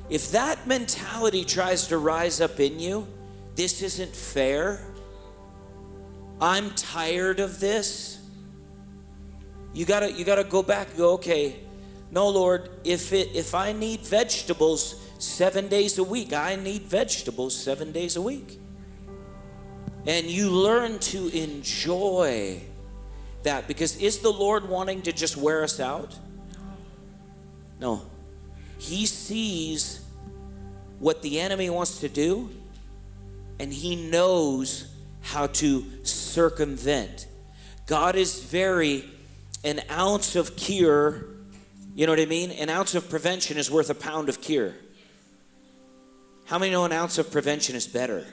if 0.09 0.31
that 0.31 0.67
mentality 0.67 1.43
tries 1.45 1.87
to 1.87 1.97
rise 1.97 2.39
up 2.39 2.59
in 2.59 2.79
you, 2.79 3.07
this 3.55 3.81
isn't 3.81 4.15
fair. 4.15 4.81
I'm 6.39 6.71
tired 6.71 7.39
of 7.39 7.59
this. 7.59 8.19
You 9.73 9.85
got 9.85 10.01
to 10.01 10.11
you 10.11 10.25
got 10.25 10.35
to 10.35 10.43
go 10.43 10.61
back 10.61 10.89
and 10.89 10.97
go, 10.97 11.13
okay, 11.13 11.55
no 12.11 12.29
Lord, 12.29 12.69
if 12.83 13.13
it 13.13 13.35
if 13.35 13.55
I 13.55 13.71
need 13.71 14.01
vegetables, 14.01 15.05
seven 15.17 15.67
days 15.67 15.97
a 15.97 16.03
week. 16.03 16.33
I 16.33 16.55
need 16.55 16.83
vegetables 16.83 17.55
seven 17.55 17.91
days 17.91 18.15
a 18.15 18.21
week. 18.21 18.59
And 20.05 20.27
you 20.27 20.51
learn 20.51 20.99
to 20.99 21.27
enjoy 21.29 22.61
that 23.43 23.67
because 23.67 23.97
is 23.97 24.19
the 24.19 24.31
Lord 24.31 24.69
wanting 24.69 25.01
to 25.03 25.11
just 25.11 25.35
wear 25.37 25.63
us 25.63 25.79
out? 25.79 26.15
No. 27.79 28.03
He 28.77 29.05
sees 29.05 30.01
what 30.99 31.21
the 31.21 31.39
enemy 31.39 31.69
wants 31.69 31.99
to 31.99 32.09
do 32.09 32.51
and 33.59 33.73
he 33.73 33.95
knows 33.95 34.93
how 35.21 35.47
to 35.47 35.85
circumvent. 36.03 37.27
God 37.87 38.15
is 38.15 38.43
very, 38.43 39.05
an 39.63 39.81
ounce 39.89 40.35
of 40.35 40.55
cure, 40.55 41.25
you 41.95 42.05
know 42.05 42.11
what 42.11 42.19
I 42.19 42.25
mean? 42.25 42.51
An 42.51 42.69
ounce 42.69 42.93
of 42.93 43.09
prevention 43.09 43.57
is 43.57 43.71
worth 43.71 43.89
a 43.89 43.95
pound 43.95 44.27
of 44.27 44.41
cure. 44.41 44.73
How 46.45 46.59
many 46.59 46.71
know 46.71 46.83
an 46.83 46.91
ounce 46.91 47.17
of 47.17 47.31
prevention 47.31 47.73
is 47.75 47.87
better 47.87 48.25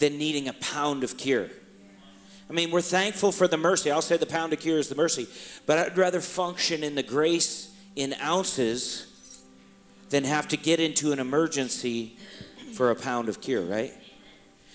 than 0.00 0.18
needing 0.18 0.48
a 0.48 0.52
pound 0.54 1.04
of 1.04 1.16
cure? 1.16 1.48
I 2.48 2.52
mean, 2.52 2.72
we're 2.72 2.82
thankful 2.82 3.30
for 3.30 3.46
the 3.46 3.56
mercy. 3.56 3.92
I'll 3.92 4.02
say 4.02 4.16
the 4.16 4.26
pound 4.26 4.52
of 4.52 4.58
cure 4.58 4.78
is 4.78 4.88
the 4.88 4.96
mercy, 4.96 5.28
but 5.66 5.78
I'd 5.78 5.96
rather 5.96 6.20
function 6.20 6.82
in 6.82 6.96
the 6.96 7.02
grace 7.04 7.72
in 7.94 8.12
ounces 8.20 9.06
than 10.10 10.24
have 10.24 10.48
to 10.48 10.56
get 10.56 10.80
into 10.80 11.12
an 11.12 11.20
emergency 11.20 12.16
for 12.74 12.90
a 12.90 12.96
pound 12.96 13.28
of 13.28 13.40
cure, 13.40 13.62
right? 13.62 13.92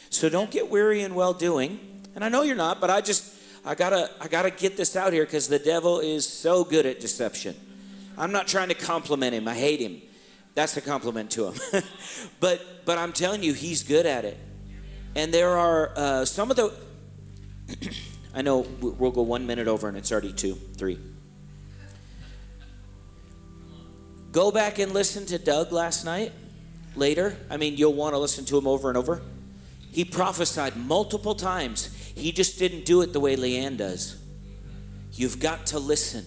So 0.10 0.30
don't 0.30 0.50
get 0.50 0.70
weary 0.70 1.02
in 1.02 1.16
well 1.16 1.34
doing. 1.34 2.02
And 2.16 2.24
I 2.24 2.30
know 2.30 2.44
you're 2.44 2.56
not, 2.56 2.80
but 2.80 2.90
I 2.90 3.02
just 3.02 3.34
I 3.66 3.76
gotta 3.76 4.10
I 4.22 4.30
gotta 4.30 4.52
get 4.52 4.78
this 4.78 4.96
out 4.96 5.12
here 5.12 5.26
because 5.26 5.50
the 5.50 5.60
devil 5.60 6.00
is 6.00 6.26
so 6.26 6.64
good 6.64 6.86
at 6.86 7.02
deception. 7.02 7.56
I'm 8.18 8.32
not 8.32 8.48
trying 8.48 8.70
to 8.70 8.76
compliment 8.76 9.34
him. 9.34 9.48
I 9.48 9.54
hate 9.54 9.80
him. 9.80 10.02
That's 10.54 10.78
a 10.78 10.82
compliment 10.82 11.32
to 11.32 11.52
him. 11.52 11.84
but 12.40 12.86
but 12.86 12.98
I'm 12.98 13.12
telling 13.12 13.44
you, 13.44 13.54
he's 13.54 13.84
good 13.84 14.06
at 14.06 14.26
it. 14.26 14.38
And 15.16 15.34
there 15.34 15.58
are 15.58 15.94
uh, 15.96 16.26
some 16.26 16.50
of 16.50 16.58
the. 16.58 16.74
I 18.34 18.42
know 18.42 18.60
we'll 18.82 19.12
go 19.12 19.22
one 19.22 19.48
minute 19.48 19.68
over, 19.68 19.88
and 19.88 19.98
it's 19.98 20.12
already 20.12 20.34
two, 20.34 20.56
three. 20.56 21.00
Go 24.32 24.52
back 24.52 24.80
and 24.80 24.92
listen 24.92 25.26
to 25.28 25.38
Doug 25.38 25.72
last 25.72 26.04
night. 26.04 26.34
Later, 26.98 27.38
I 27.50 27.58
mean, 27.58 27.78
you'll 27.78 27.94
want 27.94 28.14
to 28.14 28.20
listen 28.20 28.44
to 28.46 28.58
him 28.58 28.68
over 28.68 28.90
and 28.90 28.98
over. 28.98 29.22
He 29.92 30.04
prophesied 30.04 30.76
multiple 30.76 31.36
times. 31.36 31.94
He 32.16 32.34
just 32.34 32.60
didn't 32.60 32.86
do 32.86 33.02
it 33.02 33.14
the 33.14 33.20
way 33.22 33.38
Leanne 33.38 33.78
does. 33.78 34.18
You've 35.14 35.40
got 35.40 35.68
to 35.68 35.80
listen. 35.80 36.26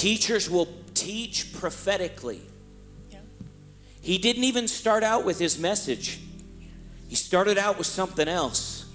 Teachers 0.00 0.48
will 0.48 0.66
teach 0.94 1.52
prophetically. 1.52 2.40
He 4.00 4.16
didn't 4.16 4.44
even 4.44 4.66
start 4.66 5.04
out 5.04 5.26
with 5.26 5.38
his 5.38 5.58
message, 5.58 6.20
he 7.06 7.14
started 7.14 7.58
out 7.58 7.76
with 7.76 7.86
something 7.86 8.26
else. 8.26 8.86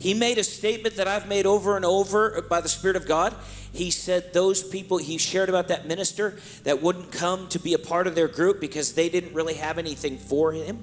He 0.00 0.14
made 0.14 0.38
a 0.38 0.42
statement 0.42 0.96
that 0.96 1.06
I've 1.06 1.28
made 1.28 1.46
over 1.46 1.76
and 1.76 1.84
over 1.84 2.42
by 2.42 2.60
the 2.60 2.68
Spirit 2.68 2.96
of 2.96 3.06
God. 3.06 3.36
He 3.72 3.92
said 3.92 4.32
those 4.32 4.64
people, 4.64 4.98
he 4.98 5.16
shared 5.16 5.48
about 5.48 5.68
that 5.68 5.86
minister 5.86 6.36
that 6.64 6.82
wouldn't 6.82 7.12
come 7.12 7.46
to 7.50 7.60
be 7.60 7.74
a 7.74 7.78
part 7.78 8.08
of 8.08 8.16
their 8.16 8.26
group 8.26 8.60
because 8.60 8.94
they 8.94 9.08
didn't 9.08 9.32
really 9.32 9.54
have 9.54 9.78
anything 9.78 10.18
for 10.18 10.50
him. 10.50 10.82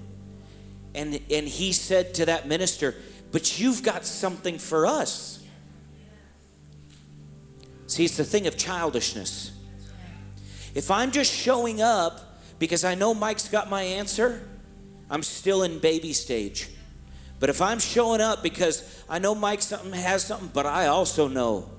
And, 0.96 1.20
and 1.30 1.50
he 1.50 1.74
said 1.74 2.14
to 2.14 2.28
that 2.28 2.48
minister, 2.48 2.96
But 3.34 3.60
you've 3.60 3.84
got 3.84 4.06
something 4.06 4.58
for 4.58 4.86
us. 4.86 5.43
See, 7.94 8.06
it's 8.06 8.18
the 8.18 8.24
thing 8.24 8.48
of 8.48 8.58
childishness. 8.58 9.52
If 10.74 10.90
I'm 10.90 11.12
just 11.12 11.32
showing 11.32 11.80
up 11.80 12.40
because 12.58 12.84
I 12.84 12.96
know 12.96 13.14
Mike's 13.14 13.48
got 13.48 13.70
my 13.70 13.84
answer, 13.84 14.42
I'm 15.12 15.22
still 15.22 15.62
in 15.62 15.78
baby 15.78 16.12
stage. 16.12 16.70
But 17.40 17.52
if 17.52 17.62
I'm 17.62 17.78
showing 17.78 18.20
up 18.20 18.42
because 18.42 19.04
I 19.08 19.20
know 19.20 19.36
Mike 19.36 19.62
something 19.62 19.94
has 19.94 20.26
something, 20.26 20.50
but 20.52 20.66
I 20.66 20.88
also 20.88 21.28
know 21.28 21.70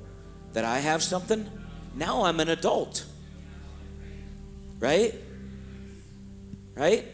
that 0.53 0.65
I 0.65 0.79
have 0.79 1.03
something, 1.03 1.51
now 1.97 2.23
I'm 2.23 2.39
an 2.39 2.49
adult. 2.49 3.05
Right? 4.79 5.17
Right? 6.77 7.09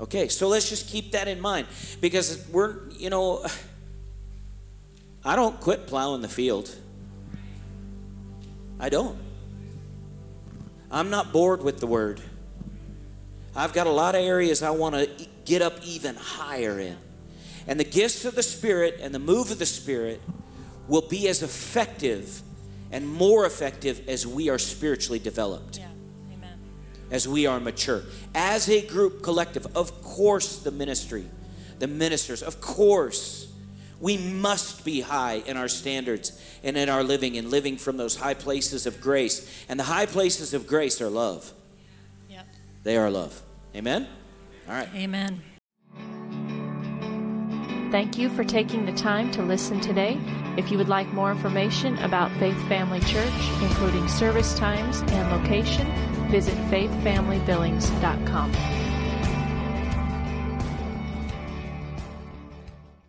Okay, 0.00 0.28
so 0.28 0.48
let's 0.48 0.70
just 0.70 0.88
keep 0.88 1.12
that 1.12 1.28
in 1.28 1.38
mind 1.38 1.66
because 2.00 2.48
we're, 2.48 2.88
you 2.92 3.10
know, 3.10 3.44
I 5.22 5.36
don't 5.36 5.60
quit 5.60 5.86
plowing 5.86 6.22
the 6.22 6.28
field. 6.28 6.74
I 8.78 8.88
don't. 8.88 9.18
I'm 10.90 11.10
not 11.10 11.32
bored 11.32 11.62
with 11.62 11.80
the 11.80 11.86
word. 11.86 12.20
I've 13.54 13.72
got 13.72 13.86
a 13.86 13.90
lot 13.90 14.14
of 14.14 14.22
areas 14.22 14.62
I 14.62 14.70
want 14.70 14.94
to 14.94 15.08
get 15.44 15.62
up 15.62 15.74
even 15.82 16.14
higher 16.14 16.78
in. 16.78 16.96
And 17.66 17.80
the 17.80 17.84
gifts 17.84 18.24
of 18.24 18.34
the 18.34 18.42
Spirit 18.42 18.98
and 19.00 19.14
the 19.14 19.18
move 19.18 19.50
of 19.50 19.58
the 19.58 19.66
Spirit 19.66 20.20
will 20.88 21.02
be 21.08 21.28
as 21.28 21.42
effective 21.42 22.42
and 22.92 23.08
more 23.08 23.46
effective 23.46 24.08
as 24.08 24.26
we 24.26 24.48
are 24.48 24.58
spiritually 24.58 25.18
developed. 25.18 25.78
Yeah. 25.78 25.88
Amen. 26.32 26.58
As 27.10 27.26
we 27.26 27.46
are 27.46 27.58
mature. 27.58 28.02
As 28.34 28.68
a 28.68 28.86
group 28.86 29.22
collective, 29.22 29.66
of 29.74 30.02
course, 30.02 30.58
the 30.58 30.70
ministry, 30.70 31.24
the 31.78 31.88
ministers. 31.88 32.42
Of 32.42 32.60
course, 32.60 33.45
we 34.00 34.16
must 34.16 34.84
be 34.84 35.00
high 35.00 35.42
in 35.46 35.56
our 35.56 35.68
standards 35.68 36.40
and 36.62 36.76
in 36.76 36.88
our 36.88 37.02
living 37.02 37.36
and 37.36 37.50
living 37.50 37.76
from 37.76 37.96
those 37.96 38.16
high 38.16 38.34
places 38.34 38.86
of 38.86 39.00
grace. 39.00 39.64
And 39.68 39.80
the 39.80 39.84
high 39.84 40.06
places 40.06 40.54
of 40.54 40.66
grace 40.66 41.00
are 41.00 41.08
love. 41.08 41.52
Yep. 42.28 42.46
They 42.82 42.96
are 42.96 43.10
love. 43.10 43.40
Amen? 43.74 44.06
All 44.68 44.74
right. 44.74 44.88
Amen. 44.94 45.42
Thank 47.90 48.18
you 48.18 48.28
for 48.30 48.44
taking 48.44 48.84
the 48.84 48.92
time 48.92 49.30
to 49.32 49.42
listen 49.42 49.80
today. 49.80 50.18
If 50.56 50.70
you 50.70 50.78
would 50.78 50.88
like 50.88 51.06
more 51.08 51.30
information 51.30 51.98
about 51.98 52.32
Faith 52.38 52.60
Family 52.68 53.00
Church, 53.00 53.32
including 53.62 54.08
service 54.08 54.54
times 54.54 55.02
and 55.08 55.30
location, 55.30 55.86
visit 56.28 56.54
faithfamilybillings.com. 56.70 58.85